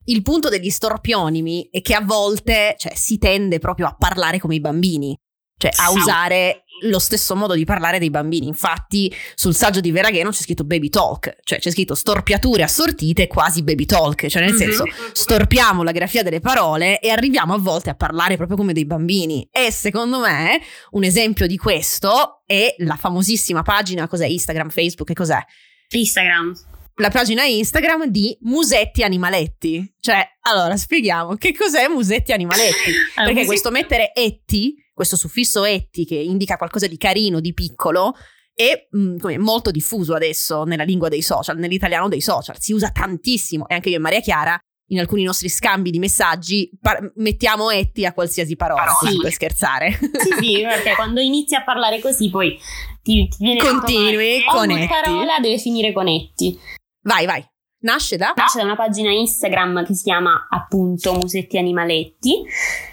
Il 0.04 0.22
punto 0.22 0.48
degli 0.48 0.70
storpionimi 0.70 1.68
è 1.70 1.80
che 1.80 1.94
a 1.94 2.00
volte 2.00 2.74
cioè, 2.78 2.94
si 2.94 3.18
tende 3.18 3.58
proprio 3.58 3.86
a 3.86 3.96
parlare 3.96 4.38
come 4.38 4.54
i 4.54 4.60
bambini, 4.60 5.16
cioè 5.58 5.70
a 5.70 5.88
sì. 5.88 5.98
usare 5.98 6.64
lo 6.82 6.98
stesso 6.98 7.34
modo 7.34 7.54
di 7.54 7.64
parlare 7.64 7.98
dei 7.98 8.10
bambini. 8.10 8.46
Infatti, 8.46 9.14
sul 9.34 9.54
saggio 9.54 9.80
di 9.80 9.90
Veragheno 9.90 10.30
c'è 10.30 10.42
scritto 10.42 10.64
baby 10.64 10.88
talk, 10.88 11.36
cioè 11.42 11.58
c'è 11.58 11.70
scritto 11.70 11.94
storpiature 11.94 12.62
assortite 12.62 13.26
quasi 13.26 13.62
baby 13.62 13.84
talk, 13.86 14.26
cioè 14.26 14.42
nel 14.42 14.54
mm-hmm. 14.54 14.70
senso 14.70 14.84
storpiamo 15.12 15.82
la 15.82 15.92
grafia 15.92 16.22
delle 16.22 16.40
parole 16.40 17.00
e 17.00 17.10
arriviamo 17.10 17.54
a 17.54 17.58
volte 17.58 17.90
a 17.90 17.94
parlare 17.94 18.36
proprio 18.36 18.56
come 18.56 18.72
dei 18.72 18.86
bambini. 18.86 19.48
E 19.50 19.70
secondo 19.70 20.20
me 20.20 20.60
un 20.90 21.04
esempio 21.04 21.46
di 21.46 21.56
questo 21.56 22.42
è 22.46 22.74
la 22.78 22.96
famosissima 22.96 23.62
pagina, 23.62 24.06
cos'è 24.08 24.26
Instagram, 24.26 24.70
Facebook 24.70 25.10
e 25.10 25.14
cos'è? 25.14 25.42
Instagram 25.90 26.54
la 26.96 27.10
pagina 27.10 27.44
Instagram 27.44 28.06
di 28.06 28.36
Musetti 28.42 29.02
Animaletti. 29.02 29.94
Cioè, 29.98 30.24
allora 30.42 30.76
spieghiamo 30.76 31.36
che 31.36 31.54
cos'è 31.54 31.88
Musetti 31.88 32.32
Animaletti. 32.32 32.92
Perché 33.16 33.46
questo 33.46 33.70
mettere 33.70 34.12
etti 34.14 34.74
questo 34.92 35.16
suffisso 35.16 35.64
etti 35.64 36.04
che 36.04 36.16
indica 36.16 36.56
qualcosa 36.56 36.86
di 36.86 36.96
carino, 36.96 37.40
di 37.40 37.52
piccolo, 37.52 38.14
è 38.54 38.88
mh, 38.90 38.98
mm, 38.98 39.40
molto 39.40 39.70
diffuso 39.70 40.14
adesso 40.14 40.64
nella 40.64 40.84
lingua 40.84 41.08
dei 41.08 41.22
social, 41.22 41.58
nell'italiano 41.58 42.08
dei 42.08 42.20
social, 42.20 42.60
si 42.60 42.72
usa 42.72 42.90
tantissimo 42.90 43.66
e 43.68 43.74
anche 43.74 43.88
io 43.88 43.96
e 43.96 44.00
Maria 44.00 44.20
Chiara 44.20 44.58
in 44.92 44.98
alcuni 44.98 45.22
nostri 45.22 45.48
scambi 45.48 45.90
di 45.90 45.98
messaggi 45.98 46.70
par- 46.78 47.12
mettiamo 47.16 47.70
etti 47.70 48.04
a 48.04 48.12
qualsiasi 48.12 48.56
parola, 48.56 48.92
sì. 49.00 49.16
per 49.16 49.32
scherzare. 49.32 49.92
Sì, 49.92 50.30
sì, 50.38 50.62
perché 50.62 50.94
quando 50.96 51.20
inizi 51.20 51.54
a 51.54 51.64
parlare 51.64 51.98
così 52.00 52.28
poi 52.28 52.58
ti, 53.02 53.26
ti 53.28 53.36
viene 53.38 53.58
Continui 53.58 54.44
con 54.44 54.70
etti. 54.70 54.80
Ogni 54.80 54.88
parola 54.88 55.38
deve 55.40 55.58
finire 55.58 55.92
con 55.92 56.08
etti. 56.08 56.58
Vai, 57.02 57.24
vai. 57.24 57.44
Nasce 57.82 58.16
da? 58.16 58.32
Nasce 58.36 58.58
da 58.58 58.64
una 58.64 58.76
pagina 58.76 59.10
Instagram 59.10 59.84
che 59.84 59.94
si 59.94 60.04
chiama 60.04 60.46
appunto 60.48 61.14
Musetti 61.14 61.58
Animaletti. 61.58 62.42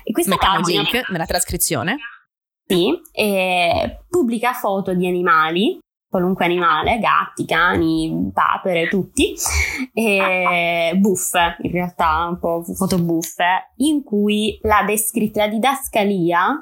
E 0.04 0.12
questa 0.12 0.32
Mettiamo 0.32 0.56
pagina. 0.62 0.82
link 0.82 1.10
nella 1.10 1.26
trascrizione. 1.26 1.98
Sì, 2.66 3.00
pubblica 4.08 4.54
foto 4.54 4.94
di 4.94 5.08
animali, 5.08 5.80
qualunque 6.08 6.46
animale, 6.46 7.00
gatti, 7.00 7.46
cani, 7.46 8.30
papere, 8.32 8.88
tutti, 8.88 9.34
e 9.92 10.94
buffe, 10.96 11.58
in 11.62 11.72
realtà 11.72 12.28
un 12.30 12.38
po' 12.38 12.64
foto 12.64 13.00
buffe, 13.00 13.72
in 13.78 14.04
cui 14.04 14.60
la, 14.62 14.84
descri- 14.86 15.32
la 15.34 15.48
didascalia, 15.48 16.62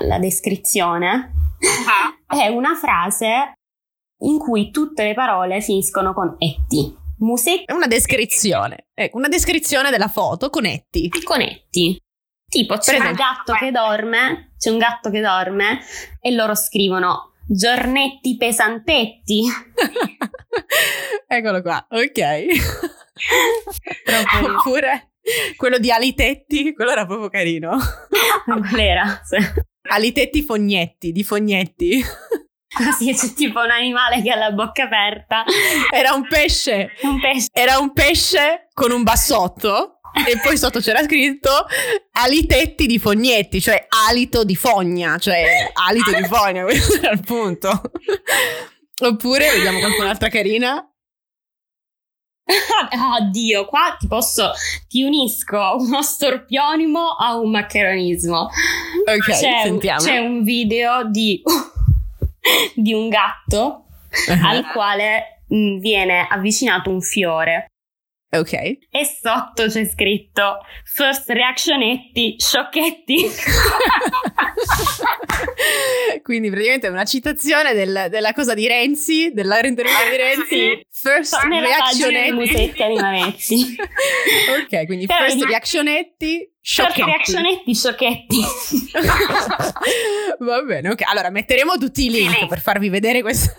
la 0.00 0.18
descrizione, 0.20 1.32
ah. 2.26 2.36
è 2.36 2.46
una 2.48 2.76
frase 2.76 3.52
in 4.22 4.38
cui 4.38 4.70
tutte 4.70 5.04
le 5.04 5.14
parole 5.14 5.60
finiscono 5.60 6.12
con 6.12 6.36
etti. 6.38 6.97
Musetti. 7.18 7.64
È 7.64 7.72
una 7.72 7.86
descrizione. 7.86 8.88
Ecco, 8.94 9.16
una 9.16 9.28
descrizione 9.28 9.90
della 9.90 10.08
foto 10.08 10.50
con 10.50 10.64
etti. 10.64 11.08
Con 11.24 11.40
etti. 11.40 12.00
Tipo, 12.48 12.78
c'è 12.78 12.98
un 12.98 13.12
gatto 13.12 13.52
che 13.52 13.70
dorme, 13.70 14.54
c'è 14.56 14.70
un 14.70 14.78
gatto 14.78 15.10
che 15.10 15.20
dorme 15.20 15.80
e 16.20 16.30
loro 16.30 16.54
scrivono 16.54 17.34
giornetti 17.46 18.36
pesantetti. 18.36 19.44
Eccolo 21.26 21.62
qua, 21.62 21.86
ok. 21.90 22.46
Oppure 24.46 25.12
quello 25.56 25.78
di 25.78 25.90
Alitetti, 25.90 26.72
quello 26.72 26.90
era 26.92 27.06
proprio 27.06 27.28
carino. 27.28 27.76
Qual 28.44 28.64
era? 28.80 29.20
Alitetti 29.90 30.42
Fognetti, 30.42 31.12
di 31.12 31.24
Fognetti. 31.24 32.02
Ah, 32.76 32.92
sì, 32.96 33.14
c'è 33.14 33.32
tipo 33.32 33.60
un 33.60 33.70
animale 33.70 34.22
che 34.22 34.30
ha 34.30 34.36
la 34.36 34.50
bocca 34.50 34.84
aperta. 34.84 35.44
Era 35.90 36.12
un 36.12 36.26
pesce. 36.26 36.92
Un 37.02 37.20
pesce. 37.20 37.48
Era 37.52 37.78
un 37.78 37.92
pesce 37.92 38.68
con 38.74 38.90
un 38.90 39.02
bassotto 39.02 40.00
e 40.26 40.38
poi 40.42 40.56
sotto 40.58 40.80
c'era 40.80 41.02
scritto 41.02 41.50
alitetti 42.12 42.86
di 42.86 42.98
fognetti, 42.98 43.60
cioè 43.60 43.86
alito 44.08 44.44
di 44.44 44.56
fogna, 44.56 45.18
cioè 45.18 45.70
alito 45.72 46.12
di 46.12 46.24
fogna, 46.24 46.64
questo 46.64 46.96
era 46.96 47.12
il 47.12 47.20
punto. 47.20 47.80
Oppure 49.00 49.50
vediamo 49.50 49.78
qualcun'altra 49.78 50.28
carina. 50.28 50.82
Oddio, 53.20 53.66
qua 53.66 53.94
ti 53.98 54.06
posso, 54.06 54.52
ti 54.88 55.02
unisco 55.02 55.76
uno 55.78 56.02
storpionimo 56.02 57.16
a 57.16 57.36
un 57.38 57.50
maccheronismo. 57.50 58.48
Ok, 59.06 59.26
c'è, 59.26 59.60
sentiamo. 59.62 60.00
C'è 60.00 60.18
un 60.18 60.42
video 60.42 61.04
di, 61.04 61.42
di 62.74 62.92
un 62.92 63.08
gatto 63.08 63.86
uh-huh. 64.28 64.46
al 64.46 64.70
quale 64.72 65.42
mh, 65.48 65.78
viene 65.78 66.26
avvicinato 66.28 66.90
un 66.90 67.00
fiore. 67.00 67.66
Ok. 68.30 68.52
E 68.52 68.78
sotto 69.04 69.68
c'è 69.68 69.86
scritto 69.86 70.58
First 70.84 71.30
reactionetti, 71.30 72.36
sciocchetti. 72.38 73.24
Quindi 76.22 76.50
praticamente 76.50 76.88
è 76.88 76.90
una 76.90 77.06
citazione 77.06 77.72
del, 77.72 78.08
della 78.10 78.34
cosa 78.34 78.52
di 78.52 78.66
Renzi, 78.66 79.32
dell'intervista 79.32 80.10
di 80.10 80.16
Renzi. 80.16 80.78
First 80.90 81.38
reactionetti. 81.42 83.76
Ok, 84.48 84.86
quindi 84.86 85.06
first 85.06 85.42
reactionetti, 85.42 86.48
First 86.70 86.98
reactionetti, 86.98 87.74
sciocchetti. 87.74 88.40
Va 90.44 90.62
bene, 90.62 90.90
ok. 90.90 91.00
Allora 91.08 91.30
metteremo 91.30 91.78
tutti 91.78 92.04
i 92.04 92.10
link 92.10 92.46
per 92.46 92.60
farvi 92.60 92.90
vedere 92.90 93.22
questo, 93.22 93.54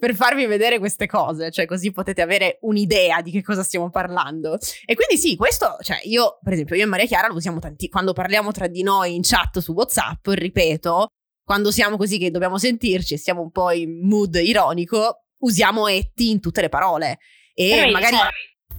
per 0.00 0.14
farvi 0.14 0.46
vedere 0.46 0.78
queste 0.78 1.06
cose, 1.06 1.50
cioè 1.50 1.66
così 1.66 1.92
potete 1.92 2.22
avere 2.22 2.56
un'idea 2.62 3.20
di 3.20 3.30
che 3.30 3.42
cosa 3.42 3.62
stiamo 3.62 3.90
parlando. 3.90 4.58
E 4.86 4.94
quindi 4.94 5.18
sì, 5.18 5.36
questo, 5.36 5.76
cioè 5.82 6.00
io, 6.04 6.38
per 6.42 6.54
esempio, 6.54 6.76
io 6.76 6.84
e 6.84 6.86
Maria 6.86 7.04
Chiara 7.04 7.28
lo 7.28 7.34
usiamo 7.34 7.58
tanti 7.58 7.90
quando 7.90 8.14
parliamo 8.14 8.52
tra 8.52 8.68
di 8.68 8.82
noi 8.82 9.14
in 9.14 9.20
chat 9.22 9.58
su 9.58 9.72
WhatsApp, 9.72 10.26
ripeto, 10.26 11.08
quando 11.44 11.70
siamo 11.70 11.98
così 11.98 12.16
che 12.16 12.30
dobbiamo 12.30 12.56
sentirci 12.56 13.12
e 13.14 13.18
siamo 13.18 13.42
un 13.42 13.50
po' 13.50 13.70
in 13.70 14.00
mood 14.08 14.34
ironico, 14.36 15.26
usiamo 15.40 15.88
etti 15.88 16.30
in 16.30 16.40
tutte 16.40 16.62
le 16.62 16.70
parole. 16.70 17.18
E 17.52 17.68
Però 17.68 17.90
magari. 17.90 18.16
Cioè, 18.16 18.28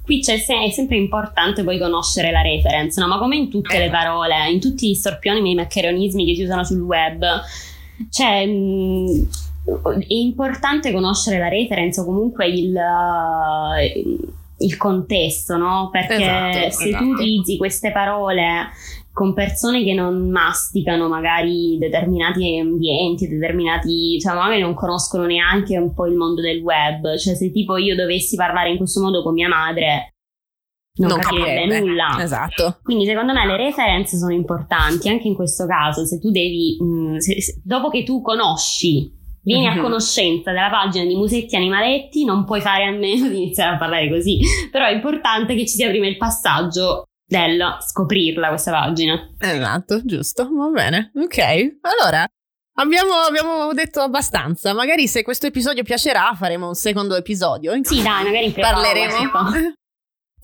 qui 0.05 0.21
c'è 0.21 0.35
è 0.35 0.69
sempre 0.69 0.95
importante 0.95 1.63
poi 1.63 1.77
conoscere 1.77 2.31
la 2.31 2.41
reference, 2.41 3.01
no? 3.01 3.07
Ma 3.07 3.17
come 3.17 3.35
in 3.35 3.49
tutte 3.49 3.77
le 3.77 3.89
parole, 3.89 4.49
in 4.49 4.61
tutti 4.61 4.89
gli 4.89 4.93
storpioni 4.93 5.51
i 5.51 5.55
maccheronismi 5.55 6.25
che 6.25 6.35
si 6.35 6.43
usano 6.43 6.63
sul 6.63 6.81
web, 6.81 7.25
cioè. 8.09 8.45
Mh, 8.45 9.27
è 9.65 10.13
importante 10.13 10.91
conoscere 10.91 11.39
la 11.39 11.47
reference 11.47 11.99
o 11.99 12.05
comunque 12.05 12.45
il, 12.47 12.79
il 14.59 14.77
contesto, 14.77 15.57
no? 15.57 15.89
Perché 15.91 16.21
esatto, 16.21 16.69
se 16.69 16.87
esatto. 16.87 17.03
tu 17.03 17.09
utilizzi 17.09 17.57
queste 17.57 17.91
parole 17.91 18.69
con 19.15 19.33
persone 19.33 19.85
che 19.85 19.93
non 19.93 20.29
masticano 20.29 21.07
magari 21.07 21.77
determinati 21.77 22.59
ambienti, 22.59 23.29
determinati, 23.29 24.19
cioè 24.19 24.35
magari 24.35 24.59
non 24.59 24.73
conoscono 24.73 25.25
neanche 25.25 25.77
un 25.77 25.93
po' 25.93 26.05
il 26.05 26.17
mondo 26.17 26.41
del 26.41 26.59
web, 26.59 27.15
cioè 27.15 27.33
se 27.33 27.49
tipo 27.49 27.77
io 27.77 27.95
dovessi 27.95 28.35
parlare 28.35 28.71
in 28.71 28.75
questo 28.75 28.99
modo 28.99 29.23
con 29.23 29.33
mia 29.33 29.47
madre 29.47 30.15
non, 30.97 31.11
non 31.11 31.19
capirebbe 31.19 31.79
nulla. 31.79 32.17
Esatto. 32.19 32.79
Quindi 32.83 33.05
secondo 33.05 33.31
me 33.31 33.45
le 33.45 33.55
referenze 33.55 34.17
sono 34.17 34.33
importanti 34.33 35.07
anche 35.07 35.29
in 35.29 35.35
questo 35.35 35.65
caso, 35.65 36.05
se 36.05 36.19
tu 36.19 36.29
devi, 36.29 36.75
mh, 36.77 36.85
mm, 36.85 37.15
se, 37.15 37.41
se, 37.41 37.61
dopo 37.63 37.87
che 37.87 38.03
tu 38.03 38.21
conosci 38.21 39.09
vieni 39.43 39.63
mm-hmm. 39.63 39.71
a 39.71 39.75
mhm. 39.75 39.81
conoscenza 39.81 40.51
della 40.51 40.69
pagina 40.69 41.05
di 41.05 41.15
Musetti 41.15 41.55
Animaletti, 41.55 42.25
non 42.25 42.43
puoi 42.43 42.59
fare 42.59 42.83
a 42.83 42.91
meno 42.91 43.29
di 43.29 43.37
iniziare 43.37 43.75
a 43.75 43.77
parlare 43.77 44.09
così. 44.09 44.39
Però 44.69 44.85
è 44.85 44.91
importante 44.91 45.55
che 45.55 45.61
ci 45.61 45.77
sia 45.77 45.87
prima 45.87 46.05
il 46.05 46.17
passaggio 46.17 47.05
del 47.25 47.77
scoprirla 47.79 48.49
questa 48.49 48.71
pagina. 48.71 49.29
Esatto, 49.39 50.01
giusto, 50.03 50.47
va 50.51 50.67
bene. 50.69 51.11
Ok, 51.15 51.77
allora 51.81 52.27
abbiamo, 52.75 53.13
abbiamo 53.13 53.73
detto 53.73 54.01
abbastanza. 54.01 54.73
Magari 54.73 55.07
se 55.07 55.23
questo 55.23 55.47
episodio 55.47 55.83
piacerà 55.83 56.33
faremo 56.37 56.67
un 56.67 56.75
secondo 56.75 57.15
episodio. 57.15 57.73
In 57.73 57.83
sì, 57.83 58.01
dai, 58.01 58.23
magari 58.23 58.51
parleremo. 58.51 59.29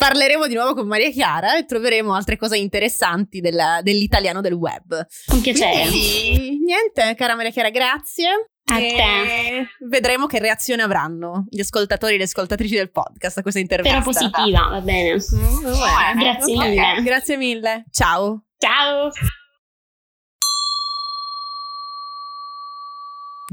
Parleremo 0.01 0.47
di 0.47 0.55
nuovo 0.55 0.73
con 0.73 0.87
Maria 0.87 1.11
Chiara 1.11 1.57
e 1.57 1.65
troveremo 1.65 2.15
altre 2.15 2.35
cose 2.35 2.57
interessanti 2.57 3.39
della, 3.39 3.81
dell'italiano 3.83 4.41
del 4.41 4.53
web. 4.53 5.05
Con 5.27 5.41
piacere. 5.41 5.87
Quindi, 5.87 6.57
niente, 6.57 7.13
cara 7.15 7.35
Maria 7.35 7.51
Chiara, 7.51 7.69
grazie. 7.69 8.49
A 8.65 8.77
te. 8.77 9.67
Vedremo 9.87 10.27
che 10.27 10.39
reazione 10.39 10.81
avranno 10.81 11.45
gli 11.49 11.59
ascoltatori 11.59 12.15
e 12.15 12.17
le 12.17 12.23
ascoltatrici 12.23 12.75
del 12.75 12.91
podcast 12.91 13.39
a 13.39 13.41
questa 13.41 13.59
intervista. 13.59 14.01
Spero 14.01 14.29
positiva, 14.29 14.67
va 14.69 14.81
bene. 14.81 15.13
Mm, 15.13 15.63
bene. 15.63 16.23
Grazie 16.23 16.55
okay. 16.55 16.69
mille. 16.69 17.03
Grazie 17.03 17.37
mille. 17.37 17.85
Ciao. 17.91 18.45
Ciao. 18.57 19.09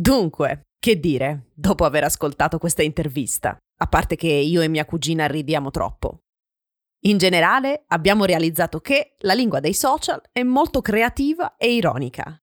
Dunque, 0.01 0.69
che 0.79 1.01
dire, 1.01 1.49
dopo 1.55 1.85
aver 1.85 2.05
ascoltato 2.05 2.59
questa 2.59 2.83
intervista, 2.83 3.57
a 3.79 3.87
parte 3.87 4.15
che 4.15 4.29
io 4.29 4.61
e 4.61 4.69
mia 4.69 4.85
cugina 4.85 5.27
ridiamo 5.27 5.71
troppo. 5.71 6.21
In 7.03 7.19
generale 7.19 7.85
abbiamo 7.89 8.25
realizzato 8.25 8.81
che 8.81 9.15
la 9.19 9.35
lingua 9.35 9.61
dei 9.61 9.75
social 9.75 10.21
è 10.31 10.43
molto 10.43 10.81
creativa 10.81 11.57
e 11.57 11.75
ironica 11.75 12.41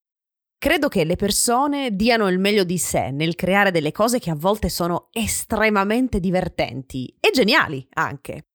Credo 0.58 0.88
che 0.88 1.04
le 1.04 1.16
persone 1.16 1.96
diano 1.96 2.28
il 2.28 2.40
meglio 2.40 2.64
di 2.64 2.78
sé 2.78 3.12
nel 3.12 3.36
creare 3.36 3.72
delle 3.72 3.92
cose 3.92 4.20
che 4.20 4.32
a 4.32 4.36
volte 4.36 4.70
sono 4.70 5.10
estremamente 5.12 6.20
divertenti 6.20 7.16
e 7.20 7.30
geniali 7.32 7.88
anche. 7.94 8.48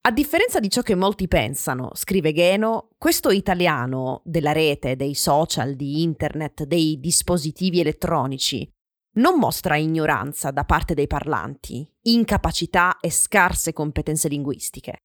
A 0.00 0.10
differenza 0.10 0.58
di 0.58 0.70
ciò 0.70 0.80
che 0.80 0.94
molti 0.94 1.28
pensano, 1.28 1.90
scrive 1.92 2.32
Geno, 2.32 2.88
questo 2.96 3.30
italiano 3.30 4.22
della 4.24 4.52
rete, 4.52 4.96
dei 4.96 5.14
social, 5.14 5.74
di 5.74 6.02
internet, 6.02 6.64
dei 6.64 6.98
dispositivi 6.98 7.80
elettronici, 7.80 8.66
non 9.18 9.38
mostra 9.38 9.76
ignoranza 9.76 10.50
da 10.50 10.64
parte 10.64 10.94
dei 10.94 11.06
parlanti, 11.06 11.86
incapacità 12.02 12.98
e 13.00 13.10
scarse 13.10 13.72
competenze 13.72 14.28
linguistiche. 14.28 14.98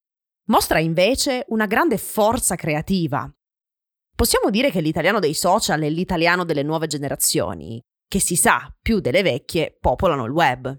Mostra 0.46 0.80
invece 0.80 1.46
una 1.50 1.66
grande 1.66 1.98
forza 1.98 2.56
creativa, 2.56 3.30
Possiamo 4.16 4.52
dire 4.52 4.70
che 4.70 4.80
l'italiano 4.80 5.20
dei 5.20 5.34
social 5.34 5.82
è 5.82 5.90
l'italiano 5.90 6.46
delle 6.46 6.62
nuove 6.62 6.86
generazioni, 6.88 7.82
che 8.08 8.20
si 8.20 8.36
sa 8.36 8.72
più 8.80 9.00
delle 9.00 9.24
vecchie 9.24 9.76
popolano 9.80 10.26
il 10.26 10.32
web. 10.32 10.78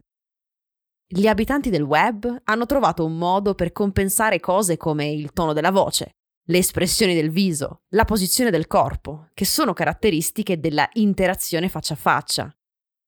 Gli 1.06 1.26
abitanti 1.26 1.68
del 1.68 1.82
web 1.82 2.42
hanno 2.44 2.66
trovato 2.66 3.04
un 3.04 3.18
modo 3.18 3.54
per 3.54 3.72
compensare 3.72 4.38
cose 4.38 4.76
come 4.76 5.10
il 5.10 5.32
tono 5.32 5.52
della 5.52 5.72
voce, 5.72 6.12
le 6.46 6.58
espressioni 6.58 7.14
del 7.14 7.30
viso, 7.30 7.82
la 7.90 8.04
posizione 8.04 8.50
del 8.50 8.68
corpo, 8.68 9.28
che 9.34 9.44
sono 9.44 9.72
caratteristiche 9.72 10.60
della 10.60 10.88
interazione 10.94 11.68
faccia 11.68 11.94
a 11.94 11.98
faccia. 11.98 12.56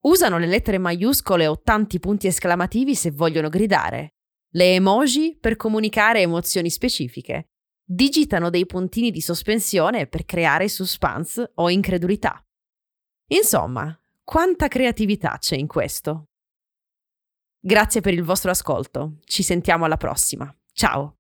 Usano 0.07 0.39
le 0.39 0.47
lettere 0.47 0.79
maiuscole 0.79 1.47
o 1.47 1.61
tanti 1.61 2.01
punti 2.01 2.27
esclamativi 2.27 2.95
se 2.97 3.13
vogliono 3.13 3.49
gridare, 3.49 4.15
le 4.55 4.75
emoji 4.75 5.37
per 5.39 5.57
comunicare 5.57 6.21
emozioni 6.21 6.71
specifiche 6.71 7.47
digitano 7.89 8.51
dei 8.51 8.67
puntini 8.67 9.13
di 9.13 9.21
sospensione 9.21 10.09
per 10.09 10.25
creare 10.25 10.69
suspense 10.69 11.53
o 11.55 11.71
incredulità. 11.71 12.45
Insomma, 13.29 13.97
quanta 14.25 14.67
creatività 14.67 15.37
c'è 15.39 15.57
in 15.57 15.69
questo. 15.69 16.31
Grazie 17.61 18.01
per 18.01 18.13
il 18.13 18.25
vostro 18.25 18.51
ascolto, 18.51 19.19
ci 19.25 19.43
sentiamo 19.43 19.85
alla 19.85 19.97
prossima. 19.97 20.53
Ciao! 20.73 21.16